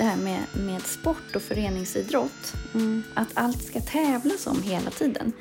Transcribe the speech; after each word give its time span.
det 0.00 0.04
här 0.04 0.16
med, 0.16 0.40
med 0.66 0.82
sport 0.82 1.36
och 1.36 1.42
föreningsidrott. 1.42 2.54
Mm. 2.74 3.02
Att 3.14 3.28
allt 3.34 3.62
ska 3.62 3.80
tävlas 3.80 4.46
om 4.46 4.62
hela 4.62 4.90
tiden. 4.90 5.32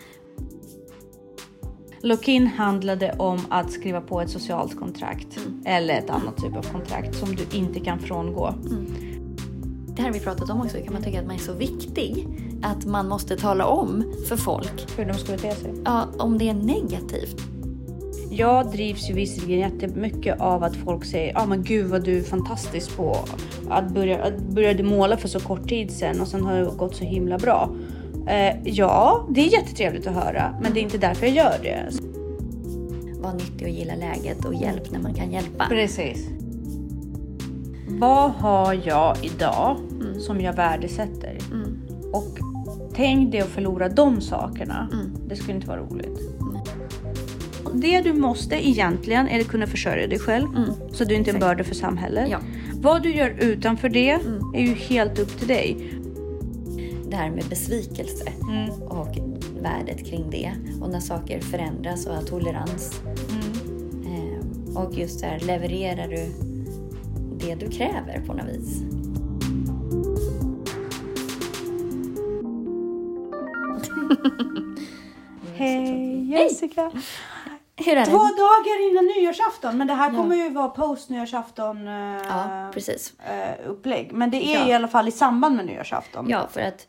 Lock-in 2.02 2.48
handlade 2.48 3.16
om 3.20 3.40
att 3.50 3.72
skriva 3.72 4.02
på 4.02 4.22
ett 4.22 4.30
socialt 4.30 4.80
kontrakt 4.80 5.38
Mm. 5.38 5.62
eller 5.66 5.94
ett 5.94 6.10
annat 6.10 6.38
typ 6.38 6.56
av 6.58 6.72
kontrakt 6.72 7.16
som 7.16 7.36
du 7.36 7.58
inte 7.58 7.80
kan 7.80 8.00
frångå. 8.00 8.54
Det 9.88 10.02
här 10.02 10.10
har 10.10 10.14
vi 10.14 10.20
pratat 10.20 10.50
om 10.50 10.62
också. 10.62 10.78
Kan 10.84 10.94
man 10.94 11.04
tycka 11.04 11.20
att 11.20 11.26
man 11.28 11.36
är 11.36 11.40
så 11.40 11.54
viktig 11.54 12.28
att 12.64 12.86
man 12.86 13.08
måste 13.08 13.38
tala 13.38 13.66
om 13.66 14.14
för 14.28 14.38
folk 14.38 14.98
Hur 14.98 15.06
de 15.06 15.14
ska 15.14 15.32
bete 15.32 15.56
sig. 15.56 15.74
ja, 15.86 16.08
om 16.18 16.38
det 16.38 16.50
är 16.50 16.54
negativt. 16.54 17.42
Jag 18.40 18.72
drivs 18.72 19.10
ju 19.10 19.14
visserligen 19.14 19.60
jättemycket 19.60 20.42
av 20.42 20.64
att 20.64 20.76
folk 20.76 21.06
säger 21.06 21.34
ja 21.34 21.42
ah, 21.42 21.46
men 21.46 21.64
gud 21.64 21.86
vad 21.86 22.04
du 22.04 22.18
är 22.18 22.24
fantastisk 22.24 22.98
på 22.98 23.18
att 23.70 23.94
börja 23.94 24.24
att 24.24 24.40
började 24.40 24.84
måla 24.84 25.18
för 25.18 25.28
så 25.28 25.40
kort 25.40 25.70
tid 25.70 25.92
sedan 25.92 26.22
och 26.22 26.28
sen 26.28 26.44
har 26.44 26.60
det 26.60 26.72
gått 26.78 26.96
så 26.96 27.04
himla 27.04 27.38
bra. 27.38 27.76
Eh, 28.28 28.56
ja, 28.64 29.28
det 29.30 29.42
är 29.42 29.52
jättetrevligt 29.54 30.08
att 30.08 30.14
höra, 30.14 30.56
men 30.62 30.74
det 30.74 30.80
är 30.80 30.82
inte 30.82 30.98
därför 30.98 31.26
jag 31.26 31.36
gör 31.36 31.56
det. 31.64 31.90
Var 33.22 33.34
nyttig 33.34 33.68
och 33.68 33.74
gilla 33.74 33.96
läget 33.96 34.46
och 34.46 34.54
hjälp 34.54 34.92
när 34.92 35.00
man 35.00 35.14
kan 35.14 35.32
hjälpa. 35.32 35.66
Precis. 35.70 36.28
Vad 37.88 38.32
har 38.32 38.82
jag 38.86 39.18
idag 39.22 39.78
som 40.20 40.42
jag 40.42 40.54
värdesätter? 40.54 41.38
Mm. 41.52 41.78
Och 42.14 42.40
tänk 42.94 43.32
dig 43.32 43.42
att 43.42 43.48
förlora 43.48 43.90
de 43.90 44.22
sakerna. 44.22 44.90
Mm. 44.94 45.12
Det 45.28 45.36
skulle 45.36 45.56
inte 45.56 45.68
vara 45.68 45.80
roligt. 45.80 46.29
Det 47.74 48.02
du 48.02 48.14
måste 48.14 48.68
egentligen 48.68 49.28
är 49.28 49.40
att 49.42 49.48
kunna 49.48 49.68
försörja 49.68 50.08
dig 50.08 50.20
själv. 50.20 50.48
Mm. 50.56 50.70
Så 50.92 51.04
du 51.04 51.16
inte 51.16 51.32
är 51.32 51.34
en 51.34 51.40
börda 51.40 51.64
för 51.64 51.76
samhället. 51.76 52.28
Ja. 52.32 52.40
Vad 52.82 53.04
du 53.04 53.16
gör 53.16 53.36
utanför 53.40 53.90
det 53.90 54.10
Mm. 54.10 54.54
är 54.56 54.62
ju 54.62 54.74
helt 54.74 55.20
upp 55.20 55.40
till 55.40 55.48
dig. 55.48 55.78
Det 57.10 57.16
här 57.16 57.30
med 57.30 57.44
besvikelse 57.50 58.26
Mm. 58.50 58.70
och 58.82 59.18
värdet 59.62 60.06
kring 60.06 60.30
det. 60.32 60.52
Och 60.82 60.90
när 60.90 61.00
saker 61.00 61.40
förändras 61.40 62.06
och 62.06 62.16
har 62.16 62.22
tolerans. 62.22 63.02
Mm. 63.30 63.44
Eh, 64.16 64.78
och 64.78 64.94
just 64.98 65.20
det 65.22 65.28
här, 65.28 65.40
levererar 65.40 66.08
du 66.08 66.26
det 67.46 67.56
du 67.56 67.70
kräver 67.72 68.22
på 68.28 68.34
något 68.34 68.46
vis? 68.48 68.82
Hej 75.56 76.30
Jessica! 76.32 76.92
Hur 77.86 77.98
är 77.98 78.06
Två 78.06 78.12
det? 78.18 78.36
dagar 78.38 78.90
innan 78.92 79.06
nyårsafton, 79.06 79.78
men 79.78 79.88
det 79.88 79.94
här 79.94 80.12
Ja. 80.12 80.18
kommer 80.18 80.36
ju 80.36 80.50
vara 80.50 80.70
post 80.70 81.10
nyårsafton 81.10 81.88
eh, 81.88 81.94
Ja, 82.30 82.70
precis. 82.74 83.20
eh, 83.20 83.70
upplägg. 83.70 84.12
Men 84.12 84.32
det 84.32 84.46
är 84.46 84.60
Ja. 84.60 84.68
i 84.68 84.74
alla 84.74 84.88
fall 84.88 85.08
i 85.08 85.12
samband 85.12 85.56
med 85.56 85.66
nyårsafton. 85.66 86.30
Ja, 86.30 86.48
för 86.52 86.62
att... 86.62 86.88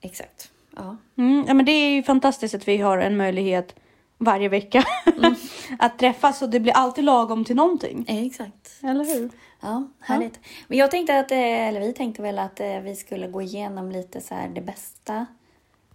Exakt. 0.00 0.50
Ja. 0.76 0.96
Mm, 1.18 1.44
ja, 1.48 1.54
men 1.54 1.66
det 1.66 1.72
är 1.72 1.90
ju 1.90 2.02
fantastiskt 2.02 2.54
att 2.54 2.68
vi 2.68 2.76
har 2.76 2.98
en 2.98 3.16
möjlighet 3.16 3.74
varje 4.18 4.48
vecka 4.48 4.84
Mm. 5.18 5.34
att 5.78 5.98
träffas 5.98 6.42
och 6.42 6.48
det 6.50 6.60
blir 6.60 6.72
alltid 6.72 7.04
lagom 7.04 7.44
till 7.44 7.56
någonting. 7.56 8.04
Eh, 8.08 8.26
Exakt. 8.26 8.70
Eller 8.82 9.04
hur? 9.04 9.30
Ja, 9.60 9.88
härligt. 10.00 10.40
Men 10.68 10.78
jag 10.78 10.90
tänkte 10.90 11.18
att, 11.18 11.30
eh, 11.30 11.38
eller 11.68 11.80
vi 11.80 11.92
tänkte 11.92 12.22
väl 12.22 12.38
att 12.38 12.60
eh, 12.60 12.80
vi 12.80 12.96
skulle 12.96 13.28
gå 13.28 13.42
igenom 13.42 13.90
lite 13.90 14.20
så 14.20 14.34
här 14.34 14.48
det 14.48 14.60
bästa. 14.60 15.26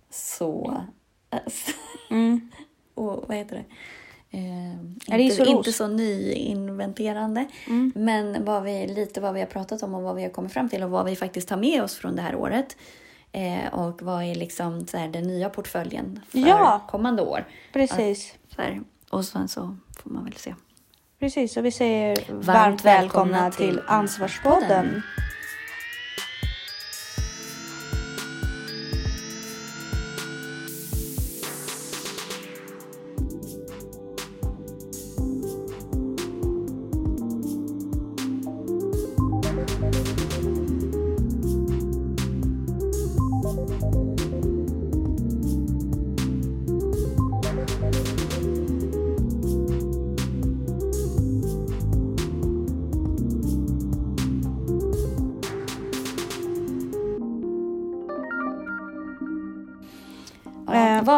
Så... 0.09 0.81
Mm. 2.09 2.49
Och 2.93 3.23
vad 3.27 3.37
heter 3.37 3.55
det? 3.55 3.63
Eh, 4.37 4.71
Är 5.13 5.17
det 5.17 5.23
inte, 5.23 5.33
Isoros? 5.35 5.49
inte 5.49 5.71
så 5.73 5.87
nyinventerande. 5.87 7.45
Mm. 7.67 7.91
Men 7.95 8.45
vad 8.45 8.63
vi, 8.63 8.87
lite 8.87 9.21
vad 9.21 9.33
vi 9.33 9.39
har 9.39 9.47
pratat 9.47 9.83
om 9.83 9.93
och 9.93 10.01
vad 10.01 10.15
vi 10.15 10.23
har 10.23 10.29
kommit 10.29 10.53
fram 10.53 10.69
till 10.69 10.83
och 10.83 10.89
vad 10.89 11.05
vi 11.05 11.15
faktiskt 11.15 11.47
tar 11.47 11.57
med 11.57 11.83
oss 11.83 11.95
från 11.95 12.15
det 12.15 12.21
här 12.21 12.35
året. 12.35 12.77
Eh, 13.31 13.73
och 13.73 14.01
vad 14.01 14.23
är 14.23 14.35
liksom 14.35 14.87
så 14.87 14.97
här, 14.97 15.07
den 15.07 15.23
nya 15.23 15.49
portföljen 15.49 16.19
för 16.29 16.39
Ja. 16.39 16.81
kommande 16.89 17.21
år. 17.21 17.45
Precis. 17.73 18.33
Så 18.55 18.61
här, 18.61 18.81
och 19.09 19.25
sen 19.25 19.47
så 19.47 19.77
får 20.03 20.09
man 20.09 20.23
väl 20.23 20.33
se. 20.33 20.55
Precis, 21.19 21.57
och 21.57 21.65
vi 21.65 21.71
säger 21.71 22.17
varmt, 22.29 22.85
välkomna, 22.85 22.91
välkomna 23.31 23.51
till 23.51 23.67
till 23.69 23.81
Ansvarspodden. 23.87 25.01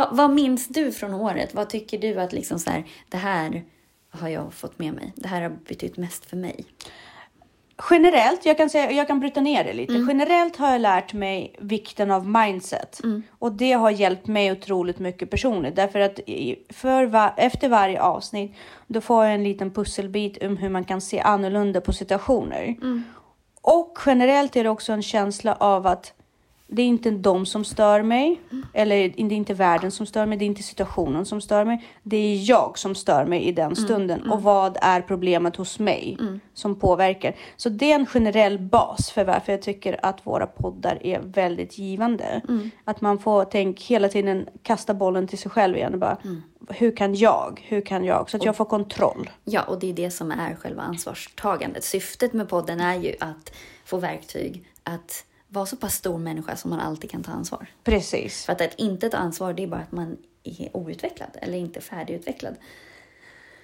Vad, 0.03 0.17
vad 0.17 0.29
minns 0.29 0.67
du 0.67 0.91
från 0.91 1.13
året? 1.13 1.53
Vad 1.53 1.69
tycker 1.69 1.97
du 1.97 2.19
att 2.21 2.33
liksom 2.33 2.59
så 2.59 2.69
här, 2.69 2.83
det 3.09 3.17
här 3.17 3.63
har 4.09 4.29
jag 4.29 4.53
fått 4.53 4.79
med 4.79 4.93
mig? 4.93 5.13
Det 5.15 5.27
här 5.27 5.41
har 5.41 5.49
betytt 5.49 5.97
mest 5.97 6.25
för 6.25 6.37
mig. 6.37 6.65
Generellt, 7.89 8.45
jag 8.45 8.57
kan, 8.57 8.69
säga, 8.69 8.91
jag 8.91 9.07
kan 9.07 9.19
bryta 9.19 9.41
ner 9.41 9.63
det 9.63 9.73
lite. 9.73 9.93
Mm. 9.93 10.07
Generellt 10.07 10.57
har 10.57 10.71
jag 10.71 10.81
lärt 10.81 11.13
mig 11.13 11.55
vikten 11.59 12.11
av 12.11 12.27
mindset. 12.27 13.01
Och 13.39 13.51
det 13.51 13.71
har 13.71 13.89
hjälpt 13.89 14.27
mig 14.27 14.51
otroligt 14.51 14.99
mycket 14.99 15.29
personligt. 15.29 15.75
Därför 15.75 15.99
att 15.99 16.19
för 16.69 17.31
efter 17.37 17.69
varje 17.69 18.01
avsnitt 18.01 18.55
då 18.87 19.01
får 19.01 19.25
jag 19.25 19.33
en 19.33 19.43
liten 19.43 19.71
pusselbit 19.71 20.43
om 20.43 20.57
hur 20.57 20.69
man 20.69 20.83
kan 20.83 21.01
se 21.01 21.19
annorlunda 21.19 21.81
på 21.81 21.93
situationer. 21.93 22.75
Och 23.61 23.97
generellt 24.05 24.55
är 24.55 24.63
det 24.63 24.69
också 24.69 24.93
en 24.93 25.03
känsla 25.03 25.55
av 25.55 25.87
att 25.87 26.13
det 26.73 26.81
är 26.81 26.85
inte 26.87 27.11
de 27.11 27.45
som 27.45 27.65
stör 27.65 28.01
mig. 28.01 28.41
Eller 28.73 28.95
det 28.95 29.21
är 29.21 29.31
inte 29.31 29.53
världen 29.53 29.91
som 29.91 30.05
stör 30.05 30.25
mig. 30.25 30.37
Det 30.37 30.45
är 30.45 30.47
inte 30.47 30.63
situationen 30.63 31.25
som 31.25 31.41
stör 31.41 31.65
mig. 31.65 31.85
Det 32.03 32.17
är 32.17 32.49
jag 32.49 32.77
som 32.77 32.95
stör 32.95 33.25
mig 33.25 33.43
i 33.43 33.51
den 33.51 33.75
stunden. 33.75 34.31
Och 34.31 34.43
vad 34.43 34.77
är 34.81 35.01
problemet 35.01 35.55
hos 35.55 35.79
mig 35.79 36.17
som 36.53 36.75
påverkar? 36.75 37.35
Så 37.55 37.69
det 37.69 37.91
är 37.91 37.95
en 37.95 38.05
generell 38.05 38.59
bas 38.59 39.11
för 39.11 39.25
varför 39.25 39.51
jag 39.51 39.61
tycker 39.61 40.05
att 40.05 40.27
våra 40.27 40.47
poddar 40.47 40.99
är 41.03 41.19
väldigt 41.19 41.77
givande. 41.77 42.41
Att 42.83 43.01
man 43.01 43.19
får 43.19 43.45
tänk 43.45 43.81
hela 43.81 44.09
tiden 44.09 44.47
kasta 44.63 44.93
bollen 44.93 45.27
till 45.27 45.37
sig 45.37 45.51
själv 45.51 45.75
igen 45.77 45.93
och 45.93 45.99
bara 45.99 46.17
hur 46.69 46.95
kan 46.95 47.15
jag? 47.15 47.65
Hur 47.67 47.81
kan 47.81 48.03
jag? 48.03 48.29
Så 48.29 48.37
att 48.37 48.45
jag 48.45 48.55
får 48.55 48.65
kontroll. 48.65 49.29
Ja, 49.43 49.61
och 49.63 49.79
det 49.79 49.89
är 49.89 49.93
det 49.93 50.11
som 50.11 50.31
är 50.31 50.55
själva 50.55 50.81
ansvarstagandet. 50.81 51.83
Syftet 51.83 52.33
med 52.33 52.49
podden 52.49 52.79
är 52.79 52.95
ju 52.95 53.13
att 53.19 53.53
få 53.85 53.97
verktyg 53.97 54.65
att 54.83 55.25
vara 55.53 55.65
så 55.65 55.75
pass 55.75 55.95
stor 55.95 56.17
människa 56.17 56.55
som 56.55 56.69
man 56.69 56.79
alltid 56.79 57.11
kan 57.11 57.23
ta 57.23 57.31
ansvar. 57.31 57.67
Precis. 57.83 58.45
För 58.45 58.53
att 58.53 58.61
ett 58.61 58.73
inte 58.77 59.09
ta 59.09 59.17
ansvar, 59.17 59.53
det 59.53 59.63
är 59.63 59.67
bara 59.67 59.81
att 59.81 59.91
man 59.91 60.17
är 60.43 60.77
outvecklad 60.77 61.29
eller 61.41 61.57
inte 61.57 61.81
färdigutvecklad. 61.81 62.55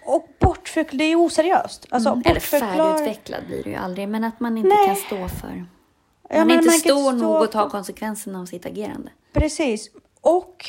Och 0.06 0.28
bortförklara, 0.40 0.98
det 0.98 1.04
är 1.04 1.16
oseriöst. 1.16 1.86
Alltså, 1.90 2.10
Mm. 2.10 2.24
Eller 2.26 2.40
färdigutvecklad 2.40 3.46
blir 3.48 3.64
det 3.64 3.70
ju 3.70 3.76
aldrig, 3.76 4.10
men 4.10 4.24
att 4.24 4.40
man 4.40 4.58
inte 4.58 4.70
Nej. 4.70 4.88
kan 4.88 4.96
stå 4.96 5.28
för... 5.28 5.66
Ja, 6.30 6.38
Man 6.38 6.48
men 6.48 6.50
är 6.50 6.54
inte 6.54 6.70
man 6.70 6.80
stor 6.80 7.02
stå 7.02 7.12
nog 7.12 7.44
att 7.44 7.52
ta 7.52 7.70
konsekvenserna 7.70 8.42
av 8.42 8.46
sitt 8.46 8.66
agerande. 8.66 9.10
Precis. 9.34 9.90
Och 10.22 10.66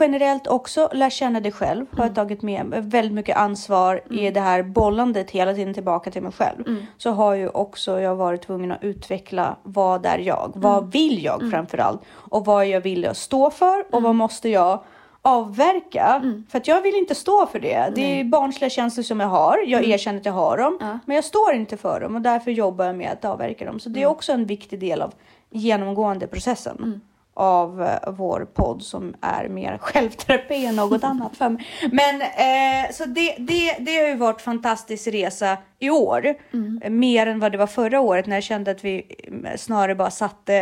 generellt 0.00 0.46
också 0.46 0.88
lär 0.92 1.10
känna 1.10 1.40
dig 1.40 1.52
själv. 1.52 1.86
Har 1.90 1.98
jag 1.98 2.04
Mm. 2.04 2.14
tagit 2.14 2.42
med 2.42 2.66
väldigt 2.84 3.12
mycket 3.12 3.36
ansvar 3.36 4.00
i 4.10 4.30
det 4.30 4.40
här 4.40 4.62
bollandet 4.62 5.30
hela 5.30 5.54
tiden 5.54 5.74
tillbaka 5.74 6.10
till 6.10 6.22
mig 6.22 6.32
själv. 6.32 6.66
Mm. 6.66 6.86
Så 6.96 7.10
har 7.10 7.34
ju 7.34 7.48
också 7.48 8.00
jag 8.00 8.16
varit 8.16 8.42
tvungen 8.42 8.72
att 8.72 8.84
utveckla 8.84 9.56
vad 9.62 10.06
är 10.06 10.18
jag? 10.18 10.52
Vad 10.54 10.78
Mm. 10.78 10.90
vill 10.90 11.24
jag 11.24 11.50
framför 11.50 11.78
allt? 11.78 12.00
Och 12.12 12.44
vad 12.44 12.66
jag 12.66 12.80
vill 12.80 13.02
jag 13.02 13.16
stå 13.16 13.50
för 13.50 13.80
och 13.80 13.92
Mm. 13.92 14.02
vad 14.02 14.14
måste 14.14 14.48
jag 14.48 14.80
avverka? 15.22 16.22
För 16.48 16.58
att 16.58 16.68
jag 16.68 16.82
vill 16.82 16.94
inte 16.94 17.14
stå 17.14 17.46
för 17.46 17.60
det. 17.60 17.92
Det 17.94 18.20
är 18.20 18.24
barnsliga 18.24 18.70
känslor 18.70 19.02
som 19.04 19.20
jag 19.20 19.28
har. 19.28 19.58
Jag 19.66 19.84
erkänner 19.84 20.18
att 20.20 20.26
jag 20.26 20.32
har 20.32 20.56
dem. 20.58 20.78
Mm. 20.80 20.92
Ja. 20.92 20.98
Men 21.04 21.14
jag 21.16 21.24
står 21.24 21.54
inte 21.54 21.76
för 21.76 22.00
dem 22.00 22.14
och 22.14 22.20
därför 22.20 22.50
jobbar 22.50 22.84
jag 22.84 22.96
med 22.96 23.12
att 23.12 23.24
avverka 23.24 23.64
dem. 23.64 23.80
Så 23.80 23.88
det 23.88 24.00
Mm. 24.00 24.08
är 24.08 24.12
också 24.12 24.32
en 24.32 24.46
viktig 24.46 24.80
del 24.80 25.02
av 25.02 25.12
genomgående 25.50 26.26
processen 26.26 27.00
av 27.38 27.82
eh, 27.82 28.12
vår 28.12 28.44
podd 28.54 28.82
som 28.82 29.14
är 29.20 29.48
mer 29.48 29.78
självterapi 29.80 30.66
än 30.66 30.76
något 30.76 31.04
annat 31.04 31.36
för 31.36 31.48
mig. 31.48 31.66
Men 31.92 32.20
eh, 32.22 32.92
så 32.92 33.04
det, 33.04 33.34
det, 33.38 33.76
det 33.78 33.96
har 33.96 34.08
ju 34.08 34.16
varit 34.16 34.40
fantastisk 34.40 35.06
resa 35.06 35.58
i 35.78 35.90
år. 35.90 36.34
Eh, 36.82 36.90
Mer 36.90 37.26
än 37.26 37.38
vad 37.40 37.52
det 37.52 37.58
var 37.58 37.66
förra 37.66 38.00
året 38.00 38.26
när 38.26 38.36
jag 38.36 38.42
kände 38.42 38.70
att 38.70 38.84
vi 38.84 39.16
eh, 39.44 39.56
snarare 39.56 39.94
bara 39.94 40.10
satte 40.10 40.54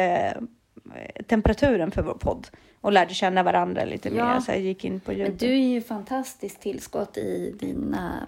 eh, 0.94 1.22
temperaturen 1.28 1.90
för 1.90 2.02
vår 2.02 2.14
podd 2.14 2.46
och 2.80 2.92
lärde 2.92 3.14
känna 3.14 3.42
varandra 3.42 3.84
lite 3.84 4.08
Ja. 4.08 4.34
mer. 4.34 4.40
Så 4.40 4.50
jag 4.52 4.60
gick 4.60 4.84
in 4.84 5.00
på 5.00 5.12
djupet. 5.12 5.40
du 5.40 5.46
är 5.52 5.68
ju 5.68 5.80
fantastiskt 5.80 6.60
tillskott 6.60 7.16
i 7.16 7.54
dina... 7.60 8.26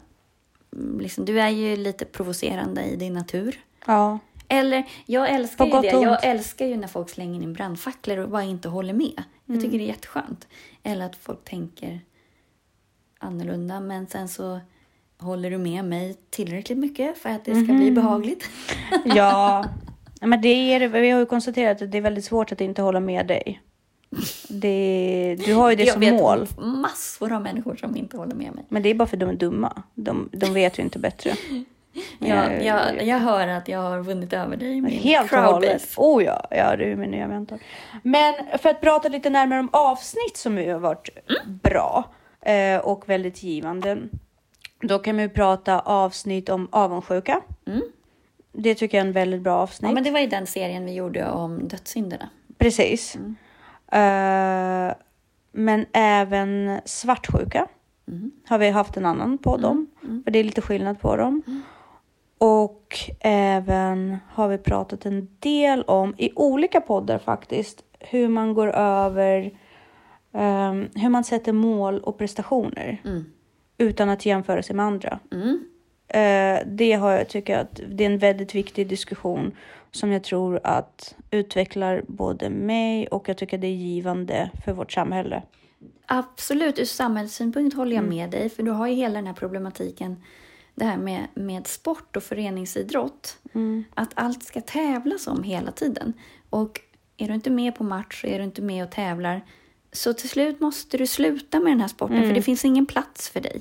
mm, 0.72 1.00
Liksom, 1.00 1.24
du 1.24 1.40
är 1.40 1.48
ju 1.48 1.76
lite 1.76 2.04
provocerande 2.04 2.82
i 2.84 2.96
din 2.96 3.12
natur. 3.12 3.60
Ja. 3.86 4.18
Eller, 4.48 4.84
jag 5.06 5.30
älskar 5.30 5.64
ju 5.66 5.80
det. 5.80 5.86
Jag 5.90 6.24
älskar 6.24 6.66
ju 6.66 6.76
när 6.76 6.88
folk 6.88 7.10
slänger 7.10 7.42
in 7.42 7.52
brandfacklor 7.52 8.18
och 8.18 8.28
bara 8.28 8.42
inte 8.42 8.68
håller 8.68 8.92
med. 8.94 9.22
Jag 9.44 9.54
Mm. 9.56 9.60
tycker 9.62 9.78
det 9.78 9.84
är 9.84 9.88
jätteskönt. 9.88 10.48
Eller 10.82 11.06
att 11.06 11.16
folk 11.16 11.44
tänker 11.44 12.00
annorlunda, 13.18 13.80
men 13.80 14.06
sen 14.06 14.28
så 14.28 14.60
håller 15.18 15.50
du 15.50 15.58
med 15.58 15.84
mig 15.84 16.16
tillräckligt 16.30 16.78
mycket 16.78 17.18
för 17.18 17.30
att 17.30 17.44
det 17.44 17.50
ska 17.54 17.64
Mhm. 17.72 17.78
bli 17.78 17.90
behagligt. 17.90 18.50
Ja, 19.04 19.64
men 20.20 20.40
det 20.40 20.48
är. 20.74 20.88
Vi 20.88 21.10
har 21.10 21.20
ju 21.20 21.26
konstaterat 21.26 21.82
att 21.82 21.92
det 21.92 21.98
är 21.98 22.02
väldigt 22.02 22.24
svårt 22.24 22.52
att 22.52 22.60
inte 22.60 22.82
hålla 22.82 23.00
med 23.00 23.26
dig. 23.26 23.60
Det, 24.48 25.36
du 25.46 25.54
har 25.54 25.70
ju 25.70 25.76
det 25.76 25.82
jag 25.84 25.92
som 25.92 26.00
vet 26.00 26.14
mål. 26.14 26.46
massor 26.58 27.32
av 27.32 27.42
människor 27.42 27.76
som 27.76 27.96
inte 27.96 28.16
håller 28.16 28.34
med 28.34 28.54
mig. 28.54 28.64
Men 28.68 28.82
det 28.82 28.88
är 28.88 28.94
bara 28.94 29.08
för 29.08 29.16
att 29.16 29.20
de 29.20 29.28
är 29.28 29.34
dumma. 29.34 29.82
De, 29.94 30.28
de 30.32 30.54
vet 30.54 30.78
ju 30.78 30.82
inte 30.82 30.98
bättre. 30.98 31.32
Jag, 32.18 32.52
Eh, 32.52 32.66
jag, 32.66 33.06
jag 33.06 33.18
hör 33.18 33.48
att 33.48 33.68
jag 33.68 33.78
har 33.78 34.00
vunnit 34.02 34.32
över 34.32 34.56
dig 34.56 34.80
min 34.80 34.92
Helt 34.92 35.32
och 35.32 35.38
hållet. 35.38 35.94
Oh 35.96 36.24
ja, 36.24 36.46
ja, 36.50 36.76
du 36.76 36.92
är 36.92 36.96
min 36.96 37.10
nya 37.10 37.28
mentor. 37.28 37.58
Men 38.02 38.34
för 38.58 38.68
att 38.68 38.80
prata 38.80 39.08
lite 39.08 39.30
närmare 39.30 39.60
om 39.60 39.68
avsnitt 39.72 40.36
som 40.36 40.58
ju 40.58 40.72
har 40.72 40.78
varit 40.78 41.08
bra 41.62 42.04
eh, 42.42 42.78
och 42.78 43.08
väldigt 43.08 43.42
givande. 43.42 43.98
Då 44.80 44.98
kan 44.98 45.16
vi 45.16 45.28
prata 45.28 45.80
avsnitt 45.80 46.48
om 46.48 46.68
avundsjuka. 46.72 47.40
Mm. 47.66 47.82
Det 48.52 48.74
tycker 48.74 48.98
jag 48.98 49.04
är 49.04 49.06
en 49.08 49.12
väldigt 49.12 49.40
bra 49.42 49.56
avsnitt. 49.56 49.88
Ja, 49.88 49.94
men 49.94 50.04
det 50.04 50.10
var 50.10 50.20
ju 50.20 50.26
den 50.26 50.46
serien 50.46 50.84
vi 50.84 50.94
gjorde 50.94 51.30
om 51.30 51.68
dödssynderna. 51.68 52.28
Precis. 52.58 53.16
Mm. 53.16 53.36
Eh, 53.92 54.94
men 55.52 55.86
även 55.92 56.80
svartsjuka 56.84 57.66
Mm. 58.08 58.30
har 58.48 58.58
vi 58.58 58.70
haft 58.70 58.96
en 58.96 59.06
annan 59.06 59.38
podd 59.38 59.64
om. 59.64 59.86
Mm. 60.04 60.22
För 60.24 60.30
det 60.30 60.38
är 60.38 60.44
lite 60.44 60.60
skillnad 60.60 61.00
på 61.00 61.16
dem. 61.16 61.42
Och 62.38 62.98
även 63.20 64.16
har 64.28 64.48
vi 64.48 64.58
pratat 64.58 65.06
en 65.06 65.28
del 65.38 65.82
om, 65.82 66.14
i 66.18 66.30
olika 66.36 66.80
poddar 66.80 67.18
faktiskt, 67.18 67.84
hur 68.00 68.28
man 68.28 68.54
går 68.54 68.68
över, 68.76 69.58
ehm, 70.32 70.88
hur 70.94 71.08
man 71.08 71.24
sätter 71.24 71.52
mål 71.52 72.00
och 72.00 72.18
prestationer 72.18 73.00
Mm. 73.04 73.24
utan 73.78 74.08
att 74.08 74.26
jämföra 74.26 74.62
sig 74.62 74.76
med 74.76 74.86
andra. 74.86 75.18
Mm. 75.32 75.64
Eh, 76.08 76.62
det 76.66 76.92
har 76.92 77.12
jag 77.12 77.28
tycker 77.28 77.58
att 77.58 77.80
det 77.88 78.04
är 78.04 78.10
en 78.10 78.18
väldigt 78.18 78.54
viktig 78.54 78.88
diskussion 78.88 79.52
som 79.90 80.12
jag 80.12 80.24
tror 80.24 80.60
att 80.64 81.14
utvecklar 81.30 82.02
både 82.06 82.50
mig 82.50 83.06
och 83.08 83.28
jag 83.28 83.36
tycker 83.38 83.58
det 83.58 83.66
är 83.66 83.70
givande 83.74 84.50
för 84.64 84.72
vårt 84.72 84.92
samhälle. 84.92 85.42
Absolut, 86.06 86.78
ur 86.78 86.84
samhällssynpunkt 86.84 87.76
håller 87.76 87.92
jag 87.96 88.04
Mm. 88.04 88.16
med 88.16 88.30
dig. 88.30 88.48
För 88.48 88.62
du 88.62 88.70
har 88.70 88.86
ju 88.86 88.94
hela 88.94 89.14
den 89.14 89.26
här 89.26 89.34
problematiken, 89.34 90.22
det 90.76 90.84
här 90.84 90.96
med, 90.96 91.26
med 91.34 91.66
sport 91.66 92.16
och 92.16 92.22
föreningsidrott. 92.22 93.38
Mm. 93.54 93.84
Att 93.94 94.10
allt 94.14 94.42
ska 94.42 94.60
tävlas 94.60 95.26
om 95.26 95.42
hela 95.42 95.72
tiden. 95.72 96.12
Och 96.50 96.80
är 97.16 97.28
du 97.28 97.34
inte 97.34 97.50
med 97.50 97.74
på 97.74 97.84
match, 97.84 98.24
är 98.24 98.38
du 98.38 98.44
inte 98.44 98.62
med 98.62 98.84
och 98.84 98.90
tävlar, 98.90 99.44
så 99.92 100.12
till 100.12 100.28
slut 100.28 100.60
måste 100.60 100.96
du 100.96 101.06
sluta 101.06 101.60
med 101.60 101.72
den 101.72 101.80
här 101.80 101.88
sporten, 101.88 102.16
Mm. 102.16 102.28
för 102.28 102.34
det 102.34 102.42
finns 102.42 102.64
ingen 102.64 102.86
plats 102.86 103.28
för 103.28 103.40
dig. 103.40 103.60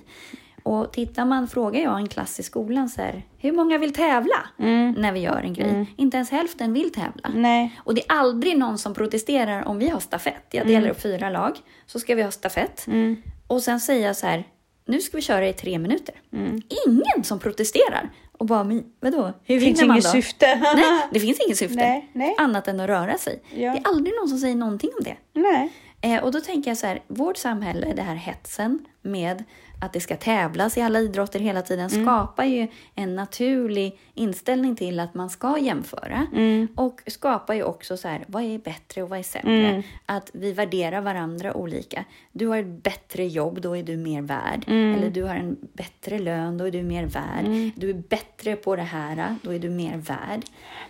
Och 0.64 0.94
tittar 0.94 1.26
man, 1.26 1.48
frågar 1.48 1.82
jag 1.82 1.98
en 2.00 2.08
klass 2.08 2.40
i 2.40 2.44
skolan 2.44 2.90
så 2.90 3.02
här, 3.02 3.26
hur 3.38 3.52
många 3.52 3.78
vill 3.78 3.94
tävla 3.94 4.50
Mm. 4.60 4.92
när 4.92 5.12
vi 5.12 5.20
gör 5.20 5.42
en 5.42 5.54
grej? 5.54 5.94
Inte 5.98 6.18
ens 6.18 6.30
hälften 6.32 6.74
vill 6.74 6.92
tävla. 6.94 7.32
Nej. 7.36 7.80
Och 7.84 7.96
det 7.96 8.02
är 8.02 8.16
aldrig 8.16 8.58
någon 8.58 8.78
som 8.78 8.94
protesterar 8.94 9.64
om 9.68 9.78
vi 9.78 9.90
har 9.90 10.00
stafett. 10.00 10.46
Jag 10.52 10.68
delar 10.68 10.90
upp 10.90 11.02
fyra 11.02 11.30
lag, 11.30 11.58
så 11.86 12.00
ska 12.00 12.16
vi 12.16 12.24
ha 12.24 12.32
stafett. 12.32 12.88
Mm. 12.88 13.16
Och 13.48 13.64
sen 13.64 13.80
säger 13.80 14.08
jag 14.08 14.16
så 14.16 14.28
här, 14.28 14.44
nu 14.88 15.02
ska 15.02 15.18
vi 15.18 15.22
köra 15.24 15.48
i 15.48 15.54
tre 15.54 15.80
minuter. 15.80 16.16
Mm. 16.34 16.62
Ingen 16.88 17.24
som 17.24 17.40
protesterar. 17.40 18.10
Och 18.38 18.46
bara, 18.46 18.64
men 18.64 18.84
vadå, 19.00 19.34
hur 19.44 19.56
Det 19.56 19.62
finns 19.62 19.80
vinner 19.80 19.88
man 19.88 19.96
inget 19.98 20.06
då? 20.06 20.12
syfte. 20.12 20.56
Nej, 20.76 21.08
det 21.12 21.20
finns 21.20 21.40
inget 21.46 21.58
syfte. 21.58 21.76
Nej, 21.76 22.10
nej. 22.14 22.36
Annat 22.38 22.68
än 22.68 22.80
att 22.80 22.88
röra 22.90 23.18
sig. 23.18 23.42
Ja. 23.50 23.58
Det 23.72 23.78
är 23.78 23.82
aldrig 23.88 24.16
någon 24.16 24.28
som 24.30 24.38
säger 24.38 24.56
någonting 24.56 24.90
om 24.98 25.04
det. 25.04 25.16
Nej. 25.34 25.72
Eh, 26.02 26.24
och 26.24 26.32
då 26.32 26.42
tänker 26.42 26.70
jag 26.72 26.78
så 26.78 26.88
här, 26.88 27.02
vårt 27.08 27.38
samhälle, 27.38 27.94
det 27.96 28.02
här 28.02 28.16
hetsen 28.16 28.86
med 29.06 29.44
att 29.82 29.94
det 29.94 30.00
ska 30.00 30.16
tävlas 30.18 30.78
i 30.78 30.82
alla 30.82 31.00
idrotter 31.00 31.40
hela 31.40 31.62
tiden 31.62 31.90
Mm. 31.90 32.06
skapar 32.06 32.44
ju 32.46 32.68
en 32.96 33.16
naturlig 33.16 34.00
inställning 34.14 34.76
till 34.76 35.00
att 35.00 35.14
man 35.14 35.30
ska 35.30 35.58
jämföra. 35.60 36.28
Mm. 36.34 36.68
Och 36.76 37.02
skapar 37.08 37.54
ju 37.54 37.64
också 37.64 37.98
så 37.98 38.08
här, 38.08 38.24
vad 38.28 38.44
är 38.44 38.58
bättre 38.58 39.04
och 39.04 39.10
vad 39.10 39.20
är 39.20 39.24
sämre? 39.24 39.84
Att 40.06 40.30
vi 40.34 40.52
värderar 40.54 41.02
varandra 41.02 41.54
olika. 41.54 42.06
Du 42.32 42.48
har 42.48 42.58
ett 42.58 42.84
bättre 42.84 43.26
jobb, 43.26 43.62
då 43.62 43.78
är 43.78 43.84
du 43.84 43.98
mer 43.98 44.22
värd. 44.22 44.64
Eller 44.68 45.10
du 45.10 45.24
har 45.24 45.36
en 45.36 45.58
bättre 45.74 46.20
lön, 46.20 46.58
då 46.58 46.68
är 46.68 46.72
du 46.72 46.84
mer 46.84 47.06
värd. 47.06 47.72
Du 47.76 47.90
är 47.90 47.94
bättre 47.94 48.56
på 48.56 48.76
det 48.76 48.82
här, 48.82 49.36
då 49.42 49.54
är 49.54 49.60
du 49.60 49.70
mer 49.70 49.98
värd. 49.98 50.42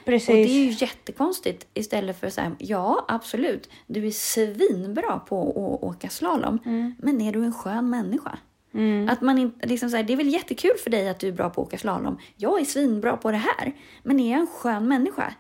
Precis. 0.06 0.30
Och 0.30 0.36
det 0.36 0.42
är 0.42 0.66
ju 0.66 0.76
jättekonstigt 0.86 1.68
istället 1.74 2.20
för 2.20 2.28
att 2.28 2.34
säga, 2.34 2.52
ja 2.60 3.06
absolut, 3.08 3.70
du 3.88 4.08
är 4.08 4.12
svinbra 4.12 5.20
på 5.20 5.50
att 5.50 5.84
åka 5.84 6.10
slalom, 6.10 6.60
men 6.98 7.22
är 7.22 7.32
du 7.34 7.44
en 7.44 7.54
skön 7.54 7.90
människa? 7.90 8.05
Att 9.10 9.22
man 9.22 9.38
inte, 9.38 9.68
liksom 9.68 9.90
så 9.90 9.98
här, 9.98 10.04
det 10.04 10.14
är 10.14 10.18
väl 10.18 10.34
jättekul 10.34 10.78
för 10.84 10.90
dig 10.90 11.10
att 11.10 11.20
du 11.20 11.28
är 11.28 11.32
bra 11.32 11.50
på 11.50 11.62
att 11.62 11.68
åka 11.68 11.78
slalom. 11.78 12.18
Jag 12.36 12.62
är 12.62 12.66
svinbra 12.66 13.18
på 13.18 13.32
det 13.32 13.38
här, 13.38 13.74
men 14.04 14.20
är 14.20 14.32
jag 14.32 14.40
en 14.40 14.48
skön 14.48 14.88
människa? 14.88 15.34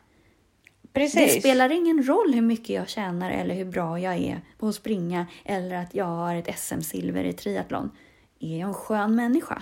Precis. 0.94 1.34
Det 1.34 1.40
spelar 1.40 1.72
ingen 1.72 2.04
roll 2.04 2.34
hur 2.34 2.42
mycket 2.42 2.70
jag 2.70 2.90
tjänar 2.90 3.32
eller 3.32 3.56
hur 3.56 3.66
bra 3.66 4.00
jag 4.00 4.16
är 4.16 4.42
på 4.58 4.68
att 4.68 4.76
springa 4.76 5.28
eller 5.46 5.76
att 5.76 5.96
jag 5.96 6.06
har 6.06 6.36
ett 6.36 6.60
SM-silver 6.60 7.24
i 7.24 7.34
triathlon. 7.34 7.92
Är 8.40 8.60
jag 8.60 8.68
en 8.68 8.74
skön 8.74 9.16
människa? 9.16 9.62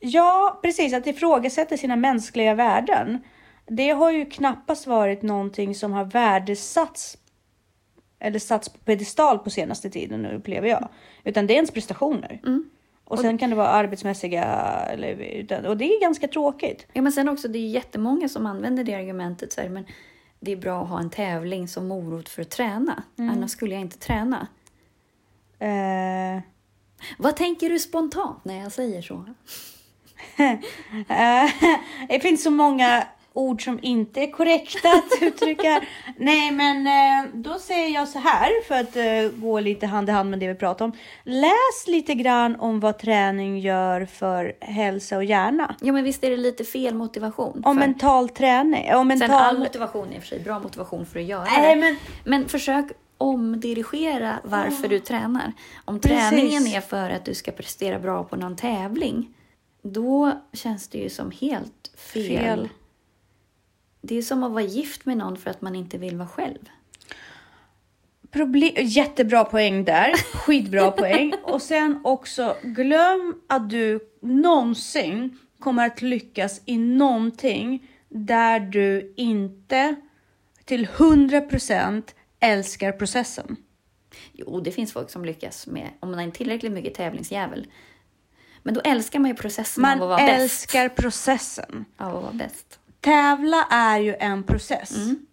Ja, 0.00 0.58
precis. 0.62 0.94
Att 0.94 1.06
ifrågasätta 1.06 1.76
sina 1.76 1.96
mänskliga 1.96 2.54
värden. 2.54 3.18
Det 3.66 3.90
har 3.90 4.10
ju 4.10 4.24
knappast 4.24 4.86
varit 4.86 5.22
någonting 5.22 5.74
som 5.74 5.92
har 5.92 6.04
värdesatts 6.04 7.18
eller 8.24 8.38
satts 8.38 8.68
på 8.68 8.78
pedestal 8.78 9.38
på 9.38 9.50
senaste 9.50 9.90
tiden 9.90 10.22
nu 10.22 10.36
upplever 10.36 10.68
jag. 10.68 10.88
Utan 11.24 11.46
det 11.46 11.52
är 11.52 11.56
ens 11.56 11.70
prestationer. 11.70 12.40
Mm. 12.46 12.70
Och 13.04 13.18
sen 13.18 13.38
kan 13.38 13.50
det 13.50 13.56
vara 13.56 13.68
arbetsmässiga 13.68 14.44
eller, 14.90 15.66
och 15.66 15.76
det 15.76 15.84
är 15.84 16.00
ganska 16.00 16.28
tråkigt. 16.28 16.86
Ja, 16.92 17.02
men 17.02 17.12
sen 17.12 17.28
också, 17.28 17.48
det 17.48 17.58
är 17.58 17.68
jättemånga 17.68 18.28
som 18.28 18.46
använder 18.46 18.84
det 18.84 18.94
argumentet. 18.94 19.52
Så 19.52 19.60
här, 19.60 19.68
men 19.68 19.86
det 20.40 20.52
är 20.52 20.56
bra 20.56 20.82
att 20.82 20.88
ha 20.88 21.00
en 21.00 21.10
tävling 21.10 21.68
som 21.68 21.88
morot 21.88 22.28
för 22.28 22.42
att 22.42 22.50
träna. 22.50 23.02
Annars 23.16 23.50
skulle 23.50 23.74
jag 23.74 23.80
inte 23.80 23.98
träna. 23.98 24.48
Eh, 25.58 26.42
Vad 27.18 27.36
tänker 27.36 27.70
du 27.70 27.78
spontant 27.78 28.44
när 28.44 28.60
jag 28.60 28.72
säger 28.72 29.02
så? 29.02 29.24
Eh, 31.08 31.50
det 32.08 32.20
finns 32.20 32.42
så 32.42 32.50
många 32.50 33.06
ord 33.36 33.64
som 33.64 33.78
inte 33.82 34.20
är 34.20 34.30
korrekta 34.30 34.88
att 34.88 35.04
uttrycka. 35.22 35.80
Nej, 36.16 36.50
men 36.50 36.86
eh, 36.86 37.30
då 37.34 37.58
säger 37.58 37.88
jag 37.94 38.08
så 38.08 38.18
här 38.18 38.62
för 38.68 38.74
att 38.74 38.96
eh, 38.96 39.38
gå 39.40 39.60
lite 39.60 39.86
hand 39.86 40.08
i 40.08 40.12
hand 40.12 40.30
med 40.30 40.38
det 40.38 40.48
vi 40.48 40.54
pratar 40.54 40.84
om. 40.84 40.92
Läs 41.24 41.86
lite 41.86 42.14
grann 42.14 42.56
om 42.56 42.80
vad 42.80 42.98
träning 42.98 43.58
gör 43.58 44.04
för 44.06 44.52
hälsa 44.60 45.16
och 45.16 45.24
hjärna. 45.24 45.74
Ja, 45.80 45.92
men 45.92 46.04
visst 46.04 46.24
är 46.24 46.30
det 46.30 46.36
lite 46.36 46.64
fel 46.64 46.94
motivation? 46.94 47.62
Om 47.64 47.76
för- 47.76 47.86
mental 47.86 48.28
träning. 48.28 48.94
Om 48.94 49.10
Sen 49.10 49.22
all 49.22 49.28
mental... 49.30 49.58
motivation 49.58 50.08
är 50.10 50.14
i 50.14 50.18
och 50.18 50.22
för 50.22 50.28
sig 50.28 50.40
bra 50.40 50.58
motivation 50.60 51.06
för 51.06 51.18
att 51.20 51.24
göra 51.26 51.44
Nej, 51.44 51.74
det. 51.74 51.80
men 51.80 51.96
Men 52.24 52.48
försök 52.48 52.86
omdirigera 53.18 54.38
varför 54.44 54.88
du 54.88 54.98
tränar. 55.00 55.52
Om 55.84 56.00
Precis. 56.00 56.18
träningen 56.30 56.66
är 56.66 56.80
för 56.80 57.10
att 57.10 57.24
du 57.24 57.34
ska 57.34 57.50
prestera 57.52 57.98
bra 57.98 58.24
på 58.24 58.36
någon 58.36 58.56
tävling, 58.56 59.28
då 59.82 60.32
känns 60.52 60.88
det 60.88 60.98
ju 60.98 61.10
som 61.10 61.30
helt 61.40 61.92
fel. 61.96 62.28
Fel. 62.38 62.68
Det 64.06 64.18
är 64.18 64.22
som 64.22 64.42
att 64.42 64.52
vara 64.52 64.62
gift 64.62 65.06
med 65.06 65.16
någon 65.16 65.36
för 65.36 65.50
att 65.50 65.62
man 65.62 65.74
inte 65.74 65.98
vill 65.98 66.16
vara 66.16 66.28
själv. 66.28 66.58
Problem, 68.30 68.72
jättebra 68.76 69.44
poäng 69.44 69.84
där. 69.84 70.12
Skitbra 70.16 70.90
poäng. 71.02 71.34
Och 71.42 71.62
sen 71.62 72.00
också, 72.04 72.56
glöm 72.62 73.40
att 73.46 73.70
du 73.70 74.00
någonsin 74.20 75.38
kommer 75.58 75.86
att 75.86 76.02
lyckas 76.02 76.60
i 76.64 76.78
någonting 76.78 77.90
där 78.08 78.60
du 78.60 79.14
inte 79.16 79.96
till 80.64 80.86
100% 80.86 82.02
älskar 82.40 82.92
processen. 82.92 83.56
Jo, 84.32 84.60
det 84.60 84.72
finns 84.72 84.92
folk 84.92 85.10
som 85.10 85.24
lyckas 85.24 85.66
med, 85.66 85.90
om 86.00 86.10
man 86.10 86.20
är 86.20 86.24
en 86.24 86.32
tillräckligt 86.32 86.72
mycket 86.72 86.94
tävlingsjävel. 86.94 87.66
Men 88.62 88.74
då 88.74 88.80
älskar 88.80 89.18
man 89.18 89.30
ju 89.30 89.36
processen 89.36 89.82
Man 89.82 90.00
av 90.00 90.12
att 90.12 90.20
vara 90.20 90.26
bäst. 90.26 90.42
älskar 90.42 90.88
processen. 90.88 91.84
Av 91.96 92.16
att 92.16 92.22
vara 92.22 92.32
bäst. 92.32 92.78
Tävla 93.04 93.66
är 93.70 93.98
ju 93.98 94.14
en 94.20 94.42
process. 94.42 94.96
Mm. 94.96 95.26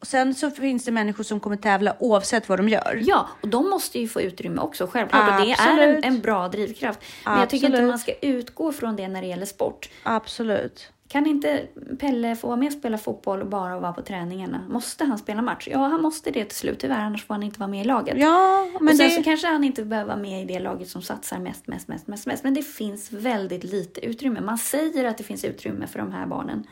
Och 0.00 0.06
sen 0.06 0.34
så 0.34 0.50
finns 0.50 0.84
det 0.84 0.92
människor 0.92 1.24
som 1.24 1.40
kommer 1.40 1.56
tävla 1.56 1.96
oavsett 1.98 2.48
vad 2.48 2.58
de 2.58 2.68
gör. 2.68 3.02
Ja, 3.06 3.28
och 3.40 3.48
de 3.48 3.70
måste 3.70 3.98
ju 3.98 4.08
få 4.08 4.20
utrymme 4.20 4.60
också, 4.60 4.86
självklart. 4.86 5.40
Och 5.40 5.46
det 5.46 5.52
är 5.52 5.68
en, 5.68 5.72
Absolut. 5.72 6.04
en 6.04 6.20
bra 6.20 6.48
drivkraft. 6.48 7.00
Men 7.24 7.38
jag 7.38 7.50
tycker 7.50 7.66
inte 7.66 7.76
Absolut. 7.76 7.90
man 7.90 7.98
ska 7.98 8.12
utgå 8.12 8.72
från 8.72 8.96
det 8.96 9.08
när 9.08 9.20
det 9.20 9.26
gäller 9.26 9.46
sport. 9.46 9.88
Absolut. 10.02 10.92
Kan 11.08 11.26
inte 11.26 11.66
Pelle 11.98 12.36
få 12.36 12.46
vara 12.46 12.56
med 12.56 12.66
och 12.66 12.72
spela 12.72 12.98
fotboll 12.98 13.40
och 13.40 13.48
bara 13.48 13.80
vara 13.80 13.92
på 13.92 14.02
träningarna? 14.02 14.64
Måste 14.68 15.04
han 15.04 15.18
spela 15.18 15.42
match? 15.42 15.68
Ja, 15.70 15.78
han 15.78 16.02
måste 16.02 16.30
det 16.30 16.44
till 16.44 16.56
slut 16.56 16.78
tyvärr, 16.78 17.00
annars 17.00 17.26
får 17.26 17.34
han 17.34 17.42
inte 17.42 17.60
vara 17.60 17.70
med 17.70 17.80
i 17.80 17.84
laget. 17.84 18.18
Ja, 18.18 18.66
men 18.80 18.88
och 18.88 18.96
sen 18.96 19.08
det... 19.08 19.14
så 19.14 19.22
kanske 19.22 19.46
han 19.46 19.64
inte 19.64 19.84
behöver 19.84 20.08
vara 20.08 20.22
med 20.22 20.42
i 20.42 20.44
det 20.44 20.58
laget 20.58 20.88
som 20.88 21.02
satsar 21.02 21.38
mest, 21.38 21.66
mest, 21.66 21.88
mest, 21.88 22.06
mest, 22.06 22.26
mest. 22.26 22.44
Men 22.44 22.54
det 22.54 22.62
finns 22.62 23.12
väldigt 23.12 23.64
lite 23.64 24.06
utrymme. 24.06 24.40
Man 24.40 24.58
säger 24.58 25.04
att 25.04 25.18
det 25.18 25.24
finns 25.24 25.44
utrymme 25.44 25.86
för 25.86 25.98
de 25.98 26.12
här 26.12 26.26
barnen. 26.26 26.66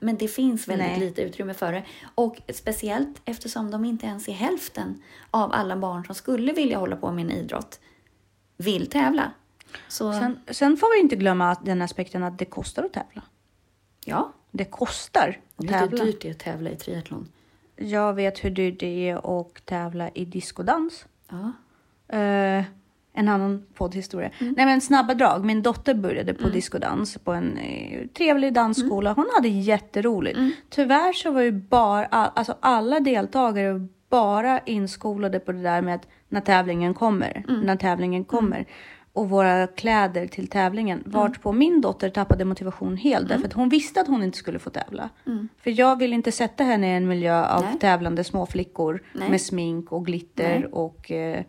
Men 0.00 0.16
det 0.16 0.28
finns 0.28 0.68
väldigt 0.68 0.88
Nej. 0.88 1.00
lite 1.00 1.22
utrymme 1.22 1.54
för 1.54 1.72
det. 1.72 1.84
Och 2.14 2.36
speciellt 2.54 3.22
eftersom 3.24 3.70
de 3.70 3.84
inte 3.84 4.06
ens 4.06 4.28
är 4.28 4.32
hälften 4.32 5.02
av 5.30 5.52
alla 5.52 5.76
barn 5.76 6.04
som 6.04 6.14
skulle 6.14 6.52
vilja 6.52 6.78
hålla 6.78 6.96
på 6.96 7.12
med 7.12 7.24
en 7.24 7.30
idrott 7.30 7.80
vill 8.56 8.90
tävla. 8.90 9.30
Så 9.88 10.12
Sen, 10.12 10.38
sen 10.50 10.76
får 10.76 10.94
vi 10.94 11.00
inte 11.00 11.16
glömma 11.16 11.50
att 11.50 11.64
den 11.64 11.82
aspekten 11.82 12.22
att 12.22 12.38
det 12.38 12.44
kostar 12.44 12.84
att 12.84 12.92
tävla. 12.92 13.22
Ja, 14.06 14.32
Det 14.50 14.64
kostar 14.64 15.38
att 15.56 15.64
vet 15.64 15.70
du 15.70 15.74
hur 15.74 15.86
tävla. 15.88 16.04
dyrt 16.04 16.20
det 16.22 16.28
är 16.28 16.32
att 16.32 16.38
tävla 16.38 16.70
i 16.70 16.76
triathlon? 16.76 17.28
Jag 17.76 18.14
vet 18.14 18.44
hur 18.44 18.50
dyrt 18.50 18.80
det 18.80 19.08
är 19.08 19.40
att 19.40 19.66
tävla 19.66 20.10
i 20.10 20.24
diskodans. 20.24 21.06
Ja. 21.28 21.52
Eh, 22.16 22.64
en 23.18 23.28
annan 23.28 23.66
poddhistoria. 23.74 24.30
Nej 24.38 24.66
men 24.66 24.80
snabba 24.80 25.14
drag. 25.14 25.44
Min 25.44 25.62
dotter 25.62 25.94
började 25.94 26.34
på 26.34 26.48
diskodans 26.48 27.18
på 27.18 27.32
en 27.32 27.56
eh, 27.58 28.06
trevlig 28.06 28.52
dansskola. 28.52 29.12
Hon 29.12 29.26
hade 29.34 29.48
jätteroligt. 29.48 30.38
Tyvärr 30.70 31.12
så 31.12 31.30
var 31.30 31.40
ju 31.40 31.52
bara, 31.52 32.06
all, 32.06 32.30
alltså 32.34 32.56
alla 32.60 33.00
deltagare 33.00 33.86
bara 34.08 34.58
inskolade 34.58 35.40
på 35.40 35.52
det 35.52 35.62
där 35.62 35.82
med 35.82 35.94
att 35.94 36.08
när 36.28 36.40
tävlingen 36.40 36.94
kommer, 36.94 37.44
när 37.62 37.76
tävlingen 37.76 38.24
kommer. 38.24 38.66
Och 39.16 39.28
våra 39.28 39.66
kläder 39.66 40.26
till 40.26 40.48
tävlingen. 40.48 41.02
Vart 41.06 41.42
på 41.42 41.52
min 41.52 41.80
dotter 41.80 42.10
tappade 42.10 42.44
motivation 42.44 42.96
helt. 42.96 43.28
Därför 43.28 43.46
att 43.46 43.52
hon 43.52 43.68
visste 43.68 44.00
att 44.00 44.06
hon 44.06 44.22
inte 44.22 44.38
skulle 44.38 44.58
få 44.58 44.70
tävla. 44.70 45.10
För 45.62 45.80
jag 45.80 45.98
vill 45.98 46.12
inte 46.12 46.32
sätta 46.32 46.64
henne 46.64 46.92
i 46.92 46.96
en 46.96 47.08
miljö 47.08 47.46
av 47.46 47.62
Nej. 47.62 47.78
tävlande 47.80 48.24
småflickor. 48.24 49.02
Nej. 49.12 49.30
Med 49.30 49.40
smink 49.40 49.92
och 49.92 50.06
glitter 50.06 50.58
Nej. 50.58 50.66
och 50.66 51.10
eh, 51.10 51.44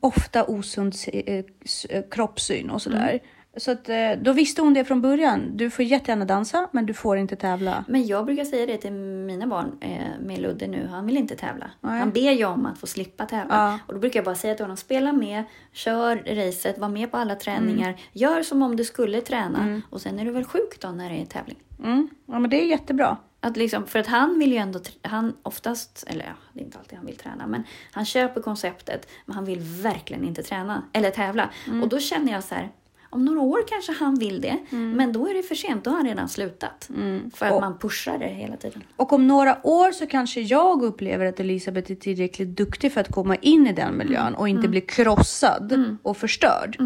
ofta 0.00 0.44
osund 0.44 0.94
eh, 1.12 1.44
eh, 1.88 2.02
kroppssyn 2.10 2.70
och 2.70 2.82
sådär. 2.82 3.08
Mm. 3.08 3.20
Så 3.56 3.70
att, 3.70 3.88
eh, 3.88 4.10
då 4.20 4.32
visste 4.32 4.62
hon 4.62 4.74
det 4.74 4.84
från 4.84 5.00
början. 5.00 5.56
Du 5.56 5.70
får 5.70 5.84
jättegärna 5.84 6.24
dansa, 6.24 6.68
men 6.72 6.86
du 6.86 6.94
får 6.94 7.18
inte 7.18 7.36
tävla. 7.36 7.84
Men 7.88 8.06
jag 8.06 8.26
brukar 8.26 8.44
säga 8.44 8.66
det 8.66 8.76
till 8.76 8.92
mina 8.92 9.46
barn 9.46 9.78
eh, 9.80 10.20
med 10.20 10.38
Ludde 10.38 10.66
nu. 10.66 10.86
Han 10.86 11.06
vill 11.06 11.16
inte 11.16 11.36
tävla. 11.36 11.70
Nej. 11.80 11.98
Han 11.98 12.10
ber 12.10 12.32
ju 12.32 12.44
om 12.44 12.66
att 12.66 12.78
få 12.78 12.86
slippa 12.86 13.26
tävla. 13.26 13.54
Ja. 13.54 13.78
Och 13.86 13.94
då 13.94 14.00
brukar 14.00 14.18
jag 14.18 14.24
bara 14.24 14.34
säga 14.34 14.54
till 14.54 14.64
honom, 14.64 14.76
spela 14.76 15.12
med, 15.12 15.44
kör 15.72 16.16
racet, 16.16 16.78
var 16.78 16.88
med 16.88 17.10
på 17.10 17.16
alla 17.16 17.34
träningar. 17.34 17.88
Mm. 17.88 18.00
Gör 18.12 18.42
som 18.42 18.62
om 18.62 18.76
du 18.76 18.84
skulle 18.84 19.20
träna. 19.20 19.82
Och 19.90 20.00
sen 20.00 20.18
är 20.18 20.24
du 20.24 20.30
väl 20.30 20.44
sjuk 20.44 20.80
då 20.80 20.88
när 20.88 21.10
det 21.10 21.16
är 21.16 21.26
tävling. 21.26 21.58
Mm. 21.84 22.08
Ja, 22.26 22.38
men 22.38 22.50
det 22.50 22.62
är 22.62 22.66
jättebra. 22.66 23.16
Att 23.40 23.56
liksom, 23.56 23.86
för 23.86 23.98
att 23.98 24.06
han 24.06 24.38
vill 24.38 24.52
ju 24.52 24.58
ändå, 24.58 24.80
han 25.02 25.36
oftast, 25.42 26.04
eller 26.06 26.24
ja, 26.24 26.32
det 26.52 26.60
är 26.60 26.64
inte 26.64 26.78
alltid 26.78 26.98
han 26.98 27.06
vill 27.06 27.16
träna, 27.16 27.46
men 27.46 27.64
han 27.90 28.04
köper 28.04 28.40
konceptet, 28.40 29.08
men 29.26 29.34
han 29.34 29.44
vill 29.44 29.60
verkligen 29.60 30.24
inte 30.24 30.42
träna 30.42 30.82
eller 30.92 31.10
tävla. 31.10 31.50
Mm. 31.66 31.82
Och 31.82 31.88
då 31.88 31.98
känner 31.98 32.32
jag 32.32 32.44
så 32.44 32.54
här, 32.54 32.70
om 33.12 33.24
några 33.24 33.40
år 33.40 33.58
kanske 33.68 33.92
han 33.92 34.14
vill 34.14 34.40
det, 34.40 34.58
Mm. 34.70 34.90
men 34.92 35.12
då 35.12 35.28
är 35.28 35.34
det 35.34 35.42
för 35.42 35.54
sent, 35.54 35.84
då 35.84 35.90
har 35.90 35.96
han 35.96 36.06
redan 36.06 36.28
slutat. 36.28 36.90
För 37.34 37.46
att 37.46 37.52
Och- 37.52 37.60
man 37.60 37.78
pushar 37.78 38.18
det 38.18 38.26
hela 38.26 38.56
tiden. 38.56 38.82
Och 38.96 39.12
om 39.12 39.26
några 39.28 39.66
år 39.66 39.92
så 39.92 40.06
kanske 40.06 40.40
jag 40.40 40.82
upplever 40.82 41.26
att 41.26 41.40
Elisabeth 41.40 41.90
är 41.92 41.96
tillräckligt 41.96 42.48
duktig 42.56 42.92
för 42.92 43.00
att 43.00 43.12
komma 43.12 43.36
in 43.36 43.66
i 43.66 43.72
den 43.72 43.96
miljön 43.96 44.34
och 44.34 44.48
inte 44.48 44.68
bli 44.68 44.80
krossad 44.80 45.96
och 46.02 46.16
förstörd. 46.16 46.76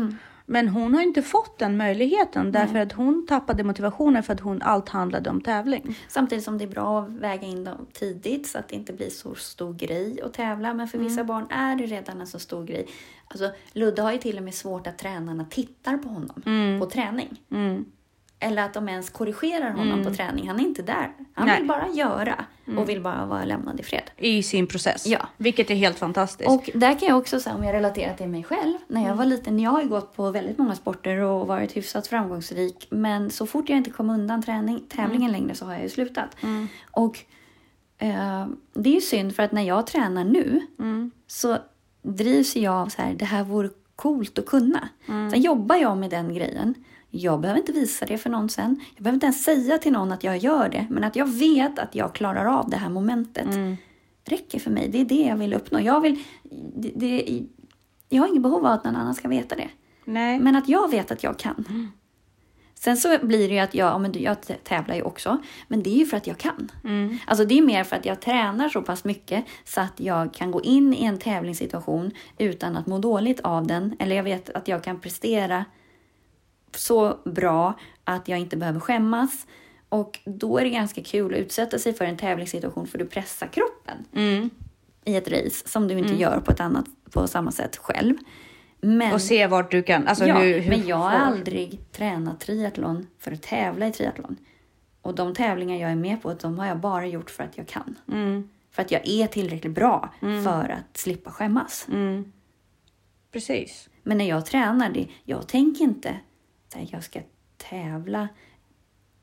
Men 0.47 0.69
hon 0.69 0.95
har 0.95 1.03
inte 1.03 1.23
fått 1.23 1.59
den 1.59 1.76
möjligheten 1.76 2.53
därför 2.53 2.79
att 2.79 2.93
hon 2.93 3.26
tappade 3.26 3.65
motivationen 3.65 4.23
för 4.23 4.33
att 4.35 4.41
hon 4.41 4.62
allt 4.62 4.88
handlade 4.88 5.31
om 5.31 5.41
tävling. 5.41 5.99
Samtidigt 6.09 6.45
som 6.45 6.59
det 6.59 6.65
är 6.65 6.69
bra 6.69 7.00
att 7.03 7.11
väga 7.11 7.47
in 7.47 7.65
dem 7.65 7.87
tidigt 7.93 8.47
så 8.47 8.59
att 8.59 8.69
det 8.69 8.75
inte 8.75 8.93
blir 8.93 9.11
så 9.11 9.35
stor 9.35 9.75
grej 9.75 10.21
att 10.23 10.35
tävla. 10.35 10.75
Men 10.75 10.88
för 10.88 10.99
vissa 10.99 11.25
barn 11.25 11.47
är 11.50 11.76
det 11.76 11.87
redan 11.87 12.21
en 12.21 12.26
så 12.26 12.38
stor 12.38 12.65
grej. 12.65 12.87
Alltså, 13.29 13.50
Ludde 13.73 14.03
har 14.03 14.12
ju 14.12 14.19
till 14.19 14.37
och 14.38 14.45
med 14.45 14.55
svårt 14.55 14.87
att 14.87 14.99
tränarna 14.99 15.45
tittar 15.45 15.97
på 15.97 16.09
honom 16.09 16.43
på 16.81 16.91
träning. 16.91 17.41
Eller 18.38 18.62
att 18.62 18.75
de 18.75 18.88
ens 18.88 19.11
korrigerar 19.11 19.71
honom 19.71 20.05
på 20.05 20.14
träning. 20.14 20.49
Han 20.49 20.61
är 20.61 20.64
inte 20.64 20.83
där. 20.83 21.12
Han 21.35 21.47
Nej. 21.47 21.59
vill 21.59 21.69
bara 21.69 21.88
göra 21.88 22.45
och 22.78 22.88
vill 22.88 23.00
bara 23.00 23.26
vara 23.26 23.45
lämnad 23.45 23.81
i 23.81 23.83
fred. 23.83 24.11
I 24.16 24.43
sin 24.43 24.66
process. 24.66 25.07
Ja. 25.07 25.28
Vilket 25.37 25.71
är 25.71 25.75
helt 25.75 25.99
fantastiskt. 25.99 26.50
Och 26.50 26.71
där 26.75 26.99
kan 26.99 27.09
jag 27.09 27.19
också 27.19 27.40
säga, 27.40 27.57
om 27.57 27.64
jag 27.64 27.73
relaterar 27.75 28.14
till 28.14 28.28
mig 28.28 28.45
själv. 28.45 28.75
När 28.88 29.09
jag 29.09 29.14
var 29.14 29.25
liten, 29.25 29.59
jag 29.59 29.71
har 29.71 29.83
ju 29.83 29.88
gått 29.88 30.16
på 30.16 30.31
väldigt 30.31 30.59
många 30.59 30.75
sporter 30.75 31.19
och 31.19 31.47
varit 31.47 31.76
hyfsat 31.76 32.07
framgångsrik. 32.07 32.87
Men 32.90 33.31
så 33.31 33.47
fort 33.47 33.69
jag 33.69 33.78
inte 33.78 33.90
kom 33.90 34.11
undan 34.11 34.43
träning, 34.43 34.81
tävlingen 34.88 35.33
längre 35.33 35.55
så 35.55 35.64
har 35.64 35.73
jag 35.73 35.83
ju 35.83 35.88
slutat. 35.88 36.37
Och 36.90 37.19
eh, 37.99 38.47
det 38.75 38.90
är 38.90 38.95
ju 38.95 39.00
synd 39.00 39.37
för 39.37 39.43
att 39.43 39.52
när 39.52 39.62
jag 39.62 39.87
tränar 39.87 40.25
nu 40.25 40.61
så 41.26 41.59
drivs 42.02 42.57
jag 42.57 42.75
av 42.75 42.87
så 42.87 43.02
här, 43.02 43.14
det 43.14 43.25
här 43.25 43.45
vore 43.45 43.71
coolt 43.97 44.38
att 44.38 44.47
kunna. 44.47 44.88
Sen 45.07 45.43
jobbar 45.43 45.76
jag 45.76 45.99
med 45.99 46.11
den 46.11 46.35
grejen. 46.35 46.75
Jag 47.16 47.40
behöver 47.40 47.61
inte 47.61 47.73
visa 47.73 48.06
det 48.06 48.18
för 48.18 48.30
någon 48.30 48.49
sen. 48.49 48.80
Jag 48.94 49.02
behöver 49.02 49.14
inte 49.16 49.26
ens 49.26 49.44
säga 49.44 49.78
till 49.78 49.92
någon 49.92 50.12
att 50.12 50.25
jag 50.25 50.37
gör 50.38 50.68
det. 50.68 50.87
Men 50.90 51.04
att 51.04 51.16
jag 51.16 51.26
vet 51.26 51.78
att 51.78 51.94
jag 51.94 52.14
klarar 52.14 52.44
av 52.44 52.70
det 52.70 52.76
här 52.76 52.88
momentet 52.88 53.49
räcker 54.25 54.58
för 54.58 54.70
mig. 54.70 54.88
Det 54.88 55.00
är 55.00 55.04
det 55.04 55.23
jag 55.23 55.37
vill 55.37 55.54
uppnå. 55.54 55.80
Jag, 55.80 56.00
vill, 56.00 56.25
det, 56.76 56.92
det, 56.96 57.42
jag 58.08 58.23
har 58.23 58.28
inget 58.28 58.42
behov 58.42 58.66
av 58.66 58.73
att 58.73 58.85
någon 58.85 58.96
annan 58.96 59.14
ska 59.14 59.28
veta 59.28 59.56
det. 59.56 59.68
Nej. 60.04 60.38
Men 60.38 60.56
att 60.56 60.68
jag 60.68 60.90
vet 60.90 61.11
att 61.11 61.23
jag 61.23 61.38
kan. 61.38 61.90
Sen 62.75 62.96
så 62.96 63.18
blir 63.23 63.49
det 63.49 63.54
ju 63.54 63.61
att 63.61 63.75
jag, 63.75 63.92
ja, 63.92 63.99
men 63.99 64.23
jag 64.23 64.37
tävlar 64.64 64.94
ju 64.94 65.02
också, 65.02 65.38
men 65.68 65.82
det 65.82 65.90
är 65.90 65.99
ju 65.99 66.06
för 66.06 66.16
att 66.16 66.26
jag 66.26 66.38
kan. 66.38 66.73
Alltså 67.26 67.44
det 67.44 67.58
är 67.58 67.62
mer 67.62 67.85
för 67.85 67.96
att 67.96 68.04
jag 68.04 68.20
tränar 68.20 68.68
så 68.68 68.82
pass 68.82 69.04
mycket 69.04 69.44
så 69.64 69.80
att 69.80 70.00
jag 70.00 70.35
kan 70.35 70.50
gå 70.50 70.62
in 70.62 70.94
i 70.94 71.04
en 71.04 71.18
tävlingssituation 71.18 72.11
utan 72.38 72.76
att 72.76 72.87
må 72.87 72.99
dåligt 72.99 73.40
av 73.40 73.66
den. 73.66 73.96
Eller 73.99 74.16
jag 74.16 74.23
vet 74.23 74.50
att 74.50 74.68
jag 74.68 74.85
kan 74.85 75.00
prestera 75.00 75.64
så 76.78 77.18
bra 77.25 77.75
att 78.04 78.28
jag 78.28 78.38
inte 78.38 78.56
behöver 78.56 78.80
skämmas. 78.80 79.47
Och 79.88 80.18
då 80.25 80.59
är 80.59 80.64
det 80.64 80.71
ganska 80.71 81.02
kul 81.02 81.35
att 81.35 81.40
utsätta 81.40 81.78
sig 81.78 81.92
för 81.92 82.04
en 82.04 82.16
tävlingssituation 82.16 82.87
för 82.87 82.99
du 82.99 83.06
pressar 83.06 83.47
kroppen 83.47 84.04
Mm. 84.12 84.50
i 85.04 85.16
ett 85.16 85.28
race 85.28 85.68
som 85.68 85.88
du 85.88 85.99
inte 85.99 86.14
gör 86.14 86.40
på 86.40 86.50
ett 86.52 86.61
annat 86.61 86.85
på 87.11 87.26
samma 87.26 87.50
sätt 87.50 87.76
själv. 87.76 88.14
Men, 88.80 89.14
Och 89.14 89.23
se 89.23 89.47
vart 89.47 89.71
du 89.71 89.83
kan. 89.83 90.06
Alltså 90.06 90.26
ja, 90.26 90.38
hur, 90.38 90.59
hur 90.59 90.71
men 90.71 90.87
jag 90.87 90.97
har 90.97 91.11
aldrig 91.11 91.92
tränat 91.92 92.40
triathlon 92.40 93.06
för 93.18 93.33
att 93.33 93.42
tävla 93.42 93.87
i 93.87 93.92
triathlon. 93.92 94.37
Och 95.02 95.14
de 95.14 95.35
tävlingar 95.35 95.76
jag 95.76 95.90
är 95.90 95.97
med 95.97 96.23
på, 96.23 96.35
de 96.35 96.59
har 96.59 96.66
jag 96.66 96.78
bara 96.78 97.06
gjort 97.06 97.30
för 97.30 97.45
att 97.45 97.59
jag 97.59 97.66
kan. 97.66 97.99
Mm. 98.12 98.49
För 98.71 98.83
att 98.83 98.90
jag 98.90 99.09
är 99.09 99.26
tillräckligt 99.26 99.75
bra 99.75 100.14
för 100.45 100.68
att 100.68 100.97
slippa 100.97 101.30
skämmas. 101.30 101.87
Mm. 101.92 102.33
Precis. 103.33 103.88
Men 104.02 104.18
när 104.18 104.28
jag 104.28 104.47
tränar, 104.47 104.90
det, 104.90 105.09
jag 105.25 105.49
tänker 105.49 105.85
inte 105.85 106.16
jag 106.90 107.04
ska 107.04 107.21
tävla. 107.71 108.28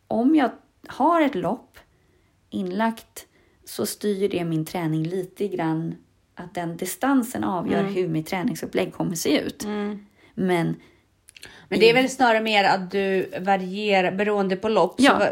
Om 0.08 0.36
jag 0.36 0.52
har 0.88 1.22
ett 1.22 1.36
lopp 1.36 1.78
inlagt 2.50 3.26
så 3.66 3.86
styr 3.86 4.30
det 4.30 4.46
min 4.46 4.66
träning 4.66 5.04
lite 5.04 5.48
grann. 5.48 5.96
Att 6.36 6.54
den 6.56 6.78
distansen 6.78 7.44
avgör 7.44 7.84
hur 7.84 8.08
mitt 8.08 8.28
träningsupplägg 8.28 8.94
kommer 8.94 9.16
se 9.16 9.40
ut. 9.40 9.64
Men 10.36 10.76
Men 11.70 11.80
det 11.80 11.90
är 11.90 11.94
väl 11.94 12.10
snarare 12.10 12.42
mer 12.42 12.64
att 12.64 12.92
du 12.92 13.30
varierar 13.40 14.12
beroende 14.12 14.56
på 14.56 14.70
lopp. 14.70 14.96
Ja. 14.98 15.20
Så 15.20 15.26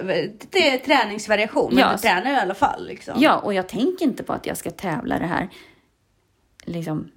det 0.49 0.69
är 0.69 0.77
träningsvariation, 0.77 1.69
men 1.73 1.79
Ja. 1.79 1.91
du 1.91 1.97
tränar 1.97 2.31
i 2.31 2.35
alla 2.35 2.53
fall. 2.53 2.87
Liksom. 2.87 3.15
Ja, 3.21 3.39
och 3.39 3.53
jag 3.53 3.69
tänker 3.69 4.05
inte 4.05 4.23
på 4.23 4.33
att 4.33 4.45
jag 4.45 4.57
ska 4.57 4.71
tävla 4.71 5.19
det 5.19 5.25
här. 5.25 5.49
Liksom, 6.65 7.11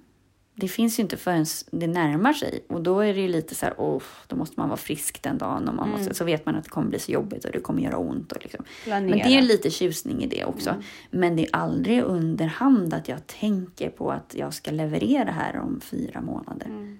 det 0.55 0.67
finns 0.67 0.99
ju 0.99 1.03
inte 1.03 1.17
förrän 1.17 1.45
det 1.71 1.87
närmar 1.87 2.33
sig. 2.33 2.63
Och 2.67 2.81
då 2.81 2.99
är 2.99 3.13
det 3.13 3.21
ju 3.21 3.27
lite 3.27 3.55
så 3.55 3.65
här, 3.65 3.73
oh, 3.77 4.03
då 4.27 4.35
måste 4.35 4.59
man 4.59 4.69
vara 4.69 4.77
frisk 4.77 5.21
den 5.21 5.37
dagen. 5.37 5.69
Och 5.69 5.75
man 5.75 5.89
måste, 5.89 6.13
Så 6.13 6.25
vet 6.25 6.45
man 6.45 6.55
att 6.55 6.63
det 6.63 6.69
kommer 6.69 6.89
bli 6.89 6.99
så 6.99 7.11
jobbigt 7.11 7.45
och 7.45 7.51
det 7.51 7.59
kommer 7.59 7.81
göra 7.81 7.97
ont. 7.97 8.31
Och 8.31 8.43
liksom. 8.43 8.65
Planera. 8.83 9.09
Men 9.09 9.19
det 9.19 9.35
är 9.35 9.41
ju 9.41 9.47
lite 9.47 9.69
tjusning 9.69 10.23
i 10.23 10.27
det 10.27 10.45
också. 10.45 10.75
Men 11.11 11.35
det 11.35 11.43
är 11.43 11.49
aldrig 11.55 12.03
under 12.03 12.45
hand 12.45 12.93
att 12.93 13.07
jag 13.07 13.27
tänker 13.27 13.89
på 13.89 14.11
att 14.11 14.35
jag 14.37 14.53
ska 14.53 14.71
leverera 14.71 15.31
här 15.31 15.59
om 15.59 15.81
fyra 15.81 16.21
månader. 16.21 16.97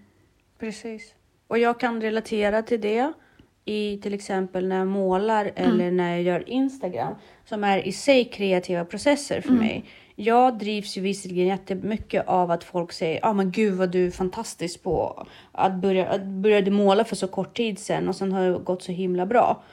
Precis. 0.60 1.14
Och 1.48 1.58
jag 1.58 1.80
kan 1.80 2.02
relatera 2.02 2.62
till 2.62 2.82
det 2.82 3.14
i 3.66 3.98
till 3.98 4.14
exempel 4.14 4.68
när 4.68 4.78
jag 4.78 4.88
målar 4.88 5.52
eller 5.56 5.92
när 5.92 6.12
jag 6.12 6.22
gör 6.22 6.50
Instagram 6.50 7.16
som 7.46 7.64
är 7.64 7.88
i 7.88 7.92
sig 7.92 8.26
kreativa 8.26 8.86
processer 8.86 9.42
för 9.42 9.54
mig. 9.54 9.84
Jag 10.16 10.58
drivs 10.58 10.98
ju 10.98 11.02
visserligen 11.02 11.48
jättemycket 11.48 12.28
av 12.28 12.52
att 12.52 12.64
folk 12.64 12.92
säger 12.92 13.20
ja 13.22 13.30
ah, 13.30 13.34
men 13.34 13.52
gud 13.52 13.74
vad 13.74 13.90
du 13.92 14.08
är 14.08 14.12
fantastisk 14.12 14.84
på 14.84 15.28
att 15.52 15.76
börja 15.76 16.10
att 16.10 16.24
började 16.24 16.72
måla 16.72 17.04
för 17.04 17.16
så 17.16 17.28
kort 17.28 17.58
tid 17.58 17.80
sedan 17.80 18.10
och 18.10 18.16
sen 18.16 18.32
har 18.32 18.50
det 18.50 18.60
gått 18.60 18.84
så 18.84 18.92
himla 18.92 19.26
bra. 19.26 19.64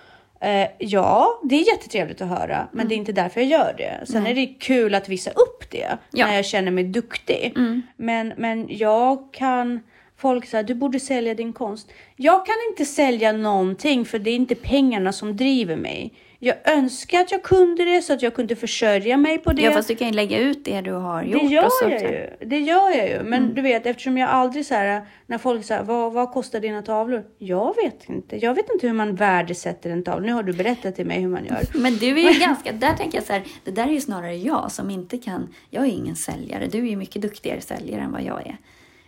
Eh, 0.40 0.68
ja, 0.78 1.40
det 1.42 1.54
är 1.54 1.74
jättetrevligt 1.74 2.20
att 2.20 2.28
höra, 2.28 2.68
men 2.72 2.88
det 2.88 2.94
är 2.94 2.96
inte 2.96 3.12
därför 3.12 3.40
jag 3.40 3.50
gör 3.50 3.74
det. 3.78 4.06
Sen 4.06 4.26
är 4.26 4.34
det 4.34 4.46
kul 4.46 4.94
att 4.94 5.08
visa 5.08 5.30
upp 5.30 5.70
det 5.70 5.98
Ja. 6.10 6.26
när 6.26 6.36
jag 6.36 6.44
känner 6.44 6.70
mig 6.70 6.84
duktig. 6.84 7.52
Men, 7.96 8.32
men 8.36 8.66
jag 8.70 9.32
kan 9.32 9.80
folk 10.22 10.46
säger 10.46 10.64
du 10.64 10.74
borde 10.74 11.00
sälja 11.00 11.34
din 11.34 11.52
konst. 11.52 11.92
Jag 12.16 12.46
kan 12.46 12.54
inte 12.70 12.84
sälja 12.84 13.32
någonting 13.32 14.04
för 14.04 14.18
det 14.18 14.30
är 14.30 14.36
inte 14.36 14.54
pengarna 14.54 15.12
som 15.12 15.36
driver 15.36 15.76
mig. 15.76 16.14
Jag 16.38 16.56
önskar 16.64 17.20
att 17.20 17.32
jag 17.32 17.42
kunde 17.42 17.84
det 17.84 18.02
så 18.02 18.12
att 18.12 18.22
jag 18.22 18.34
kunde 18.34 18.56
försörja 18.56 19.16
mig 19.16 19.38
på 19.38 19.52
det. 19.52 19.62
Ja, 19.62 19.72
fast 19.72 19.88
du 19.88 19.94
kan 19.94 20.08
ju 20.08 20.14
lägga 20.14 20.38
ut 20.38 20.64
det 20.64 20.80
du 20.80 20.92
har 20.92 21.22
gjort. 21.22 21.40
Det 21.42 21.46
gör 21.46 21.64
och 21.64 21.72
så, 21.72 21.88
jag 21.88 22.02
ju. 22.02 22.46
Det 22.46 22.58
gör 22.58 22.90
jag 22.90 23.08
ju. 23.08 23.22
Men 23.22 23.42
mm. 23.42 23.54
du 23.54 23.62
vet, 23.62 23.86
eftersom 23.86 24.18
jag 24.18 24.30
aldrig 24.30 24.66
så 24.66 24.74
här, 24.74 25.06
när 25.26 25.38
folk 25.38 25.64
säger 25.64 25.82
vad, 25.82 26.12
vad 26.12 26.32
kostar 26.32 26.60
dina 26.60 26.82
tavlor? 26.82 27.24
Jag 27.38 27.76
vet 27.84 28.08
inte. 28.08 28.36
Jag 28.36 28.54
vet 28.54 28.70
inte 28.74 28.86
hur 28.86 28.94
man 28.94 29.14
värdesätter 29.14 29.90
en 29.90 30.04
tavla. 30.04 30.26
Nu 30.26 30.32
har 30.32 30.42
du 30.42 30.52
berättat 30.52 30.96
till 30.96 31.06
mig 31.06 31.20
hur 31.20 31.28
man 31.28 31.44
gör. 31.44 31.60
Men 31.74 31.96
du 31.96 32.06
är 32.20 32.32
ju 32.32 32.40
ganska, 32.46 32.72
där 32.72 32.94
tänker 32.94 33.18
jag 33.18 33.26
så 33.26 33.32
här, 33.32 33.42
det 33.64 33.70
där 33.70 33.86
är 33.86 33.92
ju 33.92 34.00
snarare 34.00 34.36
jag 34.36 34.72
som 34.72 34.90
inte 34.90 35.18
kan, 35.18 35.54
jag 35.70 35.84
är 35.84 35.90
ingen 35.90 36.16
säljare. 36.16 36.66
Du 36.66 36.78
är 36.78 36.90
ju 36.90 36.96
mycket 36.96 37.22
duktigare 37.22 37.60
säljare 37.60 38.00
än 38.00 38.12
vad 38.12 38.22
jag 38.22 38.46
är. 38.46 38.56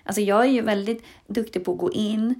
Alltså 0.04 0.20
jag 0.20 0.40
är 0.40 0.50
ju 0.50 0.60
väldigt 0.60 1.04
duktig 1.26 1.64
på 1.64 1.72
att 1.72 1.78
gå 1.78 1.92
in 1.92 2.34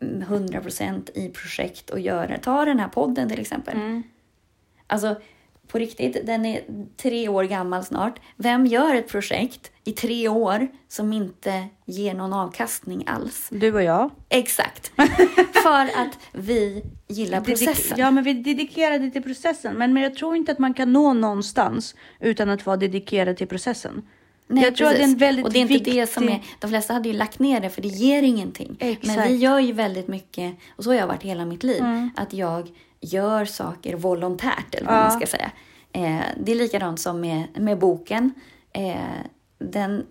100% 0.00 0.82
mm, 0.82 1.02
i 1.14 1.28
projekt 1.28 1.90
och 1.90 2.00
göra, 2.00 2.38
ta 2.38 2.64
den 2.64 2.78
här 2.78 2.88
podden 2.88 3.28
till 3.28 3.40
exempel. 3.40 3.76
Mm 3.76 4.02
Alltså, 4.88 5.16
på 5.68 5.78
riktigt, 5.78 6.26
den 6.26 6.46
är 6.46 6.62
tre 6.96 7.28
år 7.28 7.44
gammal 7.44 7.84
snart. 7.84 8.20
Vem 8.36 8.66
gör 8.66 8.94
ett 8.94 9.08
projekt 9.08 9.70
i 9.84 9.92
tre 9.92 10.28
år 10.28 10.68
som 10.88 11.12
inte 11.12 11.66
ger 11.84 12.14
någon 12.14 12.32
avkastning 12.32 13.04
alls? 13.06 13.48
Du 13.50 13.74
och 13.74 13.82
jag. 13.82 14.10
Exakt. 14.28 14.92
För 15.62 15.82
att 15.82 16.18
vi 16.32 16.84
gillar 17.08 17.40
processen. 17.40 17.98
ja, 17.98 18.10
men 18.10 18.24
vi 18.24 18.30
är 18.30 18.34
dedikerade 18.34 19.10
till 19.10 19.22
processen. 19.22 19.74
Men, 19.74 19.92
men 19.92 20.02
jag 20.02 20.14
tror 20.14 20.36
inte 20.36 20.52
att 20.52 20.58
man 20.58 20.74
kan 20.74 20.92
nå 20.92 21.12
någonstans 21.12 21.94
utan 22.20 22.50
att 22.50 22.66
vara 22.66 22.76
dedikerad 22.76 23.36
till 23.36 23.48
processen. 23.48 24.08
Nej, 24.48 24.64
jag 24.64 24.76
tror 24.76 24.88
att 24.88 24.94
det 24.94 25.00
är 25.00 25.04
en 25.04 25.16
väldigt 25.16 25.44
Och 25.44 25.52
det 25.52 25.58
är 25.58 25.60
inte 25.60 25.74
viktig... 25.74 25.94
det 25.94 26.06
som 26.06 26.28
är... 26.28 26.42
De 26.58 26.70
flesta 26.70 26.92
hade 26.94 27.08
ju 27.08 27.14
lagt 27.14 27.38
ner 27.38 27.60
det 27.60 27.70
för 27.70 27.82
det 27.82 27.88
ger 27.88 28.22
ingenting. 28.22 28.76
Exakt. 28.80 29.06
Men 29.06 29.28
vi 29.28 29.36
gör 29.36 29.58
ju 29.58 29.72
väldigt 29.72 30.08
mycket, 30.08 30.54
och 30.76 30.84
så 30.84 30.90
har 30.90 30.96
jag 30.96 31.06
varit 31.06 31.22
hela 31.22 31.44
mitt 31.44 31.62
liv, 31.62 31.80
mm. 31.80 32.10
att 32.16 32.32
jag 32.32 32.68
gör 33.00 33.44
saker 33.44 33.96
volontärt, 33.96 34.74
eller 34.74 34.86
vad 34.86 34.96
ja. 34.96 35.00
man 35.00 35.12
ska 35.12 35.26
säga. 35.26 35.50
Eh, 35.92 36.20
det 36.40 36.52
är 36.52 36.56
likadant 36.56 37.00
som 37.00 37.20
med, 37.20 37.44
med 37.54 37.78
boken. 37.78 38.32
Eh, 38.72 38.96
den 39.58 40.06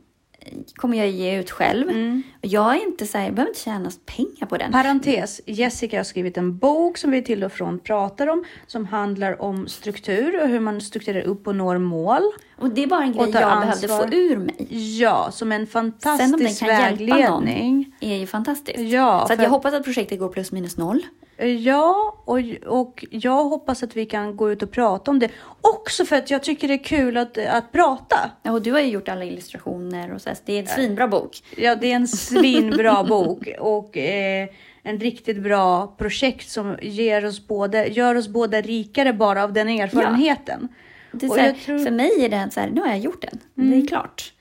kommer 0.76 0.98
jag 0.98 1.10
ge 1.10 1.40
ut 1.40 1.52
själv. 1.52 1.90
Mm. 1.90 2.24
Jag 2.42 2.76
är 2.76 2.88
inte 2.88 3.08
så 3.08 3.18
här, 3.18 3.26
jag 3.26 3.34
behöver 3.34 3.50
inte 3.50 3.62
tjäna 3.62 3.92
pengar 4.06 4.46
på 4.50 4.58
den. 4.58 4.72
Parentes, 4.72 5.42
Jessica 5.46 5.98
har 5.98 6.04
skrivit 6.04 6.38
en 6.38 6.58
bok 6.58 6.98
som 6.98 7.12
vi 7.12 7.22
till 7.22 7.44
och 7.44 7.52
från 7.52 7.80
pratar 7.80 8.28
om 8.28 8.44
som 8.68 8.86
handlar 8.86 9.42
om 9.42 9.68
struktur 9.68 10.42
och 10.42 10.48
hur 10.48 10.60
man 10.60 10.82
strukturerar 10.82 11.24
upp 11.24 11.48
och 11.48 11.56
når 11.56 11.78
mål. 11.78 12.22
Och 12.58 12.70
det 12.70 12.84
är 12.84 12.88
bara 12.88 13.04
en 13.04 13.14
grej 13.14 13.30
jag 13.34 13.44
ansvar. 13.44 13.88
behövde 13.88 13.88
få 13.88 14.18
ur 14.18 14.38
mig. 14.38 14.68
Ja, 15.00 15.32
som 15.32 15.52
en 15.52 15.68
fantastisk 15.68 16.30
Sen 16.30 16.34
om 16.34 16.40
den 16.40 16.56
kan 16.56 16.68
vägledning. 16.68 17.18
Hjälpa 17.18 17.32
någon 17.32 18.12
är 18.12 18.18
ju 18.18 18.28
fantastiskt. 18.28 18.80
Ja, 18.80 19.28
så 19.28 19.34
jag 19.42 19.50
hoppas 19.50 19.74
att 19.74 19.84
projektet 19.84 20.20
går 20.20 20.30
plus 20.30 20.52
minus 20.52 20.78
noll. 20.78 21.04
Ja, 21.38 22.16
och, 22.26 22.40
och 22.66 23.06
jag 23.12 23.44
hoppas 23.44 23.84
att 23.84 23.96
vi 23.96 24.06
kan 24.06 24.38
gå 24.38 24.52
ut 24.52 24.64
och 24.64 24.72
prata 24.72 25.12
om 25.12 25.20
det. 25.20 25.30
Också 25.62 26.06
för 26.06 26.16
att 26.16 26.32
jag 26.32 26.44
tycker 26.44 26.68
det 26.68 26.74
är 26.74 26.84
kul 26.84 27.18
att, 27.18 27.38
att 27.38 27.72
prata. 27.72 28.32
Ja, 28.44 28.52
och 28.52 28.62
du 28.62 28.72
har 28.72 28.80
ju 28.80 28.88
gjort 28.88 29.10
alla 29.10 29.26
illustrationer 29.26 30.14
och 30.14 30.22
så. 30.22 30.30
Det 30.46 30.54
är 30.54 30.60
en 30.60 30.68
svinbra 30.68 31.08
bok. 31.08 31.44
Ja, 31.58 31.76
det 31.76 31.92
är 31.92 31.96
en 31.96 32.08
svinbra 32.08 33.04
bok. 33.10 33.48
Och 33.60 33.98
eh, 33.98 34.50
en 34.84 35.00
riktigt 35.00 35.38
bra 35.38 35.96
projekt 35.98 36.50
som 36.50 36.78
ger 36.82 37.26
oss 37.26 37.48
både, 37.48 37.88
gör 37.88 38.16
oss 38.16 38.28
båda 38.28 38.62
rikare 38.62 39.14
bara 39.14 39.44
av 39.44 39.54
den 39.54 39.70
erfarenheten. 39.70 40.68
Ja. 41.22 41.36
Här, 41.36 41.54
tror... 41.54 41.80
För 41.80 41.92
mig 41.92 42.26
är 42.26 42.30
det 42.30 42.50
så 42.52 42.60
här, 42.60 42.70
nu 42.70 42.82
har 42.82 42.88
jag 42.88 43.00
gjort 43.00 43.22
den. 43.22 43.40
Mm. 43.58 43.70
Det 43.70 43.76
är 43.76 43.78
mm. 43.78 43.88
klart. 43.88 44.34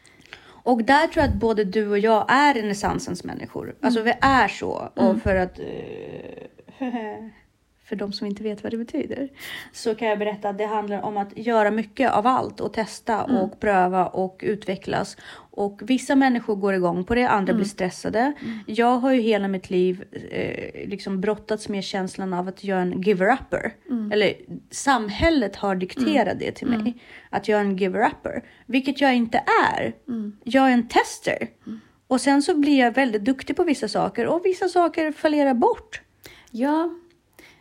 Och 0.46 0.84
där 0.84 1.06
tror 1.06 1.24
jag 1.24 1.32
att 1.34 1.40
både 1.40 1.64
du 1.64 1.88
och 1.88 1.98
jag 1.98 2.24
är 2.28 2.54
renässansens 2.54 3.24
människor. 3.24 3.74
Alltså 3.82 4.00
mm. 4.00 4.12
vi 4.20 4.26
är 4.28 4.48
så. 4.48 4.90
Och 4.94 5.02
mm. 5.02 5.20
för 5.20 5.36
att... 5.36 5.58
Eh, 5.58 6.45
för 7.88 7.96
de 7.96 8.12
som 8.12 8.26
inte 8.26 8.42
vet 8.42 8.62
vad 8.62 8.72
det 8.72 8.76
betyder, 8.76 9.28
så 9.72 9.94
kan 9.94 10.08
jag 10.08 10.18
berätta 10.18 10.48
att 10.48 10.58
det 10.58 10.66
handlar 10.66 11.02
om 11.02 11.16
att 11.16 11.38
göra 11.38 11.70
mycket 11.70 12.12
av 12.12 12.26
allt 12.26 12.60
och 12.60 12.72
testa 12.72 13.24
mm. 13.24 13.36
och 13.36 13.60
pröva 13.60 14.06
och 14.06 14.40
utvecklas. 14.46 15.16
Och 15.50 15.80
vissa 15.84 16.14
människor 16.14 16.56
går 16.56 16.74
igång 16.74 17.04
på 17.04 17.14
det, 17.14 17.28
andra 17.28 17.50
mm. 17.50 17.56
blir 17.56 17.68
stressade. 17.68 18.18
Mm. 18.20 18.58
Jag 18.66 18.98
har 18.98 19.12
ju 19.12 19.20
hela 19.20 19.48
mitt 19.48 19.70
liv 19.70 20.04
eh, 20.30 20.88
liksom 20.88 21.20
brottats 21.20 21.68
med 21.68 21.84
känslan 21.84 22.32
av 22.32 22.48
att 22.48 22.64
jag 22.64 22.78
är 22.78 22.82
en 22.82 23.02
giver-upper. 23.02 23.74
Mm. 23.90 24.12
Eller 24.12 24.34
samhället 24.70 25.56
har 25.56 25.74
dikterat 25.74 26.26
mm. 26.26 26.38
det 26.38 26.52
till 26.52 26.66
mig. 26.66 26.80
Mm. 26.80 26.92
Att 27.30 27.48
jag 27.48 27.60
är 27.60 27.64
en 27.64 27.76
giver-upper. 27.76 28.42
Vilket 28.66 29.00
jag 29.00 29.14
inte 29.14 29.42
är. 29.74 29.94
Jag 30.44 30.68
är 30.68 30.72
en 30.72 30.88
tester. 30.88 31.48
Och 32.08 32.20
sen 32.20 32.42
så 32.42 32.58
blir 32.58 32.78
jag 32.78 32.94
väldigt 32.94 33.24
duktig 33.24 33.56
på 33.56 33.64
vissa 33.64 33.88
saker 33.88 34.26
och 34.26 34.40
vissa 34.44 34.68
saker 34.68 35.12
fallerar 35.12 35.54
bort. 35.54 36.02
Ja, 36.56 36.90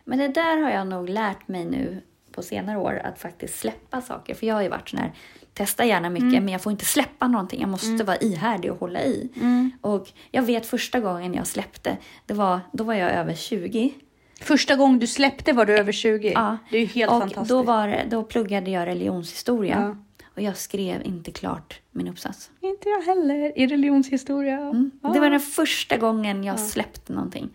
men 0.04 0.18
det 0.18 0.28
där 0.28 0.56
har 0.56 0.70
jag 0.70 0.86
nog 0.86 1.08
lärt 1.08 1.48
mig 1.48 1.64
nu 1.64 2.02
på 2.32 2.42
senare 2.42 2.78
år, 2.78 3.00
att 3.04 3.18
faktiskt 3.18 3.58
släppa 3.58 4.00
saker. 4.00 4.34
För 4.34 4.46
jag 4.46 4.54
har 4.54 4.62
ju 4.62 4.68
varit 4.68 4.88
sån 4.88 4.98
här, 4.98 5.12
testa 5.52 5.84
gärna 5.84 6.10
mycket, 6.10 6.28
mm. 6.28 6.44
men 6.44 6.52
jag 6.52 6.62
får 6.62 6.72
inte 6.72 6.84
släppa 6.84 7.28
någonting. 7.28 7.60
Jag 7.60 7.68
måste 7.68 7.86
mm. 7.86 8.06
vara 8.06 8.16
ihärdig 8.16 8.72
och 8.72 8.80
hålla 8.80 9.02
i. 9.02 9.28
Mm. 9.36 9.70
Och 9.80 10.08
jag 10.30 10.42
vet 10.42 10.66
första 10.66 11.00
gången 11.00 11.34
jag 11.34 11.46
släppte, 11.46 11.96
det 12.26 12.34
var, 12.34 12.60
då 12.72 12.84
var 12.84 12.94
jag 12.94 13.10
över 13.10 13.34
20. 13.34 13.94
Första 14.40 14.76
gången 14.76 14.98
du 14.98 15.06
släppte 15.06 15.52
var 15.52 15.66
du 15.66 15.78
över 15.78 15.92
20? 15.92 16.32
Ja. 16.32 16.58
Det 16.70 16.76
är 16.76 16.80
ju 16.80 16.86
helt 16.86 17.10
och 17.12 17.20
fantastiskt. 17.20 17.48
Då, 17.48 17.62
var, 17.62 18.02
då 18.10 18.22
pluggade 18.22 18.70
jag 18.70 18.86
religionshistoria. 18.86 19.80
Ja. 19.80 20.24
Och 20.34 20.42
jag 20.42 20.56
skrev 20.56 21.02
inte 21.02 21.30
klart 21.30 21.80
min 21.90 22.08
uppsats. 22.08 22.50
Inte 22.60 22.88
jag 22.88 23.02
heller, 23.02 23.58
i 23.58 23.66
religionshistoria. 23.66 24.58
Mm. 24.58 24.90
Ja. 25.02 25.08
Det 25.08 25.20
var 25.20 25.30
den 25.30 25.40
första 25.40 25.96
gången 25.96 26.44
jag 26.44 26.60
släppte 26.60 27.12
någonting. 27.12 27.50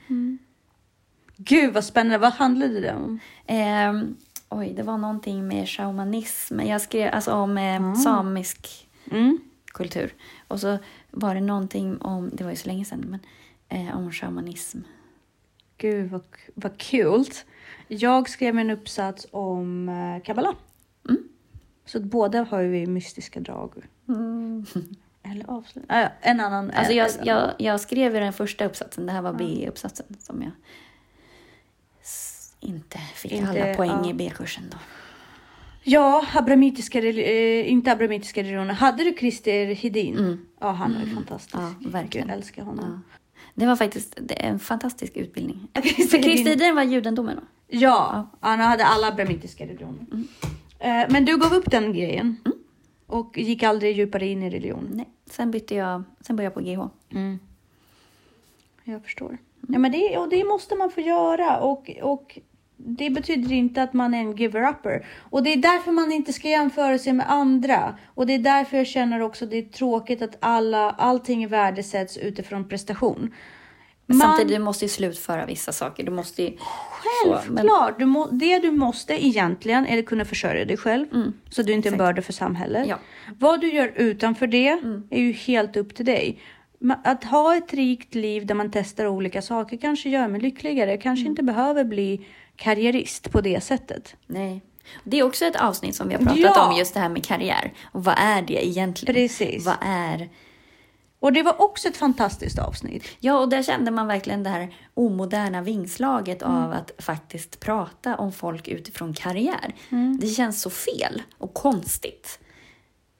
Gud 1.44 1.74
vad 1.74 1.84
spännande. 1.84 2.18
Vad 2.18 2.34
handlade 2.34 2.82
det 2.82 2.94
om? 2.94 3.20
Eh, 3.46 3.94
oj, 4.50 4.74
det 4.74 4.84
var 4.84 4.98
någonting 4.98 5.48
med 5.48 5.70
shamanism. 5.70 6.60
Jag 6.60 6.82
skrev 6.82 7.14
alltså 7.14 7.34
om 7.34 7.58
eh, 7.58 7.76
mm. 7.76 7.96
samisk 7.96 8.90
mm. 9.12 9.40
kultur. 9.66 10.14
Och 10.48 10.60
så 10.60 10.78
var 11.12 11.36
det 11.36 11.42
någonting 11.42 12.02
om, 12.02 12.30
det 12.34 12.44
var 12.44 12.52
ju 12.52 12.58
så 12.58 12.68
länge 12.68 12.86
sedan, 12.86 13.06
men 13.08 13.20
eh, 13.70 13.98
om 13.98 14.12
shamanism. 14.12 14.80
Gud 15.78 16.10
vad, 16.10 16.24
vad 16.54 16.78
kul. 16.78 17.26
Jag 17.88 18.30
skrev 18.30 18.58
en 18.58 18.70
uppsats 18.70 19.28
om 19.32 19.90
eh, 19.90 20.24
kabbala. 20.24 20.56
Mm. 21.10 21.24
Så 21.86 22.00
båda 22.00 22.44
har 22.44 22.64
vi 22.64 22.88
mystiska 22.88 23.40
drag. 23.40 23.74
Mm. 24.10 24.66
Eller 25.24 25.50
avslut. 25.50 25.86
Äh, 25.90 26.08
en 26.22 26.40
annan. 26.40 26.72
Alltså 26.72 26.94
jag, 26.94 27.10
jag, 27.24 27.52
jag 27.58 27.82
skrev 27.82 28.14
den 28.14 28.34
första 28.34 28.66
uppsatsen, 28.66 29.06
det 29.06 29.12
här 29.12 29.22
var 29.22 29.34
B-uppsatsen 29.34 30.06
som 30.20 30.42
jag 30.42 30.52
inte 32.62 32.98
fick 32.98 33.32
inte, 33.32 33.50
alla 33.50 33.74
poäng 33.74 34.00
ja. 34.04 34.10
i 34.10 34.14
B-kursen 34.14 34.64
då. 34.72 34.78
Ja, 35.84 36.26
abramitiska, 36.34 37.00
eh, 37.00 37.72
inte 37.72 37.92
abramitiska 37.92 38.42
religioner. 38.42 38.74
Hade 38.74 39.04
du 39.04 39.16
Christer 39.20 39.76
Hedin? 39.76 40.18
Mm. 40.18 40.46
Ja, 40.60 40.72
han 40.72 40.96
är 40.96 41.04
mm. 41.04 41.16
fantastisk. 41.16 41.56
Ja, 41.56 41.90
verkligen. 41.90 42.28
Jag 42.28 42.38
älskar 42.38 42.64
honom. 42.64 43.04
Ja. 43.06 43.18
Det 43.54 43.66
var 43.66 43.76
faktiskt 43.76 44.18
det 44.22 44.34
en 44.34 44.60
fantastisk 44.60 45.18
utbildning. 45.18 45.68
För 45.84 46.22
Christer 46.22 46.50
Hedin 46.50 46.76
var 46.76 46.84
judendomen 46.84 47.36
va? 47.36 47.42
Ja, 47.68 48.30
ja, 48.42 48.48
han 48.48 48.60
hade 48.60 48.86
alla 48.86 49.08
abramitiska 49.08 49.64
religioner. 49.64 50.06
Mm. 50.12 50.28
Eh, 50.80 51.06
men 51.10 51.26
du 51.26 51.38
gav 51.38 51.54
upp 51.54 51.72
den 51.72 51.94
grejen. 51.94 52.38
Mm. 52.46 52.58
Och 53.08 53.38
gick 53.38 53.64
aldrig 53.64 53.98
djupare 53.98 54.28
in 54.28 54.44
i 54.44 54.50
religion? 54.50 54.90
Nej, 54.94 55.10
sen 55.26 55.52
bytte 55.52 55.76
jag, 55.76 56.04
sen 56.22 56.36
började 56.36 56.62
jag 56.64 56.78
på 56.78 56.90
GH. 56.90 56.90
Mm. 57.18 57.40
Jag 58.84 59.04
förstår. 59.04 59.38
Ja, 59.68 59.80
men 59.80 59.92
det, 59.92 60.18
och 60.18 60.30
det 60.30 60.44
måste 60.44 60.76
man 60.76 60.92
få 60.92 61.02
göra. 61.02 61.60
Och, 61.60 61.92
och 62.02 62.40
det 62.86 63.10
betyder 63.10 63.52
inte 63.52 63.84
att 63.84 63.94
man 63.94 64.14
är 64.14 64.20
en 64.20 64.36
giver-upper. 64.36 65.06
Och 65.30 65.44
det 65.44 65.54
är 65.54 65.58
därför 65.58 65.92
man 65.92 66.12
inte 66.12 66.34
ska 66.34 66.50
jämföra 66.50 66.98
sig 66.98 67.14
med 67.14 67.32
andra. 67.32 67.96
Och 68.16 68.26
det 68.26 68.34
är 68.34 68.40
därför 68.40 68.78
jag 68.78 68.88
känner 68.88 69.22
också 69.22 69.46
att 69.46 69.52
det 69.52 69.58
är 69.58 69.70
tråkigt 69.70 70.22
att 70.22 70.38
alla, 70.40 70.90
allting 70.92 71.48
värdesätts 71.48 72.18
utifrån 72.18 72.70
prestation. 72.70 73.34
Man, 74.06 74.20
Samtidigt, 74.20 74.58
du 74.58 74.64
måste 74.64 74.86
ju 74.86 74.90
slutföra 74.90 75.46
vissa 75.46 75.72
saker. 75.72 76.04
Du 76.04 76.12
måste 76.12 76.44
ju, 76.44 76.58
Självklart! 76.92 77.50
Men... 77.50 78.00
Du 78.00 78.06
må, 78.06 78.28
det 78.32 78.60
du 78.60 78.72
måste 78.72 79.26
egentligen 79.26 79.88
är 79.88 80.00
att 80.00 80.06
kunna 80.06 80.26
försörja 80.26 80.66
dig 80.66 80.78
själv. 80.78 81.06
Mm. 81.14 81.34
Så 81.50 81.62
du 81.64 81.72
är 81.72 81.76
inte 81.76 81.90
är 81.90 81.92
en 81.92 81.98
börda 81.98 82.22
för 82.22 82.34
samhället. 82.34 82.88
Ja. 82.88 83.00
Vad 83.40 83.62
du 83.62 83.74
gör 83.74 83.92
utanför 83.96 84.48
det 84.48 84.68
mm. 84.68 85.04
är 85.10 85.20
ju 85.22 85.32
helt 85.32 85.78
upp 85.78 85.96
till 85.96 86.06
dig 86.06 86.40
att 87.04 87.24
ha 87.24 87.58
ett 87.58 87.74
rikt 87.74 88.16
liv 88.16 88.46
där 88.46 88.56
man 88.56 88.72
testar 88.72 89.08
olika 89.08 89.42
saker 89.42 89.78
kanske 89.78 90.10
gör 90.10 90.28
mig 90.28 90.42
lyckligare. 90.42 90.92
Jag 90.92 91.02
kanske 91.02 91.22
mm. 91.22 91.32
inte 91.32 91.44
behöver 91.44 91.84
bli 91.84 92.26
karriärist 92.62 93.32
på 93.32 93.42
det 93.42 93.62
sättet. 93.62 94.16
Nej. 94.28 94.62
Det 95.04 95.20
är 95.20 95.24
också 95.24 95.46
ett 95.46 95.56
avsnitt 95.56 95.96
som 95.96 96.08
vi 96.08 96.14
har 96.14 96.22
pratat 96.22 96.40
ja. 96.40 96.70
om, 96.70 96.78
just 96.78 96.94
det 96.94 97.00
här 97.00 97.10
med 97.10 97.26
karriär. 97.26 97.74
Och 97.92 98.04
vad 98.04 98.16
är 98.18 98.42
det 98.42 98.68
egentligen? 98.68 99.16
Precis. 99.16 99.66
Vad 99.66 99.78
är... 99.82 100.30
Och 101.20 101.34
det 101.34 101.44
var 101.44 101.62
också 101.62 101.88
ett 101.88 101.98
fantastiskt 101.98 102.60
avsnitt. 102.60 103.04
Ja, 103.20 103.40
och 103.40 103.50
där 103.50 103.64
kände 103.64 103.92
man 103.92 104.08
verkligen 104.08 104.44
det 104.44 104.50
här 104.50 104.76
omoderna 104.94 105.62
vingslaget 105.62 106.42
mm. 106.42 106.56
av 106.56 106.72
att 106.72 106.92
faktiskt 106.98 107.60
prata 107.60 108.16
om 108.16 108.32
folk 108.32 108.68
utifrån 108.68 109.14
karriär. 109.14 109.76
Mm. 109.90 110.20
Det 110.22 110.28
känns 110.28 110.62
så 110.62 110.70
fel 110.70 111.22
och 111.38 111.54
konstigt. 111.54 112.40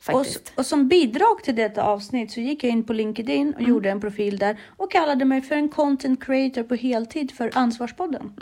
Och, 0.10 0.26
och 0.56 0.66
som 0.66 0.88
bidrag 0.88 1.44
till 1.44 1.56
detta 1.56 1.84
avsnitt 1.84 2.32
så 2.32 2.40
gick 2.40 2.64
jag 2.64 2.72
in 2.72 2.84
på 2.84 2.94
LinkedIn 2.94 3.54
och 3.54 3.62
gjorde 3.62 3.90
en 3.90 4.02
profil 4.02 4.38
där 4.38 4.60
och 4.78 4.92
kallade 4.92 5.26
mig 5.26 5.42
för 5.42 5.56
en 5.56 5.70
content 5.70 6.24
creator 6.24 6.64
på 6.64 6.76
heltid 6.76 7.32
för 7.32 7.52
Ansvarspodden. 7.54 8.34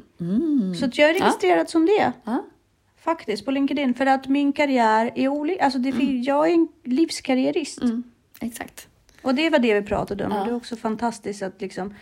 Så 0.80 0.86
att 0.86 0.98
jag 0.98 1.10
är 1.10 1.14
registrerad 1.14 1.70
som 1.70 1.86
det. 1.86 2.14
Ja. 2.24 2.46
Faktiskt 2.98 3.46
på 3.46 3.52
LinkedIn 3.52 3.94
för 3.94 4.06
att 4.06 4.28
min 4.28 4.54
karriär 4.54 5.12
är 5.16 5.28
olika. 5.28 5.64
Alltså 5.64 5.80
det, 5.80 5.90
jag 6.06 6.50
är 6.50 6.54
en 6.54 6.68
livskarriärist. 6.84 7.82
Mm, 7.82 8.04
exakt. 8.40 8.88
Och 9.22 9.36
det 9.36 9.50
var 9.50 9.60
det 9.60 9.74
vi 9.74 9.82
pratade 9.82 10.26
om. 10.26 10.32
Och 10.32 10.46
det 10.46 10.52
är 10.52 10.56
också 10.56 10.76
fantastiskt 10.76 11.44
att 11.44 11.62
liksom... 11.62 11.94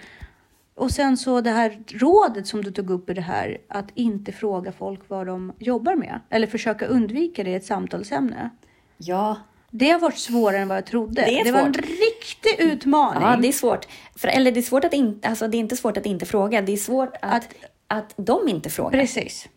Och 0.75 0.91
sen 0.91 1.17
så 1.17 1.41
det 1.41 1.49
här 1.49 1.79
rådet 1.87 2.47
som 2.47 2.63
du 2.63 2.71
tog 2.71 2.89
upp 2.89 3.09
i 3.09 3.13
det 3.13 3.21
här, 3.21 3.57
att 3.67 3.87
inte 3.93 4.31
fråga 4.31 4.71
folk 4.71 4.99
vad 5.07 5.27
de 5.27 5.53
jobbar 5.59 5.95
med. 5.95 6.19
Eller 6.29 6.47
försöka 6.47 6.85
undvika 6.85 7.43
det 7.43 7.49
i 7.49 7.55
ett 7.55 7.65
samtalsämne. 7.65 8.49
Ja, 8.97 9.35
Det 9.71 9.89
har 9.89 9.99
varit 9.99 10.17
svårare 10.17 10.57
än 10.61 10.67
vad 10.67 10.77
jag 10.77 10.85
trodde. 10.85 11.21
Det 11.21 11.39
är 11.39 11.51
var 11.53 11.59
en 11.59 11.73
riktig 11.73 12.55
utmaning. 12.59 13.23
ja 13.23 13.37
det 13.41 13.47
är 13.47 13.51
svårt. 13.51 13.87
För, 14.15 14.27
eller 14.27 14.51
det 14.51 14.59
är 14.59 14.61
svårt 14.61 14.83
att 14.83 14.93
inte, 14.93 15.27
alltså 15.27 15.47
det 15.47 15.57
är 15.57 15.59
inte 15.59 15.75
svårt 15.77 15.97
att 15.97 16.05
inte 16.05 16.25
fråga. 16.25 16.61
Det 16.61 16.71
är 16.73 16.77
svårt 16.77 17.13
att, 17.21 17.33
Att- 17.33 17.53
att, 17.87 18.13
de 18.17 18.47
inte 18.47 18.69
frågar. 18.69 18.99
Precis. 18.99 19.47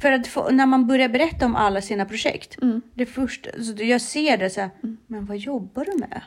För 0.00 0.12
att 0.12 0.26
få, 0.26 0.50
när 0.50 0.66
man 0.66 0.86
börjar 0.86 1.08
berätta 1.08 1.46
om 1.46 1.56
alla 1.56 1.80
sina 1.82 2.04
projekt. 2.04 2.62
Mm. 2.62 2.82
Det 2.94 3.06
första, 3.06 3.50
så 3.62 3.82
jag 3.84 4.00
ser 4.00 4.36
det 4.36 4.50
så 4.50 4.60
här, 4.60 4.70
men 5.06 5.26
vad 5.26 5.36
jobbar 5.36 5.84
du 5.84 5.98
med? 5.98 6.20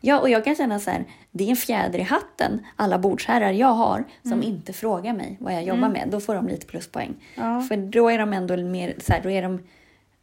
Ja, 0.00 0.20
och 0.20 0.30
jag 0.30 0.44
kan 0.44 0.54
känna 0.56 0.78
så 0.80 0.90
här, 0.90 1.04
det 1.30 1.44
är 1.44 1.48
en 1.50 1.56
fjäder 1.56 1.98
i 1.98 2.02
hatten, 2.02 2.66
alla 2.76 2.98
bordsherrar 2.98 3.52
jag 3.52 3.72
har, 3.72 4.04
som 4.22 4.32
Mm. 4.32 4.44
inte 4.44 4.72
frågar 4.72 5.12
mig 5.12 5.36
vad 5.40 5.54
jag 5.54 5.62
jobbar 5.64 5.88
med. 5.88 6.08
Då 6.10 6.20
får 6.20 6.34
de 6.34 6.48
lite 6.48 6.66
pluspoäng. 6.66 7.14
Ja. 7.34 7.60
För 7.60 7.76
då 7.76 8.08
är 8.10 8.18
de 8.18 8.32
ändå 8.32 8.56
mer, 8.56 8.94
så 8.98 9.12
här, 9.12 9.20
då, 9.22 9.30
är 9.30 9.42
de, 9.42 9.60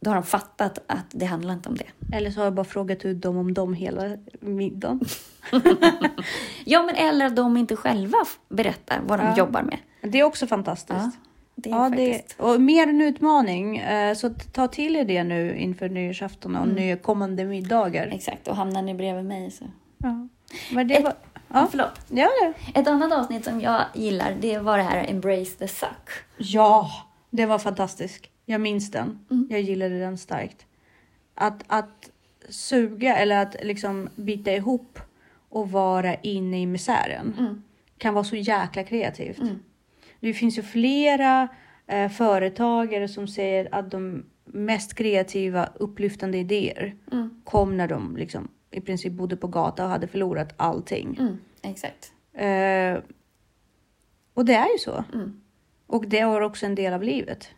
då 0.00 0.10
har 0.10 0.14
de 0.14 0.22
fattat 0.24 0.78
att 0.86 1.04
det 1.10 1.24
handlar 1.26 1.54
inte 1.54 1.68
om 1.68 1.74
det. 1.76 2.16
Eller 2.16 2.30
så 2.30 2.40
har 2.40 2.44
jag 2.44 2.54
bara 2.54 2.64
frågat 2.64 3.04
ut 3.04 3.22
dem 3.22 3.36
om 3.36 3.54
dem 3.54 3.74
hela 3.74 4.16
middagen. 4.40 5.00
Ja, 6.64 6.82
men 6.82 6.94
eller 6.94 7.26
att 7.26 7.36
de 7.36 7.56
inte 7.56 7.76
själva 7.76 8.18
berättar 8.48 9.00
vad 9.06 9.18
de 9.18 9.26
Ja. 9.26 9.36
jobbar 9.36 9.62
med. 9.62 9.78
Det 10.02 10.20
är 10.20 10.24
också 10.24 10.46
fantastiskt. 10.46 10.98
Ja, 10.98 11.10
det 11.54 11.70
är 11.70 11.74
Ja, 11.74 11.88
faktiskt. 11.88 12.38
det, 12.38 12.44
och 12.44 12.60
mer 12.60 12.86
en 12.86 13.00
utmaning. 13.00 13.76
eh, 13.78 14.14
Så 14.14 14.30
ta 14.52 14.68
till 14.68 14.96
er 14.96 15.04
det 15.04 15.24
nu 15.24 15.56
inför 15.56 15.88
nyårsafton 15.88 16.56
och 16.56 16.62
Mm. 16.64 16.74
nya 16.76 16.96
kommande 16.96 17.44
middagar. 17.44 18.06
Exakt, 18.06 18.48
och 18.48 18.56
hamnar 18.56 18.82
ni 18.82 18.94
bredvid 18.94 19.24
mig 19.24 19.50
så... 19.50 19.64
Ja. 19.98 20.28
Men 20.72 20.88
det 20.88 20.94
Ett- 20.96 21.04
var... 21.04 21.14
Ja, 21.52 21.66
Förlåt. 21.70 22.00
ja, 22.08 22.28
det. 22.72 22.80
Ett 22.80 22.88
annat 22.88 23.12
avsnitt 23.12 23.44
som 23.44 23.60
jag 23.60 23.82
gillar, 23.94 24.36
det 24.40 24.58
var 24.58 24.76
det 24.78 24.82
här 24.84 25.06
Embrace 25.10 25.58
the 25.58 25.68
Suck. 25.68 26.10
ja, 26.36 26.90
det 27.30 27.46
var 27.46 27.58
fantastiskt. 27.58 28.24
Jag 28.44 28.60
minns 28.60 28.90
den. 28.90 29.18
Mm. 29.30 29.46
Jag 29.50 29.60
gillade 29.60 29.98
den 29.98 30.18
starkt. 30.18 30.66
Att, 31.34 31.64
att 31.66 32.10
suga 32.48 33.16
eller 33.16 33.42
att 33.42 33.56
liksom 33.62 34.08
bita 34.16 34.52
ihop 34.52 34.98
och 35.48 35.70
vara 35.70 36.14
inne 36.14 36.60
i 36.62 36.66
misären 36.66 37.34
Mm. 37.38 37.62
kan 37.98 38.14
vara 38.14 38.24
så 38.24 38.36
jäkla 38.36 38.84
kreativt. 38.84 39.40
Det 40.20 40.32
finns 40.34 40.58
ju 40.58 40.62
flera 40.62 41.48
eh, 41.86 42.10
företagare 42.10 43.08
som 43.08 43.28
säger 43.28 43.74
att 43.74 43.90
de 43.90 44.24
mest 44.44 44.94
kreativa 44.94 45.68
upplyftande 45.74 46.38
idéer 46.38 46.94
Mm. 47.12 47.40
kom 47.44 47.76
när 47.76 47.88
de 47.88 48.16
liksom 48.16 48.48
i 48.70 48.80
princip 48.80 49.12
bodde 49.12 49.36
på 49.36 49.46
gata 49.46 49.84
och 49.84 49.90
hade 49.90 50.06
förlorat 50.06 50.54
allting. 50.56 51.16
Mm, 51.20 51.38
exakt. 51.62 52.12
Eh, 52.32 53.02
och 54.34 54.44
det 54.44 54.54
är 54.54 54.72
ju 54.72 54.78
så. 54.78 55.04
Mm. 55.14 55.40
Och 55.86 56.08
det 56.08 56.24
var 56.24 56.40
också 56.40 56.66
en 56.66 56.74
del 56.74 56.92
av 56.92 57.02
livet. 57.02 57.48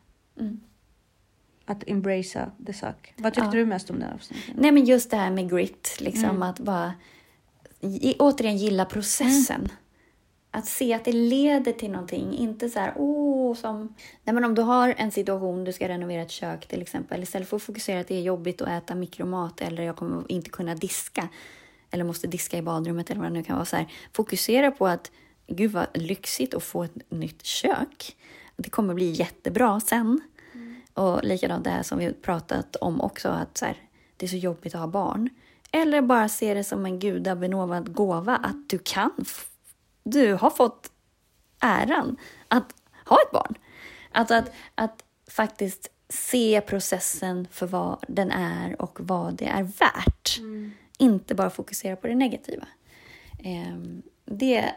Att 1.67 1.85
embracea 1.89 2.51
the 2.67 2.73
suck. 2.73 3.15
Vad 3.17 3.35
tyckte 3.35 3.47
Ja. 3.49 3.53
du 3.61 3.67
mest 3.67 3.91
om 3.91 3.99
den 3.99 4.13
avsnittet? 4.13 4.55
Nej, 4.57 4.73
men 4.73 4.85
just 4.85 5.11
det 5.11 5.17
här 5.17 5.31
med 5.31 5.51
grit, 5.51 5.97
liksom 6.01 6.25
Mm. 6.31 6.43
att 6.43 6.59
bara 6.61 6.93
återigen 8.19 8.57
gilla 8.57 8.85
processen. 8.85 9.61
Mm. 9.61 9.71
Att 10.51 10.67
se 10.67 10.95
att 10.95 11.05
det 11.05 11.13
leder 11.13 11.73
till 11.73 11.91
någonting, 11.91 12.33
inte 12.39 12.69
så 12.69 12.79
här, 12.79 12.93
åh, 12.97 13.55
som... 13.55 13.95
Nej, 14.25 14.35
men 14.35 14.45
om 14.45 14.55
du 14.55 14.63
har 14.63 14.95
en 14.97 15.11
situation, 15.11 15.65
du 15.65 15.73
ska 15.73 15.89
renovera 15.89 16.23
ett 16.23 16.31
kök 16.31 16.67
till 16.69 16.83
exempel, 16.83 17.23
istället 17.23 17.49
för 17.49 17.57
att 17.57 17.63
fokusera 17.63 18.01
att 18.01 18.09
det 18.09 18.15
är 18.17 18.21
jobbigt 18.23 18.63
att 18.63 18.69
äta 18.69 18.95
mikromat 18.95 19.61
eller 19.61 19.83
jag 19.83 19.97
kommer 19.97 20.33
inte 20.33 20.51
kunna 20.51 20.75
diska, 20.75 21.29
eller 21.91 22.05
måste 22.05 22.27
diska 22.27 22.59
i 22.59 22.63
badrummet 22.63 23.11
eller 23.11 23.21
vad 23.21 23.31
det 23.31 23.35
nu 23.35 23.43
kan 23.43 23.57
vara, 23.57 23.65
så 23.67 23.77
här, 23.77 23.87
fokusera 24.13 24.71
på 24.71 24.87
att 24.87 25.11
gud 25.47 25.71
vad 25.73 25.87
lyxigt 25.95 26.55
att 26.55 26.63
få 26.65 26.83
ett 26.85 27.11
nytt 27.11 27.43
kök. 27.45 28.17
Det 28.57 28.71
kommer 28.71 28.95
bli 28.95 29.11
jättebra 29.11 29.81
sen. 29.81 30.21
Och 30.97 31.25
likadant 31.25 31.65
det 31.65 31.71
här 31.71 31.83
som 31.83 31.99
vi 31.99 32.13
pratat 32.13 32.77
om 32.77 33.01
också, 33.01 33.29
att 33.29 33.59
så 33.59 33.65
här, 33.65 33.77
det 34.17 34.27
är 34.27 34.31
så 34.31 34.37
jobbigt 34.37 34.75
att 34.75 34.81
ha 34.81 34.89
barn. 34.89 35.31
Eller 35.73 36.03
bara 36.03 36.29
se 36.29 36.55
det 36.55 36.65
som 36.65 36.87
en 36.87 36.99
gudabenåvad 36.99 37.95
gåva, 37.95 38.37
att 38.37 38.69
du 38.69 38.79
kan, 38.79 39.25
du 40.03 40.33
har 40.33 40.51
fått 40.51 40.91
äran 41.61 42.17
att 42.49 42.75
ha 43.05 43.17
ett 43.27 43.33
barn. 43.33 43.55
Alltså 44.13 44.35
att, 44.35 44.53
att 44.75 45.05
faktiskt 45.31 45.89
se 46.09 46.61
processen 46.61 47.49
för 47.51 47.67
vad 47.67 48.05
den 48.09 48.31
är 48.31 48.83
och 48.83 48.99
vad 49.01 49.35
det 49.35 49.47
är 49.47 49.63
värt. 49.63 50.39
Inte 50.99 51.35
bara 51.35 51.51
fokusera 51.51 51.97
på 51.97 52.07
det 52.07 52.15
negativa. 52.15 52.67
Ehm, 53.45 54.03
det, 54.25 54.75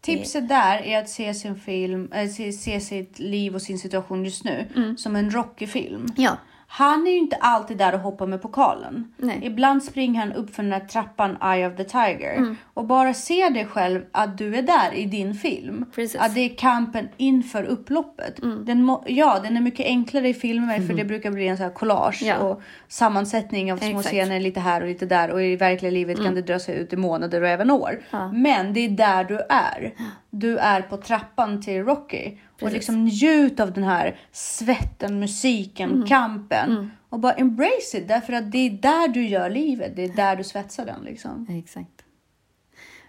Tipset 0.00 0.48
där 0.48 0.78
är 0.82 0.98
att 0.98 1.08
se 1.08 1.34
sin 1.34 1.56
film, 1.60 2.12
äh, 2.12 2.28
se, 2.28 2.52
se 2.52 2.80
sitt 2.80 3.18
liv 3.18 3.54
och 3.54 3.62
sin 3.62 3.78
situation 3.78 4.24
just 4.24 4.44
nu 4.44 4.66
Mm. 4.76 4.96
som 4.96 5.16
en 5.16 5.30
Rocky-film. 5.30 6.06
ja, 6.16 6.36
Han 6.72 7.06
är 7.06 7.10
ju 7.10 7.18
inte 7.18 7.36
alltid 7.36 7.76
där 7.76 7.94
och 7.94 8.00
hoppar 8.00 8.26
med 8.26 8.42
pokalen. 8.42 9.12
Nej. 9.16 9.40
Ibland 9.42 9.82
springer 9.82 10.20
han 10.20 10.32
upp 10.32 10.54
för 10.54 10.62
den 10.62 10.72
här 10.72 10.80
trappan 10.80 11.36
Eye 11.42 11.66
of 11.68 11.76
the 11.76 11.84
Tiger. 11.84 12.36
Mm. 12.36 12.56
Och 12.74 12.84
bara 12.84 13.14
se 13.14 13.48
dig 13.48 13.66
själv 13.66 14.02
att 14.12 14.38
du 14.38 14.56
är 14.56 14.62
där 14.62 14.94
i 14.94 15.04
din 15.04 15.34
film. 15.34 15.84
Precis. 15.94 16.14
Mm. 16.14 16.26
Att 16.26 16.34
det 16.34 16.40
är 16.40 16.56
kampen 16.56 17.08
inför 17.16 17.64
upploppet. 17.64 18.40
Den 18.66 18.84
må, 18.84 19.04
ja, 19.06 19.40
den 19.42 19.56
är 19.56 19.60
mycket 19.60 19.86
enklare 19.86 20.28
i 20.28 20.34
filmer 20.34 20.80
för 20.80 20.94
det 20.94 21.04
brukar 21.04 21.30
bli 21.30 21.48
en 21.48 21.56
så 21.56 21.62
här 21.62 21.70
collage 21.70 22.22
Ja. 22.22 22.36
och 22.38 22.62
sammansättning 22.88 23.72
av 23.72 23.76
små 23.76 23.88
Exakt. 23.88 24.06
scener 24.06 24.40
lite 24.40 24.60
här 24.60 24.80
och 24.80 24.88
lite 24.88 25.06
där. 25.06 25.30
Och 25.30 25.42
i 25.42 25.56
verkliga 25.56 25.90
livet 25.92 26.22
kan 26.24 26.34
det 26.34 26.42
dra 26.42 26.58
sig 26.58 26.76
ut 26.78 26.92
i 26.92 26.96
månader 26.96 27.42
och 27.42 27.48
även 27.48 27.70
år. 27.70 28.00
Ja. 28.10 28.32
Men 28.32 28.72
det 28.72 28.80
är 28.80 28.88
där 28.88 29.24
du 29.24 29.38
är. 29.48 29.92
Du 30.30 30.58
är 30.58 30.82
på 30.82 30.96
trappan 30.96 31.62
till 31.62 31.84
Rocky. 31.84 32.36
Och 32.62 32.68
Precis. 32.68 32.74
liksom 32.74 33.04
njut 33.04 33.60
av 33.60 33.72
den 33.72 33.84
här 33.84 34.18
svetten, 34.32 35.20
musiken, 35.20 35.90
Mm. 35.90 36.06
kampen. 36.06 36.90
Och 37.08 37.18
bara 37.20 37.32
embrace 37.32 37.98
it, 37.98 38.08
därför 38.08 38.32
att 38.32 38.52
det 38.52 38.58
är 38.58 38.70
där 38.70 39.08
du 39.08 39.26
gör 39.26 39.50
livet. 39.50 39.96
Det 39.96 40.04
är 40.04 40.08
där 40.08 40.36
du 40.36 40.44
svetsar 40.44 40.86
den 40.86 41.02
liksom. 41.04 41.46
exakt. 41.50 42.04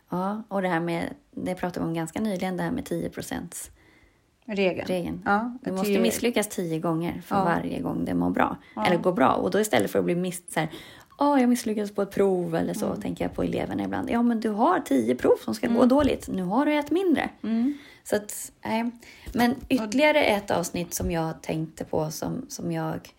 Ja, 0.10 0.44
och 0.48 0.62
det 0.62 0.68
här 0.68 0.80
med, 0.80 1.14
det 1.32 1.56
pratade 1.56 1.80
vi 1.86 1.90
om 1.90 1.94
ganska 1.94 2.22
nyligen, 2.22 2.58
det 2.58 2.64
här 2.64 2.72
med 2.72 2.86
10 2.86 3.10
procents 3.10 3.72
Regeln. 4.46 4.88
regeln. 4.88 5.22
Ja, 5.26 5.58
Du 5.64 5.72
måste 5.72 5.86
tio- 5.88 6.02
misslyckas 6.02 6.48
tio 6.48 6.80
gånger 6.80 7.22
för 7.26 7.36
Ja. 7.36 7.44
varje 7.44 7.80
gång 7.80 8.06
det 8.06 8.14
mår 8.14 8.30
bra. 8.30 8.58
Eller 8.88 8.98
går 8.98 9.12
bra. 9.14 9.34
Och 9.34 9.52
då 9.52 9.60
istället 9.60 9.92
för 9.92 10.00
att 10.00 10.06
bli 10.06 10.16
miss, 10.16 10.54
så 10.54 10.60
här, 10.60 10.70
Åh, 11.20 11.40
jag 11.42 11.50
misslyckades 11.50 11.96
på 11.96 12.02
ett 12.02 12.12
prov 12.12 12.56
eller 12.56 12.74
så, 12.74 12.86
Mm. 12.86 13.02
tänker 13.02 13.26
jag 13.26 13.34
på 13.34 13.44
eleverna 13.44 13.84
ibland. 13.84 14.10
Ja, 14.10 14.22
men 14.22 14.40
du 14.40 14.50
har 14.50 14.80
tio 14.80 15.16
prov 15.16 15.36
som 15.44 15.54
ska 15.56 15.68
gå 15.68 15.86
dåligt. 15.86 16.28
Nu 16.28 16.44
har 16.44 16.66
du 16.66 16.74
ett 16.74 16.92
mindre. 16.92 17.30
Mm. 17.44 17.74
Så 18.04 18.16
att, 18.16 18.52
nej. 18.64 18.92
Men 19.34 19.56
ytterligare 19.70 20.26
ett 20.26 20.52
avsnitt 20.52 20.94
som 20.94 21.12
jag 21.12 21.42
tänkte 21.42 21.86
på 21.86 22.12
som, 22.12 22.46
som 22.50 22.72
jag 22.72 23.10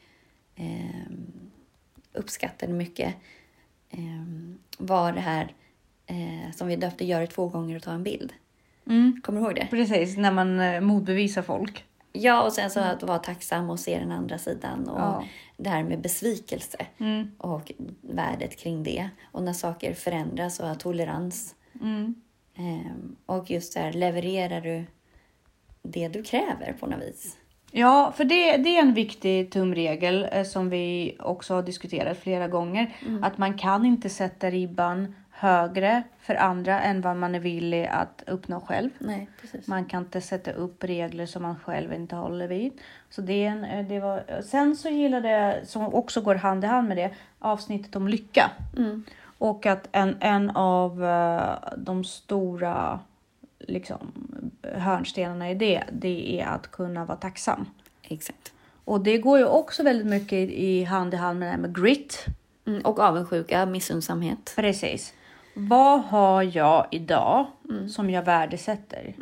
ehm, 0.57 1.51
uppskattade 2.13 2.73
mycket 2.73 3.15
ehm, 3.91 4.59
var 4.79 5.13
det 5.13 5.21
här 5.21 5.55
eh, 6.07 6.53
som 6.57 6.69
vi 6.69 6.77
döpte 6.77 7.05
Gör 7.05 7.21
det 7.21 7.27
två 7.27 7.49
gånger 7.49 7.77
och 7.77 7.83
ta 7.83 7.93
en 7.93 8.03
bild. 8.03 8.33
Mm. 8.87 9.21
Kommer 9.23 9.41
du 9.41 9.47
ihåg 9.47 9.55
det? 9.55 9.67
Precis, 9.71 10.17
när 10.17 10.33
man 10.33 10.61
eh, 10.61 10.81
motbevisar 10.81 11.43
folk. 11.43 11.85
Ja, 12.13 12.43
och 12.43 12.53
sen 12.53 12.71
så 12.71 12.81
att 12.81 13.03
vara 13.03 13.19
tacksam 13.19 13.71
och 13.71 13.81
se 13.81 13.99
den 13.99 14.13
andra 14.13 14.39
sidan. 14.39 14.89
Och 14.89 15.01
Ja. 15.01 15.25
det 15.57 15.71
här 15.71 15.85
med 15.85 16.01
besvikelse 16.01 16.87
Mm. 16.99 17.31
och 17.39 17.73
värdet 18.01 18.57
kring 18.57 18.83
det. 18.83 19.09
Och 19.33 19.43
när 19.43 19.53
saker 19.53 19.95
förändras 19.95 20.61
och 20.61 20.81
tolerans. 20.81 21.55
Mm. 21.81 22.15
Ehm, 22.57 23.17
och 23.27 23.51
just 23.51 23.75
det 23.75 23.81
här, 23.81 23.93
levererar 23.93 24.61
du 24.61 24.85
det 25.83 26.09
du 26.09 26.23
kräver 26.23 26.75
på 26.81 26.87
något 26.87 27.03
vis? 27.03 27.37
Ja, 27.71 28.13
för 28.17 28.25
det, 28.25 28.57
det 28.57 28.77
är 28.77 28.83
en 28.83 28.95
viktig 28.95 29.51
tumregel 29.53 30.29
eh, 30.33 30.45
som 30.45 30.71
vi 30.71 31.17
också 31.21 31.55
har 31.55 31.63
diskuterat 31.63 32.19
flera 32.19 32.49
gånger. 32.49 32.97
Att 33.23 33.39
man 33.39 33.59
kan 33.59 33.85
inte 33.85 34.09
sätta 34.09 34.51
ribban 34.51 35.15
högre 35.31 36.03
för 36.21 36.35
andra 36.35 36.81
än 36.81 37.01
vad 37.01 37.17
man 37.17 37.35
är 37.35 37.41
villig 37.41 37.87
att 37.87 38.23
uppnå 38.27 38.61
själv. 38.61 38.91
Nej, 38.99 39.29
precis. 39.41 39.67
Man 39.67 39.85
kan 39.85 40.03
inte 40.03 40.21
sätta 40.21 40.53
upp 40.53 40.85
regler 40.85 41.27
som 41.27 41.43
man 41.43 41.59
själv 41.59 41.93
inte 41.93 42.17
håller 42.17 42.49
vid. 42.49 42.73
Så 43.11 43.21
det 43.21 43.45
är 43.45 43.51
en, 43.51 43.65
eh, 43.65 43.87
det 43.87 44.01
var, 44.01 44.43
sen 44.43 44.77
så 44.77 44.89
gillade 44.89 45.31
jag, 45.31 45.67
som 45.67 45.95
också 45.95 46.21
går 46.21 46.35
hand 46.35 46.65
i 46.65 46.67
hand 46.67 46.89
med 46.89 46.97
det, 46.97 47.11
avsnittet 47.39 47.97
om 47.97 48.09
lycka. 48.09 48.51
Mm. 48.77 49.05
Och 49.43 49.67
att 49.67 49.89
en, 49.93 50.17
en 50.21 50.51
av 50.51 51.05
eh, 51.05 51.55
de 51.77 52.05
stora 52.05 53.01
liksom, 53.59 54.13
hörnstenarna 54.63 55.51
i 55.51 55.55
det, 55.55 55.85
det 55.93 56.41
är 56.41 56.47
att 56.47 56.71
kunna 56.71 57.05
vara 57.05 57.19
tacksam. 57.19 57.67
Exakt. 58.03 58.53
Och 58.85 59.01
det 59.01 59.19
går 59.19 59.39
ju 59.39 59.45
också 59.45 59.83
väldigt 59.83 60.07
mycket 60.07 60.51
i, 60.51 60.85
hand 60.85 61.15
i 61.15 61.17
hand 61.17 61.39
med 61.39 61.49
det 61.49 61.51
här 61.51 61.59
med 61.59 61.77
grit. 61.77 62.25
Mm, 62.67 62.83
och 62.83 62.99
avundsjuka, 62.99 63.67
missundsamhet. 63.67 64.53
Precis. 64.57 65.15
Vad 65.55 66.03
har 66.03 66.43
jag 66.43 66.87
idag 66.91 67.47
som 67.89 68.11
jag 68.11 68.23
värdesätter? 68.23 69.15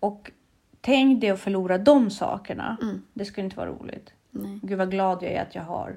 Och 0.00 0.30
tänk 0.80 1.20
dig 1.20 1.30
att 1.30 1.40
förlora 1.40 1.78
de 1.78 2.10
sakerna. 2.10 2.76
Det 3.14 3.24
skulle 3.24 3.44
inte 3.44 3.56
vara 3.56 3.70
roligt. 3.70 4.12
Nej. 4.30 4.60
Gud 4.62 4.78
vad 4.78 4.90
glad 4.90 5.22
jag 5.22 5.32
är 5.32 5.42
att 5.42 5.54
jag 5.54 5.62
har 5.62 5.96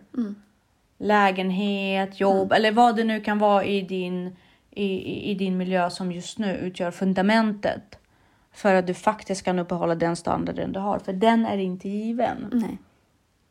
lägenhet, 0.97 2.19
jobb 2.19 2.51
eller 2.51 2.71
vad 2.71 2.95
det 2.95 3.03
nu 3.03 3.21
kan 3.21 3.39
vara 3.39 3.63
i 3.63 3.81
din, 3.81 4.35
i, 4.71 5.31
i- 5.31 5.33
din 5.35 5.57
miljö 5.57 5.89
som 5.89 6.11
just 6.11 6.39
nu 6.39 6.55
utgör 6.57 6.91
fundamentet 6.91 7.99
för 8.53 8.73
att 8.75 8.87
du 8.87 8.93
faktiskt 8.93 9.43
kan 9.45 9.59
uppehålla 9.59 9.95
den 9.95 10.15
standarden 10.15 10.71
du 10.71 10.79
har. 10.79 10.99
För 10.99 11.13
den 11.13 11.45
är 11.45 11.57
inte 11.57 11.89
given. 11.89 12.49
Nej. 12.53 12.77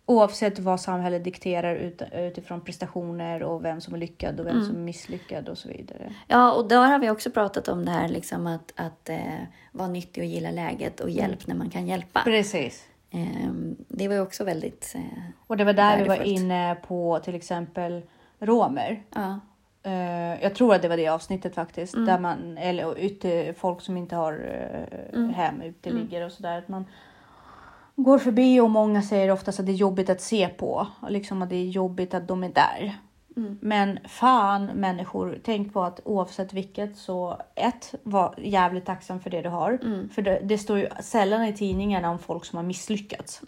Oavsett 0.06 0.58
vad 0.58 0.80
samhället 0.80 1.24
dikterar 1.24 1.76
ut, 1.76 2.02
utifrån 2.12 2.60
prestationer 2.60 3.42
och 3.42 3.64
vem 3.64 3.80
som 3.80 3.94
är 3.94 3.98
lyckad 3.98 4.40
och 4.40 4.46
vem 4.46 4.64
som 4.64 4.74
är 4.76 4.80
misslyckad 4.80 5.48
och 5.48 5.58
så 5.58 5.68
vidare. 5.68 6.12
Ja, 6.28 6.52
och 6.52 6.68
där 6.68 6.86
har 6.86 6.98
vi 6.98 7.10
också 7.10 7.30
pratat 7.30 7.68
om 7.68 7.84
det 7.84 7.90
här 7.90 8.08
liksom 8.08 8.46
att, 8.46 8.72
att 8.76 9.08
eh, 9.08 9.18
vara 9.72 9.88
nyttig 9.88 10.22
och 10.22 10.26
gilla 10.28 10.50
läget 10.50 11.00
och 11.00 11.10
hjälp 11.10 11.46
när 11.46 11.54
man 11.54 11.70
kan 11.70 11.86
hjälpa. 11.86 12.20
Precis. 12.24 12.84
Ehm, 13.14 13.76
det 13.88 14.08
var 14.08 14.14
ju 14.14 14.20
också 14.20 14.44
väldigt... 14.44 14.92
Eh, 14.94 15.02
Och 15.46 15.56
det 15.56 15.64
var 15.64 15.72
där 15.72 16.02
vi 16.02 16.08
var 16.08 16.22
inne 16.22 16.76
på 16.86 17.20
till 17.24 17.34
exempel 17.34 18.02
romer. 18.38 19.02
ja. 19.14 19.40
Eh, 19.86 20.42
jag 20.42 20.54
tror 20.54 20.74
att 20.74 20.82
det 20.82 20.88
var 20.88 20.96
det 20.96 21.08
avsnittet 21.08 21.54
faktiskt. 21.54 21.94
Där 21.94 22.18
man, 22.18 22.58
eller 22.58 22.98
ute, 22.98 23.54
folk 23.58 23.80
som 23.80 23.96
inte 23.96 24.16
har 24.16 24.32
uh, 25.12 25.28
hem, 25.30 25.62
uteligger 25.62 26.26
och 26.26 26.32
sådär. 26.32 26.58
Att 26.58 26.68
man 26.68 26.84
går 27.96 28.18
förbi 28.18 28.60
och 28.60 28.70
många 28.70 29.02
säger 29.02 29.30
oftast 29.30 29.60
att 29.60 29.66
det 29.66 29.72
är 29.72 29.76
jobbigt 29.76 30.10
att 30.10 30.20
se 30.20 30.48
på. 30.48 30.86
Och 31.00 31.10
liksom 31.10 31.42
att 31.42 31.50
det 31.50 31.56
är 31.56 31.68
jobbigt 31.68 32.14
att 32.14 32.28
de 32.28 32.44
är 32.44 32.48
där. 32.48 32.98
Men 33.60 33.98
fan 34.08 34.66
människor, 34.66 35.38
tänk 35.42 35.72
på 35.72 35.82
att 35.82 36.00
oavsett 36.04 36.52
vilket 36.52 36.96
så 36.96 37.40
ett, 37.54 37.94
var 38.02 38.34
jävligt 38.38 38.84
tacksam 38.84 39.20
för 39.20 39.30
det 39.30 39.42
du 39.42 39.48
har. 39.48 39.78
För 40.12 40.22
det, 40.22 40.40
det 40.42 40.58
står 40.58 40.78
ju 40.78 40.88
sällan 41.00 41.44
i 41.44 41.52
tidningarna 41.52 42.10
om 42.10 42.18
folk 42.18 42.44
som 42.44 42.56
har 42.56 42.64
misslyckats. 42.64 43.42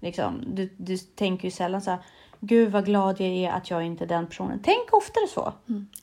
Liksom, 0.00 0.44
du, 0.46 0.70
du 0.76 0.98
tänker 0.98 1.44
ju 1.44 1.50
sällan 1.50 1.80
så 1.82 1.90
här, 1.90 2.00
gud 2.40 2.72
vad 2.72 2.84
glad 2.84 3.20
jag 3.20 3.28
är 3.28 3.50
att 3.50 3.70
jag 3.70 3.82
inte 3.82 4.04
är 4.04 4.08
den 4.08 4.26
personen. 4.26 4.60
Tänk 4.62 4.92
oftare 4.92 5.26
så. 5.28 5.52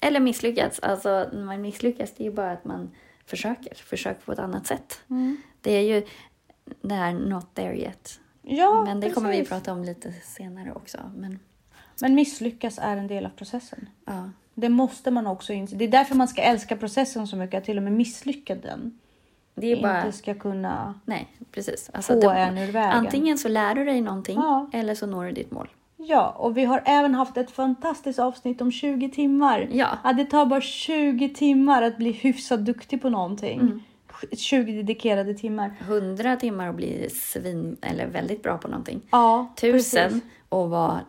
Eller 0.02 0.20
misslyckats. 0.20 0.80
Alltså, 0.80 1.10
när 1.34 1.46
man 1.46 1.62
misslyckas, 1.62 2.14
det 2.18 2.24
är 2.24 2.26
ju 2.26 2.34
bara 2.34 2.52
att 2.52 2.66
man 2.66 2.92
försöker. 3.26 3.76
Försöker 3.76 4.22
på 4.22 4.32
ett 4.32 4.40
annat 4.40 4.68
sätt. 4.68 5.00
Det 5.62 5.72
är 5.72 5.82
ju 5.82 6.06
det 6.82 6.96
här 6.96 7.14
not 7.14 7.56
there 7.56 7.78
yet. 7.80 8.20
Ja, 8.42 8.84
Men 8.84 9.00
det 9.00 9.10
kommer 9.10 9.30
vi 9.30 9.38
precis. 9.38 9.50
prata 9.50 9.74
om 9.74 9.84
lite 9.84 10.12
senare 10.12 10.74
också. 10.74 10.98
Men, 11.16 11.40
Men 12.02 12.16
misslyckas 12.16 12.80
är 12.82 12.98
en 12.98 13.08
del 13.08 13.26
av 13.26 13.30
processen. 13.30 13.90
ja. 14.06 14.30
Det 14.54 14.70
måste 14.70 15.12
man 15.12 15.28
också 15.28 15.54
inse. 15.54 15.76
Det 15.76 15.86
är 15.86 15.90
därför 15.92 16.16
man 16.16 16.28
ska 16.28 16.42
älska 16.42 16.76
processen 16.78 17.28
så 17.28 17.36
mycket, 17.36 17.58
att 17.58 17.64
till 17.64 17.78
och 17.78 17.84
med 17.84 17.94
misslyckanden 17.94 19.00
Det 19.56 19.72
är 19.72 19.82
bara... 19.82 20.06
inte 20.06 20.18
ska 20.18 20.34
kunna 20.34 21.00
Nej, 21.06 21.28
precis. 21.52 21.90
Alltså, 21.94 22.14
få 22.14 22.20
det- 22.20 22.38
en 22.38 22.58
ur 22.58 22.72
vägen. 22.72 22.92
Antingen 22.92 23.38
så 23.38 23.48
lär 23.50 23.76
du 23.76 23.86
dig 23.86 24.02
någonting 24.02 24.36
Ja. 24.38 24.70
eller 24.74 24.96
så 24.96 25.06
når 25.08 25.26
du 25.26 25.32
ditt 25.32 25.52
mål. 25.52 25.70
Ja, 25.98 26.30
och 26.38 26.58
vi 26.58 26.66
har 26.66 26.82
även 26.86 27.16
haft 27.16 27.38
ett 27.38 27.52
fantastiskt 27.52 28.20
avsnitt 28.20 28.62
om 28.62 28.72
20 28.72 29.10
timmar. 29.10 29.68
Ja. 29.72 30.14
det 30.18 30.26
tar 30.26 30.46
bara 30.46 30.62
20 30.62 31.30
timmar 31.30 31.82
att 31.82 31.98
bli 31.98 32.12
hyfsat 32.12 32.66
duktig 32.66 33.02
på 33.02 33.10
någonting. 33.10 33.60
Mm. 33.60 33.82
20 34.38 34.72
dedikerade 34.72 35.34
timmar. 35.34 35.76
100 35.80 36.36
timmar 36.36 36.68
och 36.68 36.76
bli 36.76 37.10
svin, 37.10 37.78
eller 37.82 38.08
väldigt 38.08 38.44
bra 38.44 38.58
på 38.58 38.68
någonting. 38.68 39.02
Ja, 39.12 39.54
Tusen 39.62 40.10
precis. 40.12 40.24
och 40.50 40.70
vara 40.70 41.00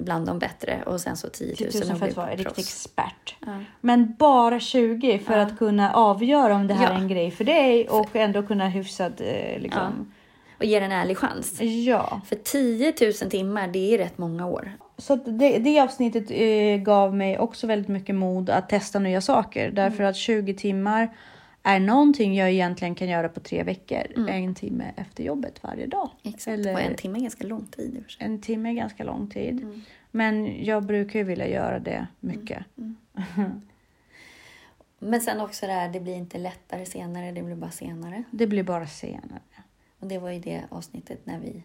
bland 0.00 0.26
de 0.26 0.38
bättre 0.38 0.82
och 0.86 1.00
sen 1.00 1.16
så 1.16 1.28
10 1.28 1.46
000 1.48 1.56
Tusen 1.56 1.82
och 1.82 1.98
för 1.98 2.06
bli 2.06 2.10
att 2.10 2.16
vara 2.16 2.30
riktig 2.30 2.62
expert. 2.62 3.36
Ja. 3.46 3.58
Men 3.80 4.14
bara 4.18 4.60
20 4.60 5.18
för 5.18 5.36
Ja. 5.36 5.42
att 5.42 5.58
kunna 5.58 5.92
avgöra 5.92 6.54
om 6.54 6.66
det 6.66 6.74
här 6.74 6.84
Ja. 6.84 6.90
är 6.90 7.00
en 7.00 7.08
grej 7.08 7.30
för 7.30 7.44
dig 7.44 7.88
och 7.88 8.16
ändå 8.16 8.42
kunna 8.42 8.68
hyfsat 8.68 9.20
eh, 9.20 9.60
liksom. 9.60 10.12
Och 10.58 10.64
ge 10.64 10.80
den 10.80 10.92
en 10.92 10.98
ärlig 10.98 11.16
chans. 11.18 11.60
Ja. 11.60 12.20
För 12.26 12.36
10 12.36 12.94
000 13.00 13.12
timmar, 13.30 13.68
det 13.68 13.94
är 13.94 13.98
rätt 13.98 14.18
många 14.18 14.46
år. 14.46 14.72
Så 14.98 15.16
det, 15.16 15.58
det 15.58 15.80
avsnittet 15.80 16.24
eh, 16.30 16.82
gav 16.82 17.14
mig 17.14 17.38
också 17.38 17.66
väldigt 17.66 17.88
mycket 17.88 18.14
mod 18.14 18.50
att 18.50 18.68
testa 18.68 18.98
nya 18.98 19.20
saker. 19.20 19.70
Därför 19.70 20.04
att 20.04 20.16
20 20.16 20.54
timmar 20.54 21.08
är 21.62 21.80
någonting 21.80 22.34
jag 22.34 22.50
egentligen 22.50 22.94
kan 22.94 23.08
göra 23.08 23.28
på 23.28 23.40
tre 23.40 23.62
veckor. 23.62 24.28
En 24.28 24.54
timme 24.54 24.92
efter 24.96 25.24
jobbet 25.24 25.62
varje 25.62 25.86
dag. 25.86 26.10
Exakt. 26.22 26.48
Eller 26.48 26.74
Och 26.74 26.80
en 26.80 26.96
timme 26.96 27.18
är 27.18 27.22
ganska 27.22 27.46
lång 27.46 27.66
tid. 27.66 28.04
en 28.18 28.40
timme 28.40 28.70
är 28.70 28.74
ganska 28.74 29.04
lång 29.04 29.30
tid. 29.30 29.82
Men 30.10 30.64
jag 30.64 30.86
brukar 30.86 31.18
ju 31.18 31.24
vilja 31.24 31.48
göra 31.48 31.78
det 31.78 32.06
mycket. 32.20 32.64
Men 34.98 35.20
sen 35.20 35.40
också 35.40 35.66
det 35.66 35.72
här, 35.72 35.88
det 35.88 36.00
blir 36.00 36.14
inte 36.14 36.38
lättare 36.38 36.86
senare, 36.86 37.32
det 37.32 37.42
blir 37.42 37.56
bara 37.56 37.70
senare. 37.70 38.24
Det 38.30 38.46
blir 38.46 38.62
bara 38.62 38.86
senare. 38.86 39.42
Och 39.98 40.06
det 40.06 40.18
var 40.18 40.30
ju 40.30 40.38
det 40.40 40.62
avsnittet 40.70 41.26
när 41.26 41.38
vi 41.38 41.62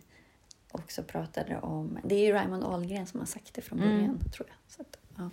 också 0.72 1.04
pratade 1.04 1.60
om... 1.60 1.98
Det 2.04 2.16
är 2.16 2.26
ju 2.26 2.32
Raymond 2.32 2.64
Ahlgren 2.64 3.08
som 3.08 3.20
har 3.20 3.28
sagt 3.28 3.54
det 3.54 3.62
från 3.62 3.80
början, 3.80 4.20
tror 4.34 4.48
jag. 4.48 4.58
Så 4.68 4.82
att, 4.82 4.98
ja. 5.18 5.30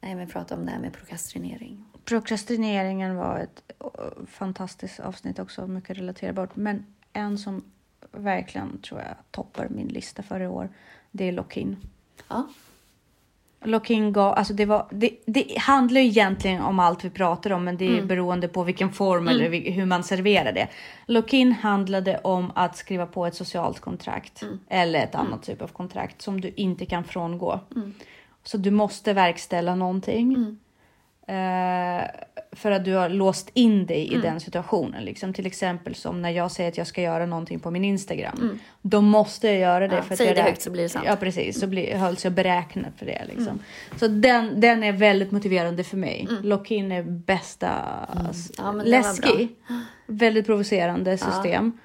Nej, 0.00 0.14
men 0.14 0.28
prata 0.28 0.54
om 0.56 0.64
det 0.66 0.70
här 0.72 0.80
med 0.80 0.92
prokrastinering. 0.92 1.84
Prokrastineringen 2.04 3.16
var 3.16 3.38
ett 3.38 3.62
eh, 3.80 4.24
fantastiskt 4.26 5.00
avsnitt 5.00 5.38
också, 5.38 5.66
mycket 5.66 5.98
relaterbart. 5.98 6.56
Men 6.56 6.86
en 7.12 7.38
som 7.38 7.64
verkligen 8.12 8.78
tror 8.78 9.00
jag 9.00 9.14
toppar 9.30 9.68
min 9.70 9.88
lista 9.88 10.22
för 10.22 10.40
i 10.40 10.46
år, 10.46 10.68
det 11.10 11.28
är 11.28 11.32
Lock-in. 11.32 11.76
Ja, 12.28 12.48
Lock-in 13.64 14.12
gav, 14.12 14.32
alltså 14.34 14.54
det, 14.54 14.64
var, 14.66 14.86
det, 14.90 15.10
det 15.26 15.58
handlar 15.58 16.00
ju 16.00 16.06
egentligen 16.06 16.62
om 16.62 16.78
allt 16.78 17.04
vi 17.04 17.10
pratar 17.10 17.50
om, 17.52 17.64
men 17.64 17.76
det 17.76 17.98
är 17.98 18.02
beroende 18.06 18.48
på 18.48 18.62
vilken 18.64 18.92
form 18.92 19.28
eller 19.28 19.48
vi- 19.48 19.70
hur 19.70 19.86
man 19.86 20.04
serverar 20.04 20.52
det. 20.52 20.68
Lock-in 21.06 21.52
handlade 21.52 22.18
om 22.18 22.52
att 22.54 22.76
skriva 22.76 23.06
på 23.06 23.26
ett 23.26 23.34
socialt 23.34 23.80
kontrakt 23.80 24.42
eller 24.68 24.98
ett 25.04 25.14
annat 25.14 25.42
typ 25.42 25.62
av 25.62 25.68
kontrakt 25.68 26.22
som 26.22 26.40
du 26.40 26.52
inte 26.56 26.86
kan 26.86 27.04
frångå. 27.04 27.60
Så 28.44 28.56
du 28.58 28.70
måste 28.70 29.12
verkställa 29.12 29.74
någonting. 29.74 30.56
Eh, 31.26 32.04
för 32.54 32.70
att 32.70 32.84
du 32.84 32.94
har 32.94 33.08
låst 33.08 33.50
in 33.54 33.86
dig 33.86 34.08
Mm. 34.08 34.20
i 34.20 34.22
den 34.22 34.40
situationen. 34.40 35.04
Liksom, 35.04 35.32
till 35.32 35.46
exempel 35.46 35.94
som 35.94 36.22
när 36.22 36.30
jag 36.30 36.50
säger 36.50 36.70
att 36.70 36.78
jag 36.78 36.86
ska 36.86 37.02
göra 37.02 37.26
någonting 37.26 37.60
på 37.60 37.70
min 37.70 37.84
Instagram. 37.84 38.58
Då 38.82 39.00
måste 39.00 39.46
jag 39.48 39.58
göra 39.58 39.78
det. 39.78 39.84
Mm. 39.84 39.96
Ja, 39.96 40.02
för 40.02 40.14
att 40.14 40.18
säg 40.18 40.26
jag 40.26 40.36
det 40.36 40.42
högt 40.42 40.62
så 40.62 40.70
blir 40.70 40.82
det 40.82 40.88
sant. 40.88 41.04
Mm. 41.04 41.12
Ja 41.12 41.20
precis, 41.20 41.60
så 41.60 41.66
blir, 41.66 41.96
hölls 41.96 42.24
jag 42.24 42.32
beräknad 42.32 42.92
för 42.96 43.06
det. 43.06 43.22
Liksom. 43.28 43.58
Så 43.96 44.08
den, 44.08 44.60
den 44.60 44.82
är 44.82 44.92
väldigt 44.92 45.30
motiverande 45.30 45.84
för 45.84 45.96
mig. 45.96 46.28
Lock-in 46.42 46.92
är 46.92 47.02
bästa, 47.02 47.68
Mm. 48.16 48.32
Ja, 48.58 48.72
läskig. 48.72 49.48
Väldigt 50.06 50.46
provocerande 50.46 51.18
system. 51.18 51.78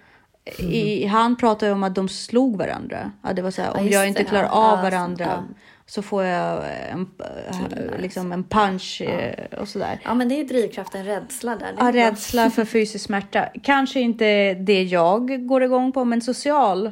I, 0.60 1.06
han 1.06 1.36
pratar 1.38 1.68
ju 1.68 1.74
om 1.74 1.84
att 1.84 1.96
de 1.96 2.10
slog 2.10 2.58
varandra. 2.58 3.12
Ja, 3.24 3.34
det 3.34 3.42
var 3.42 3.52
så 3.52 3.62
här, 3.62 3.72
Ja, 3.74 3.80
om 3.80 3.88
jag 3.90 4.08
inte 4.08 4.24
klarar 4.24 4.44
ja. 4.44 4.50
av 4.50 4.78
Ja, 4.78 4.84
varandra 4.84 5.26
ja. 5.26 5.44
Så 5.90 6.02
får 6.02 6.24
jag 6.24 6.64
en, 6.90 7.12
äh, 7.20 8.00
liksom 8.00 8.32
en 8.32 8.44
punch 8.44 9.02
eh, 9.02 9.60
och 9.60 9.68
sådär. 9.68 10.00
ja 10.04 10.14
men 10.14 10.30
det 10.30 10.40
är 10.40 10.44
drivkraften 10.44 11.06
rädsla 11.06 11.56
där. 11.56 11.76
Ja, 11.78 11.92
rädsla 11.92 12.50
för 12.50 12.66
fysisk 12.66 13.06
smärta. 13.06 13.50
Kanske 13.64 14.00
inte 14.00 14.54
det 14.54 14.84
jag 14.84 15.48
går 15.48 15.64
igång 15.64 15.92
på, 15.92 16.06
men 16.06 16.22
social. 16.22 16.92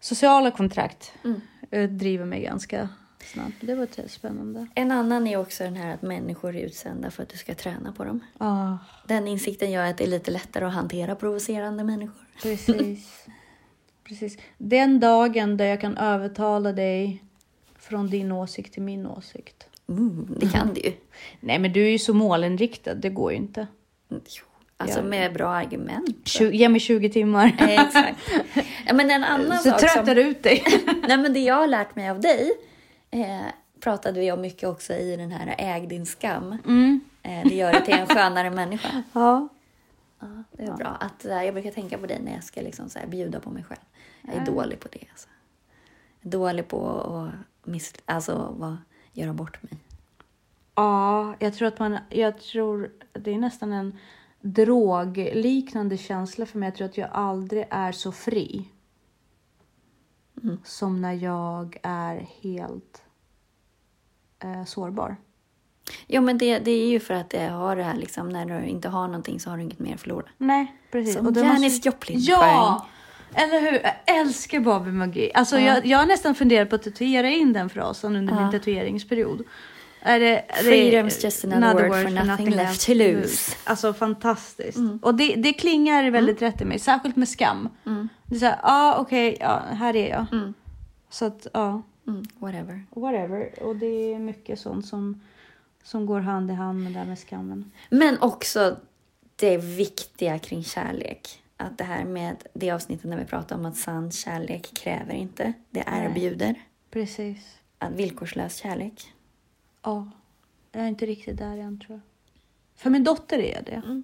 Sociala 0.00 0.50
kontrakt 0.50 1.12
eh, 1.70 1.90
driver 1.90 2.24
mig 2.24 2.42
ganska 2.42 2.88
snabbt. 3.32 3.54
Det 3.60 3.74
var 3.74 4.08
spännande. 4.08 4.66
En 4.74 4.92
annan 4.92 5.26
är 5.26 5.36
också 5.36 5.64
den 5.64 5.76
här 5.76 5.94
att 5.94 6.02
människor 6.02 6.56
är 6.56 6.60
utsända 6.60 7.10
för 7.10 7.22
att 7.22 7.28
du 7.28 7.38
ska 7.38 7.54
träna 7.54 7.92
på 7.92 8.04
dem. 8.04 8.20
Ja, 8.38 8.78
Den 9.06 9.28
insikten 9.28 9.70
gör 9.70 9.86
att 9.86 9.98
det 9.98 10.04
är 10.04 10.08
lite 10.08 10.30
lättare 10.30 10.64
att 10.64 10.74
hantera 10.74 11.14
provocerande 11.14 11.84
människor. 11.84 12.26
precis. 12.42 13.26
precis. 14.04 14.38
Den 14.58 15.00
dagen 15.00 15.56
där 15.56 15.64
jag 15.64 15.80
kan 15.80 15.96
övertala 15.96 16.72
dig 16.72 17.22
från 17.88 18.10
din 18.10 18.32
åsikt 18.32 18.72
till 18.72 18.82
min 18.82 19.06
åsikt. 19.06 19.66
Mm, 19.88 20.36
det 20.40 20.48
kan 20.48 20.74
du 20.74 20.80
ju. 20.80 20.92
Nej, 21.40 21.58
men 21.58 21.72
du 21.72 21.84
är 21.84 21.90
ju 21.90 21.98
så 21.98 22.14
målinriktad. 22.14 22.94
Det 22.94 23.08
går 23.10 23.30
ju 23.32 23.36
inte. 23.36 23.66
Jo, 24.08 24.44
Alltså 24.76 24.98
Ja. 24.98 25.04
med 25.04 25.32
bra 25.32 25.48
argument. 25.48 26.28
20, 26.28 26.56
ge 26.56 26.68
mig 26.68 26.80
20 26.80 27.08
timmar. 27.08 27.56
Eh, 27.58 27.80
Exakt. 27.86 28.18
Ja, 28.86 28.94
men 28.94 29.10
en 29.10 29.24
annan 29.24 29.58
så 29.58 29.70
sak 29.70 29.80
tröttar 29.80 30.04
som... 30.04 30.14
du 30.14 30.22
ut 30.22 30.42
dig. 30.42 30.64
Nej, 31.08 31.16
men 31.16 31.32
det 31.32 31.40
jag 31.40 31.54
har 31.54 31.66
lärt 31.66 31.96
mig 31.96 32.10
av 32.10 32.20
dig 32.20 32.52
eh, 33.10 33.40
pratade 33.80 34.20
vi 34.20 34.32
om 34.32 34.40
mycket 34.40 34.68
också 34.68 34.92
i 34.92 35.16
den 35.16 35.30
här 35.30 35.54
Äg 35.58 35.86
din 35.86 36.06
skam. 36.06 36.58
Mm. 36.66 37.00
Eh, 37.22 37.48
det 37.48 37.54
gör 37.54 37.72
dig 37.72 37.84
till 37.84 37.94
en 37.94 38.06
skönare 38.06 38.50
människa. 38.50 39.02
Ja. 39.12 39.48
Ja, 40.20 40.26
det 40.52 40.62
är 40.62 40.72
bra. 40.72 40.96
Att, 41.00 41.24
eh, 41.24 41.42
jag 41.44 41.54
brukar 41.54 41.70
tänka 41.70 41.98
på 41.98 42.06
dig 42.06 42.20
när 42.24 42.34
jag 42.34 42.44
ska 42.44 42.60
liksom, 42.60 42.88
så 42.88 42.98
här, 42.98 43.06
bjuda 43.06 43.40
på 43.40 43.50
mig 43.50 43.64
själv. 43.64 43.80
Jag 44.22 44.34
är 44.34 44.46
dålig 44.46 44.80
på 44.80 44.88
det. 44.92 45.04
Alltså. 45.10 45.28
Jag 46.20 46.28
är 46.28 46.38
dålig 46.38 46.68
på 46.68 46.88
att 47.00 47.30
miss, 47.66 47.94
alltså, 48.04 48.54
vad, 48.58 48.76
göra 49.12 49.32
bort 49.32 49.62
mig. 49.62 49.72
Ja, 50.74 51.34
jag 51.38 51.54
tror 51.54 51.68
att 51.68 51.78
man, 51.78 51.98
jag 52.10 52.38
tror 52.38 52.92
det 53.12 53.30
är 53.34 53.38
nästan 53.38 53.72
en 53.72 53.98
drogliknande 54.40 55.96
känsla 55.98 56.46
för 56.46 56.58
mig. 56.58 56.66
Jag 56.66 56.76
tror 56.76 56.88
att 56.88 56.98
jag 56.98 57.10
aldrig 57.12 57.66
är 57.70 57.92
så 57.92 58.12
fri. 58.12 58.68
Som 60.64 61.00
när 61.02 61.12
jag 61.12 61.76
är 61.82 62.26
helt 62.42 63.02
eh, 64.42 64.64
sårbar. 64.64 65.16
Jo, 66.06 66.22
men 66.22 66.38
det, 66.38 66.58
det 66.58 66.70
är 66.70 66.88
ju 66.88 67.00
för 67.00 67.14
att 67.14 67.30
det 67.30 67.46
har 67.46 67.76
det 67.76 67.82
här 67.82 67.94
liksom, 67.96 68.28
när 68.28 68.46
du 68.46 68.66
inte 68.66 68.88
har 68.88 69.06
någonting 69.06 69.40
så 69.40 69.50
har 69.50 69.56
du 69.56 69.62
inget 69.62 69.78
mer 69.78 69.94
att 69.94 70.00
förlora. 70.00 70.26
Nej, 70.38 70.76
precis. 70.92 71.14
Som 71.14 71.26
Och 71.26 71.36
Janis 71.36 71.62
måste- 71.62 71.88
Joplin 71.88 72.18
Ja! 72.20 72.86
Eller 73.34 73.60
hur? 73.60 73.80
Jag 73.82 74.18
älskar 74.20 74.60
Barbie-magi. 74.60 75.30
Alltså, 75.34 75.58
Ja. 75.58 75.74
jag, 75.74 75.86
jag 75.86 75.98
har 75.98 76.06
nästan 76.06 76.34
funderat 76.34 76.68
på 76.70 76.76
att 76.76 76.82
tatuera 76.82 77.28
in 77.28 77.52
den 77.52 77.68
frasen 77.70 78.16
under 78.16 78.34
Ja. 78.34 78.40
min 78.40 78.50
tatueringsperiod. 78.50 79.44
Är 80.06 80.20
det, 80.20 80.38
är 80.48 80.62
Freedom's 80.62 81.24
just 81.24 81.44
another 81.44 81.88
word 81.88 82.02
for 82.02 82.24
nothing 82.26 82.50
left 82.50 82.86
to 82.86 82.94
lose. 82.94 83.56
Alltså 83.64 83.92
fantastiskt. 83.92 84.78
Och 85.02 85.14
det, 85.14 85.34
det 85.34 85.52
klingar 85.52 86.10
väldigt 86.10 86.42
rätt 86.42 86.60
i 86.60 86.64
mig, 86.64 86.78
särskilt 86.78 87.16
med 87.16 87.28
skam. 87.28 87.68
Det 88.26 88.34
är 88.34 88.38
såhär, 88.38 88.58
ja 88.62 88.94
ah, 88.94 88.98
okej, 89.00 89.36
ja, 89.40 89.62
här 89.70 89.96
är 89.96 90.10
jag. 90.10 90.26
Mm. 90.32 90.54
Så 91.10 91.24
att, 91.24 91.46
ja, 91.52 91.82
Mm, 92.06 92.22
whatever. 92.38 92.82
whatever. 92.90 93.62
Och 93.62 93.76
det 93.76 94.14
är 94.14 94.18
mycket 94.18 94.60
sånt 94.60 94.86
som, 94.86 95.20
som 95.82 96.06
går 96.06 96.20
hand 96.20 96.50
i 96.50 96.54
hand 96.54 96.82
med 96.84 96.92
det 96.92 96.98
här 96.98 97.06
med 97.06 97.18
skammen. 97.18 97.70
Men 97.90 98.18
också 98.20 98.76
det 99.36 99.56
viktiga 99.56 100.38
kring 100.38 100.64
kärlek. 100.64 101.42
Att 101.56 101.78
det 101.78 101.84
här 101.84 102.04
med 102.04 102.44
det 102.54 102.70
avsnittet 102.70 103.10
när 103.10 103.16
vi 103.16 103.24
pratar 103.24 103.56
om 103.56 103.66
att 103.66 103.76
sann 103.76 104.10
kärlek 104.10 104.74
kräver 104.74 105.14
inte, 105.14 105.52
det 105.70 105.84
Nej. 105.90 106.04
erbjuder. 106.04 106.54
Precis. 106.90 107.58
Att 107.78 107.92
villkorslös 107.92 108.56
kärlek. 108.56 109.12
Ja, 109.82 110.10
jag 110.72 110.82
är 110.82 110.88
inte 110.88 111.06
riktigt 111.06 111.36
där 111.38 111.58
än 111.58 111.80
tror 111.80 111.92
jag. 111.98 112.00
För 112.74 112.90
min 112.90 113.04
dotter 113.04 113.38
är 113.38 113.54
jag 113.54 113.64
det. 113.64 113.82
Mm. 113.84 114.02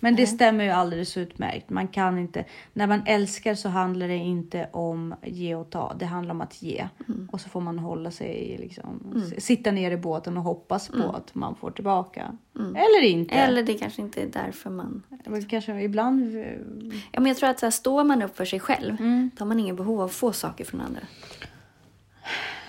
Men 0.00 0.16
det 0.16 0.26
stämmer 0.26 0.64
ju 0.64 0.70
alldeles 0.70 1.16
utmärkt. 1.16 1.70
Man 1.70 1.88
kan 1.88 2.18
inte, 2.18 2.44
när 2.72 2.86
man 2.86 3.02
älskar 3.06 3.54
så 3.54 3.68
handlar 3.68 4.08
det 4.08 4.16
inte 4.16 4.68
om 4.72 5.14
ge 5.22 5.54
och 5.54 5.70
ta. 5.70 5.94
Det 5.98 6.06
handlar 6.06 6.34
om 6.34 6.40
att 6.40 6.62
ge. 6.62 6.88
Mm. 7.08 7.28
Och 7.32 7.40
så 7.40 7.48
får 7.48 7.60
man 7.60 7.78
hålla 7.78 8.10
sig, 8.10 8.56
liksom, 8.60 9.22
s- 9.36 9.44
sitta 9.44 9.70
ner 9.70 9.90
i 9.90 9.96
båten 9.96 10.36
och 10.36 10.42
hoppas 10.42 10.88
på 10.88 11.02
att 11.16 11.34
man 11.34 11.54
får 11.56 11.70
tillbaka. 11.70 12.36
Eller 12.58 13.02
inte. 13.02 13.34
Mm. 13.34 13.48
Eller 13.48 13.62
det 13.62 13.74
kanske 13.74 14.02
inte 14.02 14.22
är 14.22 14.26
därför 14.26 14.70
man... 14.70 15.02
Eller 15.24 15.48
kanske 15.48 15.80
ibland... 15.82 16.34
Ja, 17.12 17.20
men 17.20 17.26
jag 17.26 17.36
tror 17.36 17.48
att 17.50 17.58
så 17.58 17.66
här, 17.66 17.70
står 17.70 18.04
man 18.04 18.22
upp 18.22 18.36
för 18.36 18.44
sig 18.44 18.60
själv, 18.60 18.96
Mm. 19.00 19.30
då 19.36 19.40
har 19.42 19.46
man 19.46 19.60
ingen 19.60 19.76
behov 19.76 20.00
av 20.00 20.06
att 20.06 20.12
få 20.12 20.32
saker 20.32 20.64
från 20.64 20.80
andra. 20.80 21.00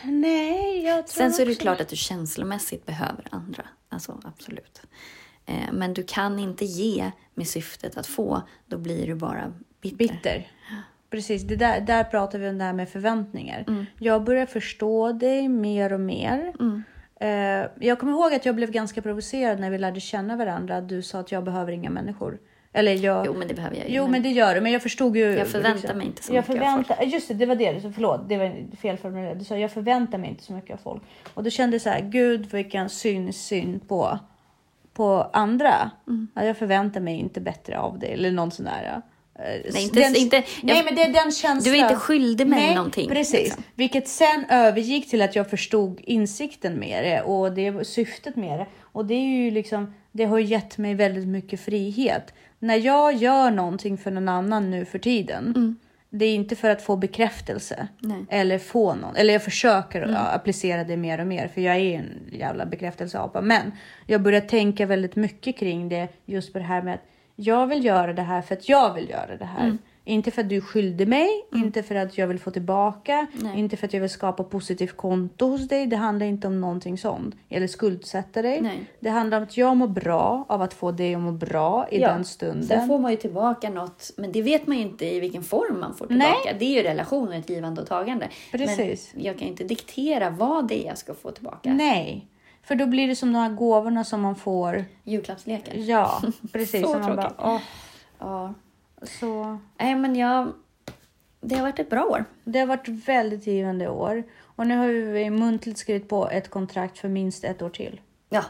Nej, 0.03 0.83
jag 0.83 1.07
tror 1.07 1.17
Sen 1.23 1.33
så 1.33 1.41
är 1.41 1.45
det 1.45 1.51
också- 1.51 1.61
klart 1.61 1.81
att 1.81 1.89
du 1.89 1.95
känslomässigt 1.95 2.85
behöver 2.85 3.27
andra. 3.29 3.63
Alltså 3.89 4.21
absolut. 4.23 4.81
Eh, 5.47 5.71
men 5.73 5.93
du 5.93 6.03
kan 6.03 6.39
inte 6.39 6.65
ge 6.65 7.11
med 7.33 7.47
syftet 7.47 7.97
att 7.97 8.07
få. 8.07 8.41
Då 8.65 8.77
blir 8.77 9.07
du 9.07 9.15
bara 9.15 9.53
bitter. 9.81 9.97
Bitter. 9.97 10.47
Precis, 11.09 11.43
det 11.43 11.55
där, 11.55 11.81
där 11.81 12.03
pratar 12.03 12.39
vi 12.39 12.49
om 12.49 12.57
det 12.57 12.63
här 12.63 12.73
med 12.73 12.89
förväntningar. 12.89 13.65
Mm. 13.67 13.85
Jag 13.99 14.23
börjar 14.23 14.45
förstå 14.45 15.11
dig 15.11 15.47
mer 15.47 15.93
och 15.93 15.99
mer. 15.99 16.53
Eh, 17.19 17.69
jag 17.79 17.99
kommer 17.99 18.11
ihåg 18.11 18.33
att 18.33 18.45
jag 18.45 18.55
blev 18.55 18.71
ganska 18.71 19.01
provocerad 19.01 19.59
när 19.59 19.69
vi 19.69 19.77
lärde 19.77 19.99
känna 19.99 20.35
varandra. 20.35 20.81
Du 20.81 21.01
sa 21.01 21.19
att 21.19 21.31
jag 21.31 21.43
behöver 21.43 21.71
inga 21.71 21.89
människor. 21.89 22.39
Eller 22.73 22.93
jag... 22.93 23.25
Jo, 23.25 23.33
men 23.33 23.47
det 23.47 23.53
behöver 23.53 23.75
jag 23.75 23.89
ju. 23.89 23.95
Jo, 23.95 24.07
men 24.07 24.23
det 24.23 24.29
gör 24.29 24.55
du. 24.55 24.61
Men 24.61 24.71
jag 24.71 24.81
förstod 24.81 25.17
ju... 25.17 25.37
Jag 25.37 25.47
förväntar 25.47 25.95
mig 25.95 26.07
inte 26.07 26.23
så 26.23 26.33
jag 26.33 26.49
mycket 26.49 26.49
av 26.49 26.83
förväntar, 26.83 27.03
Just 27.03 27.27
det, 27.27 27.33
det 27.33 27.45
var 27.45 27.55
det. 27.55 27.71
du 27.71 27.81
sa. 27.81 27.91
Förlåt, 27.95 28.29
det 28.29 28.37
var 28.37 28.75
fel 28.77 28.97
formulerat. 28.97 29.39
Du 29.39 29.45
sa 29.45 29.57
jag 29.57 29.71
förväntar 29.71 30.17
mig 30.17 30.29
inte 30.29 30.43
så 30.43 30.53
mycket 30.53 30.73
av 30.73 30.77
folk. 30.77 31.03
Och 31.33 31.43
då 31.43 31.49
kände 31.49 31.75
jag 31.75 31.81
så 31.81 31.89
här, 31.89 32.01
gud 32.01 32.51
vilken 32.51 32.89
syn, 32.89 33.33
syn 33.33 33.79
på, 33.79 34.19
på 34.97 35.29
andra. 35.33 35.91
Mm. 36.07 36.27
Ja, 36.35 36.43
jag 36.43 36.57
förväntar 36.57 37.01
mig 37.01 37.19
inte 37.19 37.41
bättre 37.41 37.79
av 37.79 37.99
dig. 37.99 38.13
Eller 38.13 38.31
någon 38.31 38.51
sån 38.51 38.65
där. 38.65 39.01
Eh, 39.39 39.43
Nej, 39.73 39.83
inte- 39.83 39.99
den, 39.99 40.15
inte- 40.15 40.43
nej 40.63 40.75
jag- 40.75 40.85
men 40.85 40.95
det 40.95 41.01
är 41.03 41.13
den 41.13 41.31
känslan. 41.31 41.59
Du 41.73 41.79
är 41.79 41.83
inte 41.83 41.95
skyldig 41.95 42.47
mig 42.47 42.59
nej, 42.59 42.75
någonting, 42.75 43.09
Precis. 43.09 43.33
liksom. 43.39 43.63
Vilket 43.75 44.07
sen 44.07 44.45
övergick 44.49 45.09
till 45.09 45.21
att 45.21 45.35
jag 45.35 45.49
förstod 45.49 45.99
insikten 46.03 46.73
med 46.79 47.03
det 47.03 47.21
och 47.21 47.51
det 47.51 47.87
syftet 47.87 48.35
med 48.35 48.59
det. 48.59 48.65
Och 48.81 49.05
det 49.05 49.13
är 49.13 49.43
ju 49.43 49.51
liksom, 49.51 49.93
det 50.11 50.25
har 50.25 50.39
gett 50.39 50.77
mig 50.77 50.93
väldigt 50.95 51.27
mycket 51.27 51.59
frihet. 51.61 52.33
När 52.59 52.75
jag 52.75 53.13
gör 53.13 53.51
någonting 53.51 53.97
för 53.97 54.11
någon 54.11 54.29
annan 54.29 54.71
nu 54.71 54.85
för 54.85 54.99
tiden. 54.99 55.75
Det 56.09 56.25
är 56.25 56.35
inte 56.35 56.55
för 56.55 56.69
att 56.69 56.81
få 56.81 56.95
bekräftelse. 56.95 57.87
Nej. 57.99 58.25
Eller 58.29 58.59
få 58.59 58.95
någon. 58.95 59.15
Eller 59.15 59.33
jag 59.33 59.43
försöker 59.43 60.01
att 60.01 60.35
applicera 60.35 60.83
det 60.83 60.97
mer 60.97 61.19
och 61.19 61.27
mer. 61.27 61.47
För 61.47 61.61
jag 61.61 61.75
är 61.75 61.99
en 61.99 62.29
jävla 62.31 62.65
bekräftelseapa. 62.65 63.41
Men 63.41 63.71
jag 64.05 64.21
börjar 64.21 64.41
tänka 64.41 64.85
väldigt 64.85 65.15
mycket 65.15 65.57
kring 65.57 65.89
det. 65.89 66.07
Just 66.25 66.53
på 66.53 66.59
det 66.59 66.65
här 66.65 66.81
med 66.81 66.93
att 66.93 67.05
jag 67.35 67.67
vill 67.67 67.85
göra 67.85 68.13
det 68.13 68.21
här 68.21 68.41
för 68.41 68.55
att 68.55 68.69
jag 68.69 68.93
vill 68.93 69.09
göra 69.09 69.37
det 69.37 69.45
här. 69.45 69.77
Inte 70.07 70.31
för 70.31 70.41
att 70.41 70.49
du 70.49 70.61
skyldig 70.61 71.07
mig, 71.07 71.29
inte 71.55 71.83
för 71.83 71.95
att 71.95 72.17
jag 72.17 72.27
vill 72.27 72.39
få 72.39 72.51
tillbaka, 72.51 73.27
Nej. 73.33 73.59
inte 73.59 73.77
för 73.77 73.87
att 73.87 73.93
jag 73.93 74.01
vill 74.01 74.09
skapa 74.09 74.43
positivt 74.43 74.97
konto 74.97 75.47
hos 75.49 75.67
dig. 75.67 75.87
Det 75.87 75.95
handlar 75.95 76.25
inte 76.25 76.47
om 76.47 76.61
någonting 76.61 76.97
sånt. 76.97 77.35
Eller 77.49 77.67
skuldsätta 77.67 78.41
dig. 78.41 78.61
Nej. 78.61 78.85
Det 78.99 79.09
handlar 79.09 79.37
om 79.37 79.43
att 79.43 79.57
jag 79.57 79.77
mår 79.77 79.87
bra 79.87 80.45
av 80.49 80.61
att 80.61 80.73
få 80.73 80.91
dig 80.91 81.15
att 81.15 81.21
må 81.21 81.31
bra 81.31 81.87
i 81.91 82.01
Ja. 82.01 82.07
den 82.13 82.25
stunden. 82.25 82.63
Sen 82.67 82.87
får 82.87 82.99
man 82.99 83.11
ju 83.11 83.17
tillbaka 83.17 83.69
något, 83.69 84.11
men 84.17 84.31
det 84.31 84.41
vet 84.41 84.67
man 84.67 84.77
ju 84.77 84.83
inte 84.83 85.05
i 85.05 85.19
vilken 85.19 85.43
form 85.43 85.79
man 85.79 85.95
får 85.95 86.07
tillbaka. 86.07 86.53
Det 86.59 86.65
är 86.65 86.77
ju 86.77 86.83
relationer, 86.83 87.39
ett 87.39 87.49
givande 87.49 87.81
och 87.81 87.87
tagande. 87.87 88.27
Precis. 88.51 89.11
Men 89.15 89.23
jag 89.23 89.37
kan 89.39 89.47
inte 89.47 89.63
diktera 89.63 90.29
vad 90.29 90.67
det 90.67 90.83
är 90.83 90.87
jag 90.87 90.97
ska 90.97 91.13
få 91.13 91.31
tillbaka. 91.31 91.73
Nej, 91.73 92.27
för 92.63 92.75
då 92.75 92.85
blir 92.85 93.07
det 93.07 93.15
som 93.15 93.33
de 93.33 93.39
här 93.39 93.49
gåvorna 93.53 94.03
som 94.03 94.21
man 94.21 94.35
får. 94.35 94.85
Julklappsleken. 95.03 95.85
Ja, 95.85 96.21
precis. 96.53 96.81
Så 96.81 96.99
man 96.99 97.15
bara, 97.15 97.21
tråkigt. 97.29 97.37
åh, 97.45 97.59
Ja. 98.19 98.53
Så. 99.03 99.57
Nej, 99.79 99.95
men 99.95 100.15
jag... 100.15 100.53
Det 101.41 101.55
har 101.55 101.61
varit 101.61 101.79
ett 101.79 101.89
bra 101.89 102.03
år. 102.05 102.25
Det 102.43 102.59
har 102.59 102.67
varit 102.67 102.87
väldigt 102.87 103.47
givande 103.47 103.89
år. 103.89 104.23
Och 104.41 104.67
nu 104.67 104.77
har 104.77 104.87
vi 104.87 105.29
muntligt 105.29 105.77
skrivit 105.77 106.09
på 106.09 106.29
ett 106.29 106.49
kontrakt 106.49 106.97
för 106.97 107.09
minst 107.09 107.43
ett 107.43 107.61
år 107.61 107.69
till. 107.69 108.01
Ja. 108.29 108.43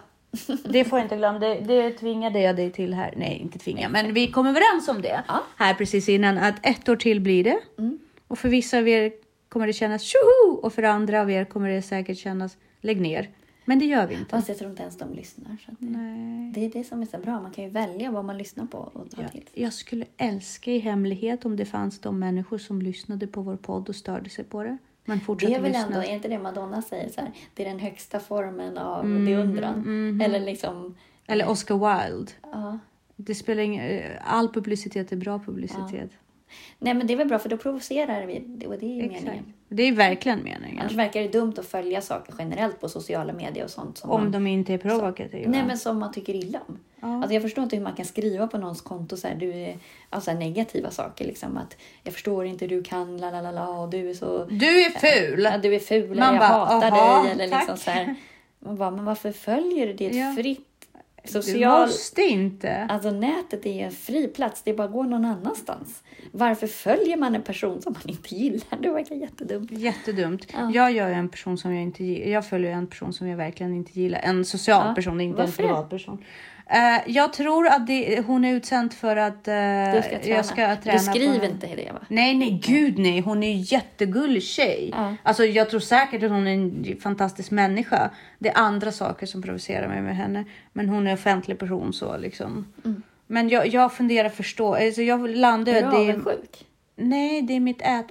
Det 0.69 0.83
får 0.83 0.99
jag 0.99 1.05
inte 1.05 1.15
glömma. 1.17 1.39
Det, 1.39 1.55
det 1.55 1.91
tvingade 1.91 2.39
jag 2.39 2.55
dig 2.55 2.71
till 2.71 2.93
här. 2.93 3.13
Nej, 3.17 3.37
inte 3.37 3.59
tvinga, 3.59 3.89
men 3.89 4.13
vi 4.13 4.31
kom 4.31 4.47
överens 4.47 4.87
om 4.87 5.01
det 5.01 5.23
Ja. 5.27 5.43
här 5.57 5.73
precis 5.73 6.09
innan. 6.09 6.37
Att 6.37 6.55
ett 6.65 6.89
år 6.89 6.95
till 6.95 7.21
blir 7.21 7.43
det. 7.43 7.59
Mm. 7.77 7.99
Och 8.27 8.39
för 8.39 8.49
vissa 8.49 8.77
av 8.77 8.87
er 8.87 9.11
kommer 9.49 9.67
det 9.67 9.73
kännas 9.73 10.01
tjoho! 10.01 10.55
Och 10.61 10.73
för 10.73 10.83
andra 10.83 11.21
av 11.21 11.31
er 11.31 11.45
kommer 11.45 11.69
det 11.69 11.81
säkert 11.81 12.17
kännas 12.17 12.57
lägg 12.81 13.01
ner. 13.01 13.29
Men 13.69 13.79
det 13.79 13.85
gör 13.85 14.07
vi 14.07 14.13
inte. 14.13 14.29
Fast 14.29 14.49
jag 14.49 14.57
tror 14.57 14.69
inte 14.69 14.81
ens 14.81 14.97
de 14.97 15.13
lyssnar. 15.13 15.57
Så 15.65 15.71
det, 15.79 16.51
det 16.53 16.65
är 16.65 16.69
det 16.69 16.83
som 16.83 17.01
är 17.01 17.05
så 17.05 17.17
bra. 17.17 17.41
Man 17.41 17.51
kan 17.51 17.63
ju 17.63 17.69
välja 17.69 18.11
vad 18.11 18.25
man 18.25 18.37
lyssnar 18.37 18.65
på 18.65 18.77
och 18.77 19.11
ta 19.11 19.21
Ja, 19.21 19.27
till. 19.27 19.49
jag 19.53 19.73
skulle 19.73 20.05
älska 20.17 20.71
i 20.71 20.79
hemlighet 20.79 21.45
om 21.45 21.55
det 21.55 21.65
fanns 21.65 21.99
de 21.99 22.19
människor 22.19 22.57
som 22.57 22.81
lyssnade 22.81 23.27
på 23.27 23.41
vår 23.41 23.55
podd 23.55 23.89
och 23.89 23.95
störde 23.95 24.29
sig 24.29 24.45
på 24.45 24.63
det. 24.63 24.77
Men 25.05 25.19
Det 25.39 25.45
är 25.53 25.61
väl 25.61 25.71
lyssna. 25.71 25.85
ändå, 25.85 25.99
är 25.99 26.13
inte 26.15 26.27
det 26.27 26.39
Madonna 26.39 26.81
säger 26.81 27.09
så 27.09 27.21
här, 27.21 27.31
det 27.53 27.65
är 27.65 27.69
den 27.69 27.79
högsta 27.79 28.19
formen 28.19 28.77
av 28.77 29.05
Mm, 29.05 29.25
beundran. 29.25 30.21
Eller 30.21 30.39
liksom, 30.39 30.95
Eller 31.27 31.49
Oscar 31.49 31.75
Wilde. 32.09 32.31
ja. 32.43 32.79
Det 33.15 33.35
spelar 33.35 33.63
ingen, 33.63 34.01
all 34.23 34.53
publicitet 34.53 35.11
är 35.11 35.15
bra 35.15 35.39
publicitet. 35.39 36.11
Nej 36.79 36.93
men 36.93 37.07
det 37.07 37.13
är 37.13 37.17
väl 37.17 37.27
bra 37.27 37.39
för 37.39 37.49
då 37.49 37.57
provocerar 37.57 38.25
vi 38.25 38.39
och 38.67 38.77
det 38.79 38.85
är 38.85 38.95
ju 38.95 39.01
Exakt. 39.03 39.23
meningen. 39.23 39.53
Det 39.69 39.83
är 39.83 39.91
verkligen 39.91 40.43
meningen. 40.43 40.79
Annars 40.79 40.93
verkar 40.93 41.21
det 41.21 41.27
dumt 41.27 41.53
att 41.57 41.65
följa 41.65 42.01
saker 42.01 42.33
generellt 42.39 42.81
på 42.81 42.89
sociala 42.89 43.33
medier 43.33 43.63
och 43.63 43.69
sånt. 43.69 43.97
Som 43.97 44.09
Om 44.11 44.21
man, 44.21 44.31
de 44.31 44.47
inte 44.47 44.73
är 44.73 44.77
provokativa. 44.77 45.49
Nej 45.51 45.63
men 45.67 45.77
som 45.77 45.99
man 45.99 46.11
tycker 46.13 46.33
illa 46.35 46.59
om. 46.67 46.79
Ja. 47.01 47.15
Alltså 47.17 47.33
jag 47.33 47.41
förstår 47.43 47.63
inte 47.63 47.75
hur 47.75 47.83
man 47.83 47.93
kan 47.95 48.05
skriva 48.05 48.47
på 48.47 48.57
någons 48.57 48.81
konto 48.81 49.17
så 49.17 49.27
här, 49.27 49.35
du 49.35 49.53
är, 49.53 49.77
alltså 50.09 50.33
negativa 50.33 50.91
saker. 50.91 51.25
Liksom, 51.25 51.57
att 51.57 51.77
jag 52.03 52.13
förstår 52.13 52.45
inte, 52.45 52.67
du 52.67 52.83
kan 52.83 53.17
la 53.17 53.31
la 53.31 53.41
la 53.41 53.51
la 53.51 53.69
och 53.81 53.89
du 53.89 54.09
är 54.09 54.13
så... 54.13 54.43
Du 54.45 54.81
är 54.85 54.89
ful! 54.89 55.43
Ja, 55.43 55.57
du 55.57 55.75
är 55.75 55.79
ful 55.79 56.03
eller 56.11 56.15
Man 56.21 56.33
jag 56.35 56.39
bara, 56.39 56.65
hatar 56.65 56.91
"Aha, 56.91 57.23
dig. 57.23 57.31
Eller 57.31 57.47
liksom 57.47 57.67
tack." 57.67 57.79
så 57.79 57.91
här. 57.91 58.15
Man 58.59 58.77
bara, 58.77 58.91
men 58.91 59.05
varför 59.05 59.31
följer 59.31 59.87
du 59.87 59.93
det? 59.93 60.05
Är 60.09 60.13
Ja. 60.13 60.29
ett 60.31 60.35
fritt 61.27 61.45
Du 61.45 61.51
social... 61.51 61.87
måste 61.87 62.21
inte. 62.21 62.85
Alltså 62.89 63.11
nätet 63.11 63.65
är 63.65 63.85
en 63.85 63.91
fri 63.91 64.27
plats, 64.27 64.61
det 64.63 64.71
är 64.71 64.75
bara 64.75 64.87
att 64.87 64.93
gå 64.93 65.03
någon 65.03 65.25
annanstans. 65.25 66.03
Varför 66.31 66.67
följer 66.67 67.17
man 67.17 67.35
en 67.35 67.41
person 67.41 67.81
som 67.81 67.93
man 67.93 68.01
inte 68.15 68.35
gillar? 68.35 68.77
Det 68.81 68.89
verkar 68.91 69.15
jättedumt. 69.15 69.71
Jättedumt. 69.71 70.47
Ja. 70.53 70.71
Jag 70.73 70.91
gör 70.91 71.09
en 71.09 71.29
person 71.29 71.57
som 71.57 71.73
jag 71.73 71.83
inte 71.83 72.03
gillar. 72.03 72.31
Jag 72.31 72.45
följer 72.47 72.71
en 72.71 72.87
person 72.87 73.13
som 73.13 73.27
jag 73.27 73.37
verkligen 73.37 73.73
inte 73.73 73.99
gillar. 73.99 74.19
En 74.19 74.45
social 74.45 74.87
Ja, 74.87 74.93
person, 74.95 75.21
inte 75.21 75.37
varför 75.37 75.63
en 75.63 75.67
det? 75.67 75.73
privatperson. 75.73 76.23
Uh, 76.73 77.11
jag 77.11 77.33
tror 77.33 77.67
att 77.67 77.87
det, 77.87 78.25
hon 78.27 78.45
är 78.45 78.53
utsänd 78.53 78.93
för 78.93 79.15
att 79.15 79.43
Du 79.43 80.01
ska 80.01 80.19
träna. 80.19 80.35
jag 80.35 80.45
ska 80.45 80.55
träna 80.55 80.97
du 80.97 80.99
skriver 80.99 81.49
inte 81.49 81.67
det 81.67 81.91
va? 81.91 81.99
Nej, 82.07 82.35
nej, 82.35 82.61
gud 82.63 82.99
nej. 82.99 83.19
Hon 83.19 83.43
är 83.43 83.51
ju 83.51 83.75
jättegullig 83.75 84.43
tjej. 84.43 84.89
Ja. 84.93 85.15
Alltså, 85.23 85.45
jag 85.45 85.69
tror 85.69 85.79
säkert 85.79 86.23
att 86.23 86.31
hon 86.31 86.47
är 86.47 86.53
en 86.53 86.97
fantastisk 87.01 87.51
människa. 87.51 88.09
Det 88.39 88.49
är 88.49 88.57
andra 88.57 88.91
saker 88.91 89.25
som 89.25 89.41
provocerar 89.41 89.87
mig 89.87 90.01
med 90.01 90.15
henne. 90.15 90.45
Men 90.73 90.89
hon 90.89 91.07
är 91.07 91.13
offentlig 91.13 91.59
person 91.59 91.93
så 91.93 92.17
liksom. 92.17 92.73
Mm. 92.85 93.03
Men 93.27 93.49
jag, 93.49 93.67
jag 93.67 93.93
funderar 93.93 94.29
förstå. 94.29 94.75
Alltså, 94.75 95.01
jag 95.01 95.29
landar 95.29 95.73
Är 95.73 95.81
du 95.81 95.87
avundsjuk? 95.87 96.65
Nej, 96.95 97.41
det 97.41 97.53
är 97.53 97.59
mitt 97.59 97.81
ät, 97.81 98.07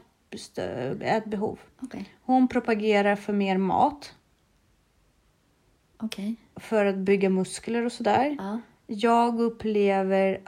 ätbehov. 1.01 1.59
Okej. 1.81 2.05
Hon 2.23 2.49
propagerar 2.49 3.17
för 3.17 3.33
mer 3.33 3.59
mat. 3.59 4.15
Okej. 5.97 6.37
För 6.57 6.87
att 6.87 6.97
bygga 6.97 7.31
muskler 7.31 7.85
och 7.85 7.93
sådär. 7.93 8.37
Ja. 8.39 8.61
Jag 8.87 9.41
upplever 9.41 10.41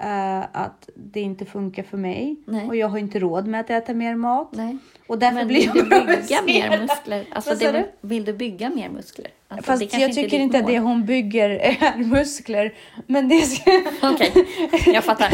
eh, 0.00 0.42
att 0.52 0.90
det 0.94 1.20
inte 1.20 1.44
funkar 1.44 1.82
för 1.82 1.98
mig. 1.98 2.36
Nej. 2.44 2.66
Och 2.68 2.76
jag 2.76 2.88
har 2.88 2.98
inte 2.98 3.18
råd 3.18 3.46
med 3.46 3.60
att 3.60 3.70
äta 3.70 3.94
mer 3.94 4.14
mat. 4.16 4.48
Nej. 4.52 4.78
Och 5.06 5.18
därför 5.18 5.34
Men 5.34 5.46
blir 5.46 5.72
vill 5.72 5.88
du 5.88 6.04
bygga 6.04 6.42
mer 6.42 6.78
muskler? 6.80 7.24
Alltså, 7.32 7.54
det 7.54 7.72
vill, 7.72 7.82
du? 7.82 8.08
vill 8.08 8.24
du 8.24 8.32
bygga 8.32 8.70
mer 8.70 8.88
muskler? 8.88 9.26
Alltså, 9.48 9.72
Fast 9.72 9.82
jag 9.82 10.14
tycker 10.14 10.22
ditt 10.22 10.32
inte 10.32 10.58
att 10.58 10.66
det 10.66 10.78
hon 10.78 11.06
bygger 11.06 11.50
är 11.82 11.96
muskler. 11.96 12.74
Men 13.06 13.28
det 13.28 13.40
ska... 13.40 13.82
Okej, 14.02 14.32
jag 14.86 15.04
fattar. 15.04 15.28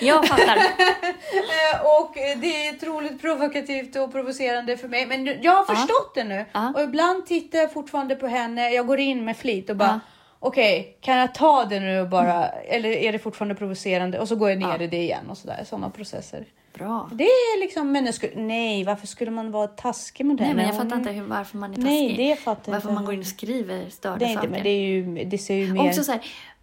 Jag 0.00 0.26
fattar. 0.28 0.56
Och 2.00 2.14
det 2.14 2.66
är 2.66 2.74
otroligt 2.76 3.20
provokativt 3.20 3.96
och 3.96 4.12
provocerande 4.12 4.76
för 4.76 4.88
mig. 4.88 5.06
Men 5.06 5.42
jag 5.42 5.52
har 5.52 5.64
förstått 5.74 6.14
det 6.14 6.24
nu. 6.24 6.44
Ja. 6.52 6.72
Och 6.74 6.82
ibland 6.82 7.26
tittar 7.26 7.58
jag 7.58 7.72
fortfarande 7.72 8.14
på 8.16 8.26
henne. 8.26 8.70
Jag 8.70 8.86
går 8.86 9.00
in 9.00 9.24
med 9.24 9.36
flit 9.36 9.70
och 9.70 9.76
bara 9.76 9.88
Ja. 9.88 10.00
okej, 10.40 10.98
kan 11.00 11.16
jag 11.16 11.34
ta 11.34 11.64
det 11.64 11.80
nu 11.80 12.04
bara 12.04 12.48
eller 12.48 12.88
är 12.88 13.12
det 13.12 13.18
fortfarande 13.18 13.54
provocerande? 13.54 14.18
Och 14.18 14.28
så 14.28 14.36
går 14.36 14.50
jag 14.50 14.58
ner 14.58 14.76
Ja. 14.78 14.84
i 14.84 14.86
det 14.86 14.96
igen 15.02 15.30
och 15.30 15.38
sådär. 15.38 15.64
Sådana 15.64 15.90
processer. 15.90 16.44
Bra. 16.74 17.10
Det 17.12 17.24
är 17.24 17.60
liksom, 17.60 17.92
men 17.92 18.12
skulle, 18.12 18.32
nej, 18.36 18.84
varför 18.84 19.06
skulle 19.06 19.30
man 19.30 19.50
vara 19.50 19.66
taskig 19.66 20.26
mot 20.26 20.38
Nej, 20.38 20.48
henne? 20.48 20.62
men 20.62 20.66
jag 20.66 20.76
fattar 20.82 20.96
inte 20.96 21.10
hur, 21.10 21.22
varför 21.22 21.58
man 21.58 21.70
är 21.70 21.74
taskig. 21.74 21.90
Nej, 21.90 22.16
det 22.16 22.36
fattar 22.36 22.72
varför 22.72 22.88
inte. 22.88 22.94
man 22.94 23.04
går 23.04 23.14
in 23.14 23.20
och 23.20 23.26
skriver 23.26 23.90
störda 23.90 24.16
Det 24.16 24.24
är 24.24 24.28
inte, 24.28 24.40
saker. 24.40 24.50
men 24.50 24.62
det, 24.62 24.68
är 24.70 24.86
ju, 24.86 25.24
det 25.24 25.38
ser 25.38 25.54
ju 25.54 25.72
mer... 25.72 25.88
Också 25.88 26.04
så 26.04 26.12
här, 26.12 26.20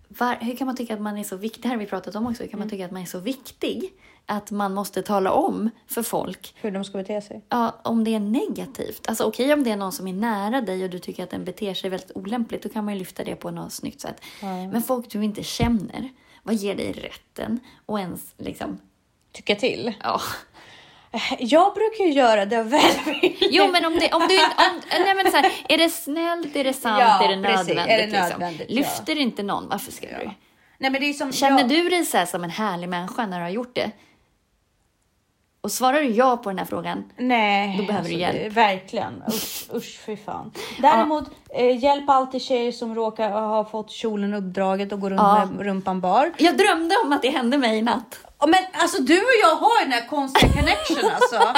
var, 0.08 0.36
hur 0.42 0.56
kan 0.56 0.68
man 0.68 0.76
tycka 0.76 0.94
att 0.94 1.02
man 1.02 1.18
är 1.18 1.24
så 1.24 1.36
viktig? 1.36 1.64
Det 1.64 1.68
här 1.68 1.76
har 1.76 1.80
vi 1.80 1.86
pratat 1.90 2.16
om 2.16 2.28
också. 2.28 2.44
Hur 2.44 2.50
kan 2.50 2.60
man 2.60 2.70
tycka 2.70 2.86
att 2.86 2.92
man 2.92 3.02
är 3.02 3.06
så 3.06 3.20
viktig 3.20 3.94
att 4.26 4.52
man 4.52 4.74
måste 4.74 5.02
tala 5.02 5.32
om 5.32 5.70
för 5.88 6.04
folk 6.04 6.56
hur 6.62 6.72
de 6.72 6.84
ska 6.84 6.98
bete 6.98 7.22
sig. 7.22 7.42
ja, 7.50 7.76
om 7.84 8.04
det 8.04 8.16
är 8.16 8.20
negativt. 8.20 9.10
Alltså 9.10 9.24
okej 9.24 9.54
om 9.54 9.64
det 9.64 9.72
är 9.72 9.78
någon 9.78 9.92
som 9.92 10.08
är 10.08 10.14
nära 10.14 10.62
dig 10.62 10.84
och 10.84 10.90
du 10.90 11.00
tycker 11.00 11.24
att 11.24 11.30
den 11.30 11.46
beter 11.46 11.74
sig 11.74 11.90
väldigt 11.90 12.12
olämpligt, 12.16 12.64
då 12.64 12.70
kan 12.70 12.86
man 12.86 12.94
ju 12.94 13.00
lyfta 13.00 13.24
det 13.24 13.36
på 13.36 13.52
något 13.52 13.74
snyggt 13.74 14.02
sätt. 14.02 14.22
Men 14.72 14.82
folk 14.82 15.12
du 15.12 15.24
inte 15.24 15.44
känner, 15.44 16.10
vad 16.44 16.56
ger 16.56 16.76
dig 16.76 16.92
rätten 16.92 17.60
och 17.86 18.00
ens 18.00 18.34
liksom, 18.38 18.80
Tycka 19.40 19.56
till. 19.56 19.94
ja. 20.04 20.22
Jag 21.40 21.74
brukar 21.74 22.04
ju 22.04 22.12
göra 22.12 22.46
det 22.46 22.60
av 22.60 22.70
välvilja. 22.70 23.48
Jo 23.52 23.68
men 23.72 23.86
om, 23.86 24.00
det, 24.00 24.14
om 24.14 24.28
du 24.28 24.34
inte, 24.34 24.46
om, 24.58 24.82
nej 25.06 25.16
men 25.16 25.32
så 25.32 25.38
här, 25.38 25.52
är 25.70 25.78
det 25.78 25.90
snällt, 25.90 26.56
är 26.56 26.64
det 26.64 26.74
sant, 26.74 27.00
Ja, 27.00 27.24
är 27.24 27.36
det 27.38 27.44
precis. 27.44 27.68
nödvändigt? 27.68 27.88
Är 28.00 28.08
det 28.08 28.22
nödvändigt, 28.22 28.60
liksom? 28.60 28.76
Lyfter 28.76 29.18
inte 29.18 29.44
någon, 29.44 29.70
varför 29.70 29.92
ska 29.92 30.08
du? 30.08 30.14
Nej, 30.78 30.92
men 30.92 30.94
det 30.94 31.10
är 31.10 31.14
som, 31.14 31.32
Känner 31.34 31.60
jag- 31.60 31.70
du 31.70 31.90
dig 31.90 32.06
så 32.06 32.26
som 32.26 32.44
en 32.44 32.50
härlig 32.50 32.90
människa 32.90 33.26
när 33.26 33.38
du 33.38 33.44
har 33.44 33.50
gjort 33.50 33.76
det? 33.76 33.92
Och 35.62 35.72
svarar 35.72 36.02
du 36.02 36.08
ja 36.10 36.38
på 36.38 36.50
den 36.50 36.58
här 36.60 36.66
frågan, 36.66 37.12
Nej, 37.18 37.78
Då 37.78 37.84
behöver 37.84 38.10
du 38.10 38.16
hjälp. 38.16 38.54
Verkligen. 38.54 39.24
Usch, 39.28 39.68
usch 39.74 40.00
fy 40.06 40.18
fan. 40.18 40.52
Däremot, 40.82 41.24
eh, 41.50 41.84
hjälp 41.84 42.10
alltid 42.10 42.42
tjejer 42.42 42.72
som 42.72 42.96
råkar 42.96 43.30
ha 43.32 43.66
fått 43.66 43.92
kjolen 43.92 44.34
uppdraget 44.34 44.92
och 44.92 45.00
går 45.02 45.10
runt 45.10 45.20
Ja. 45.22 45.46
med 45.46 45.66
rumpan 45.66 46.02
bar. 46.02 46.32
jag 46.38 46.58
drömde 46.58 46.96
om 47.06 47.14
att 47.14 47.22
det 47.22 47.30
hände 47.30 47.58
mig 47.58 47.78
i 47.78 47.82
natt. 47.82 48.20
Ja, 48.40 48.48
Men 48.48 48.60
alltså 48.74 49.02
du 49.02 49.18
och 49.18 49.38
jag 49.44 49.56
har 49.56 49.84
den 49.84 49.92
här 49.92 50.08
konstiga 50.08 50.52
connection 50.54 51.12
alltså. 51.16 51.54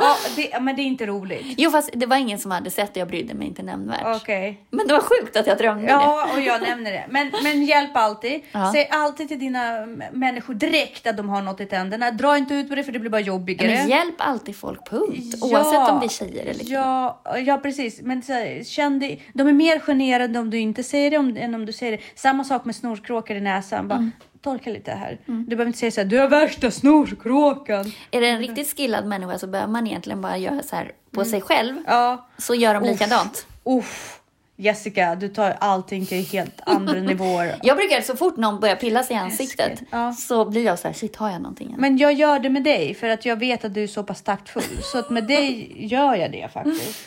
Ja, 0.00 0.16
det, 0.36 0.60
men 0.60 0.76
det 0.76 0.82
är 0.82 0.84
inte 0.84 1.06
roligt. 1.06 1.46
Jo 1.58 1.70
fast 1.70 1.90
det 1.92 2.06
var 2.06 2.16
ingen 2.16 2.38
som 2.38 2.50
hade 2.50 2.70
sett 2.70 2.94
det, 2.94 3.00
jag 3.00 3.08
brydde 3.08 3.34
mig 3.34 3.46
inte 3.48 3.62
nämnvärt. 3.62 4.16
Okej. 4.22 4.60
Men 4.70 4.86
det 4.86 4.92
var 4.94 5.00
sjukt 5.00 5.36
att 5.36 5.46
jag 5.46 5.58
drömde 5.58 5.82
det. 5.86 5.92
Ja, 5.92 6.28
och 6.34 6.40
jag 6.40 6.62
nämner 6.62 6.92
det. 6.92 7.04
Men, 7.10 7.32
men 7.42 7.64
hjälp 7.64 7.90
alltid. 7.96 8.40
Ja. 8.52 8.72
Säg 8.72 8.88
alltid 8.90 9.28
till 9.28 9.38
dina 9.38 9.86
människor 10.12 10.54
direkt 10.54 11.06
att 11.06 11.16
de 11.16 11.28
har 11.28 11.42
något 11.42 11.60
i 11.60 11.66
tänderna. 11.66 12.10
Dra 12.10 12.36
inte 12.38 12.54
ut 12.54 12.68
på 12.68 12.74
det 12.74 12.84
för 12.84 12.92
det 12.92 12.98
blir 12.98 13.10
bara 13.10 13.20
jobbigare. 13.20 13.70
Men 13.70 13.88
hjälp 13.88 14.14
alltid 14.18 14.56
folk, 14.56 14.90
punkt. 14.90 15.34
Ja. 15.40 15.46
Oavsett 15.46 15.90
om 15.92 16.00
det 16.00 16.06
är 16.06 16.08
tjejer 16.08 16.46
eller 16.46 16.64
killar. 16.64 16.80
Ja, 17.24 17.38
ja 17.38 17.56
precis. 17.56 18.00
Men 18.02 18.22
så 18.22 18.32
här, 18.32 18.64
känn 18.64 18.98
dig, 18.98 19.22
de 19.34 19.48
är 19.48 19.52
mer 19.52 19.78
generade 19.78 20.38
om 20.38 20.50
du 20.50 20.58
inte 20.58 20.82
säger 20.82 21.10
det 21.10 21.18
om, 21.18 21.36
än 21.36 21.54
om 21.54 21.66
du 21.66 21.72
säger 21.72 21.92
det. 21.96 22.02
Samma 22.14 22.44
sak 22.44 22.64
med 22.64 22.76
snorkråkor 22.76 23.36
i 23.36 23.40
näsan. 23.40 23.88
Bara, 23.88 23.98
Mm. 23.98 24.12
Torka 24.48 24.70
lite 24.70 24.92
här. 24.92 25.18
Du 25.26 25.44
behöver 25.44 25.66
inte 25.66 25.78
säga 25.78 25.90
så 25.90 26.00
här, 26.00 26.08
du 26.08 26.18
har 26.18 26.28
värsta 26.28 26.70
snorkråkan. 26.70 27.92
Är 28.10 28.20
det 28.20 28.28
en 28.28 28.38
riktigt 28.38 28.76
skillad 28.76 29.06
människa 29.06 29.38
så 29.38 29.46
behöver 29.46 29.72
man 29.72 29.86
egentligen 29.86 30.20
bara 30.20 30.36
göra 30.36 30.62
så 30.62 30.76
här 30.76 30.92
på 31.10 31.24
sig 31.24 31.40
själv. 31.40 31.76
Ja, 31.86 32.28
Så 32.38 32.54
gör 32.54 32.74
de 32.74 32.82
likadant. 32.84 33.46
uff. 33.64 34.14
Jessica, 34.60 35.14
du 35.14 35.28
tar 35.28 35.56
allting 35.60 36.06
till 36.06 36.24
helt 36.26 36.60
andra 36.66 36.92
nivåer. 37.00 37.54
Jag 37.62 37.76
brukar 37.76 38.00
så 38.00 38.16
fort 38.16 38.36
någon 38.36 38.60
börjar 38.60 38.76
pilla 38.76 39.02
sig 39.02 39.16
i 39.16 39.18
ansiktet 39.18 39.80
Ja. 39.90 40.12
så 40.12 40.44
blir 40.44 40.64
jag 40.64 40.78
så 40.78 40.88
här, 40.88 40.94
shit 40.94 41.16
har 41.16 41.30
jag 41.30 41.42
någonting? 41.42 41.72
än? 41.72 41.80
Men 41.80 41.98
jag 41.98 42.12
gör 42.12 42.38
det 42.38 42.50
med 42.50 42.62
dig 42.64 42.94
för 42.94 43.08
att 43.08 43.24
jag 43.26 43.36
vet 43.36 43.64
att 43.64 43.74
du 43.74 43.82
är 43.82 43.86
så 43.86 44.02
pass 44.02 44.22
taktfull. 44.22 44.62
Så 44.92 44.98
att 44.98 45.10
med 45.10 45.24
dig 45.26 45.72
gör 45.86 46.14
jag 46.14 46.32
det 46.32 46.48
faktiskt. 46.52 46.98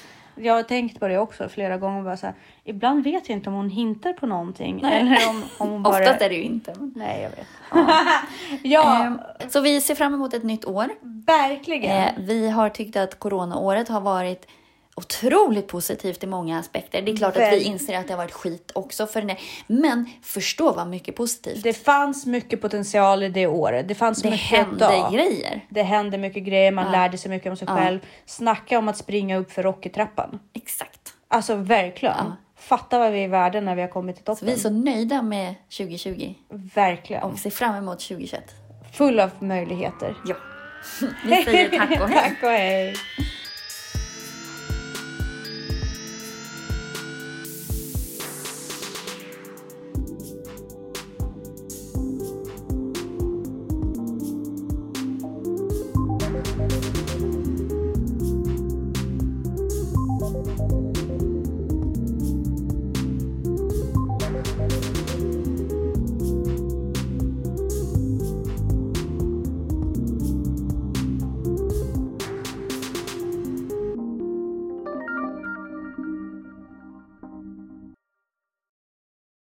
Jag 0.42 0.54
har 0.54 0.64
tänkt 0.64 1.00
på 1.00 1.08
det 1.08 1.18
också 1.18 1.50
flera 1.50 1.78
gånger. 1.78 2.04
Bara 2.04 2.18
så 2.18 2.26
här, 2.26 2.36
ibland 2.64 3.04
vet 3.04 3.30
jag 3.30 3.38
inte 3.38 3.50
om 3.50 3.56
hon 3.56 3.70
hintar 3.70 4.14
på 4.14 4.26
någonting. 4.26 4.80
Nej. 4.82 5.00
Eller 5.02 5.30
om, 5.30 5.44
om 5.58 5.70
hon 5.70 5.84
bara... 5.84 6.00
Oftast 6.00 6.22
är 6.22 6.30
det 6.30 6.36
ju 6.36 6.44
inte. 6.44 6.74
men- 6.80 6.94
Nej, 6.96 7.22
jag 7.24 7.30
vet. 7.30 7.48
ja, 8.64 9.04
Ehm, 9.06 9.20
Så 9.50 9.62
vi 9.62 9.82
ser 9.82 9.96
fram 9.96 10.14
emot 10.14 10.34
ett 10.34 10.44
nytt 10.44 10.66
år. 10.66 10.86
verkligen. 11.28 11.98
Eh, 12.04 12.12
vi 12.18 12.50
har 12.50 12.70
tyckt 12.70 12.96
att 12.98 13.20
coronaåret 13.20 13.88
har 13.90 14.02
varit 14.02 14.48
otroligt 15.02 15.68
positivt 15.68 16.24
i 16.24 16.28
många 16.28 16.60
aspekter. 16.60 17.02
Det 17.02 17.12
är 17.12 17.16
klart 17.18 17.38
att 17.38 17.54
vi 17.54 17.64
inser 17.64 17.98
att 18.00 18.08
det 18.08 18.14
har 18.14 18.18
varit 18.18 18.32
skit 18.32 18.72
också 18.76 19.08
för 19.08 19.22
det. 19.22 19.38
Men 19.68 20.10
förstå 20.24 20.72
vad 20.74 20.88
mycket 20.88 21.16
positivt. 21.16 21.64
Det 21.64 21.74
fanns 21.74 22.26
mycket 22.26 22.62
potential 22.62 23.24
i 23.24 23.30
det 23.30 23.48
året. 23.48 23.88
Det 23.88 23.96
fanns 23.96 24.22
Det 24.22 24.30
mycket 24.32 24.46
hände 24.48 24.78
dag. 24.78 25.14
grejer. 25.14 25.66
Det 25.70 25.84
hände 25.84 26.18
mycket 26.18 26.44
grejer, 26.44 26.72
man 26.72 26.86
Ja. 26.86 26.92
lärde 26.92 27.18
sig 27.18 27.32
mycket 27.32 27.50
om 27.50 27.58
sig 27.58 27.68
Ja. 27.72 27.78
själv. 27.78 28.00
Snacka 28.26 28.80
om 28.80 28.88
att 28.88 28.98
springa 28.98 29.38
upp 29.38 29.52
för 29.52 29.64
Rocky-trappan. 29.64 30.40
Exakt. 30.54 31.14
Alltså 31.28 31.56
verkligen. 31.56 32.16
Ja. 32.18 32.36
Fatta 32.56 33.00
vad 33.00 33.12
vi 33.12 33.24
är 33.24 33.28
värda 33.28 33.62
när 33.62 33.76
vi 33.76 33.82
har 33.82 33.90
kommit 33.90 34.16
till 34.16 34.26
Så 34.26 34.32
toppen. 34.36 34.46
vi 34.48 34.54
är 34.54 34.58
så 34.58 34.70
nöjda 34.70 35.22
med 35.22 35.56
2020 35.78 36.34
Verkligen. 36.76 37.24
och 37.24 37.40
ser 37.40 37.50
fram 37.50 37.76
emot 37.76 38.00
2021. 38.00 38.44
Full 38.94 39.20
av 39.20 39.30
möjligheter. 39.40 40.16
Ja. 40.26 40.36
Vi 41.26 41.44
säger 41.44 41.70
tack 41.78 42.02
och 42.02 42.10
hej. 42.10 42.22
Tack 42.30 42.44
och 42.44 42.50
hej. 42.50 42.94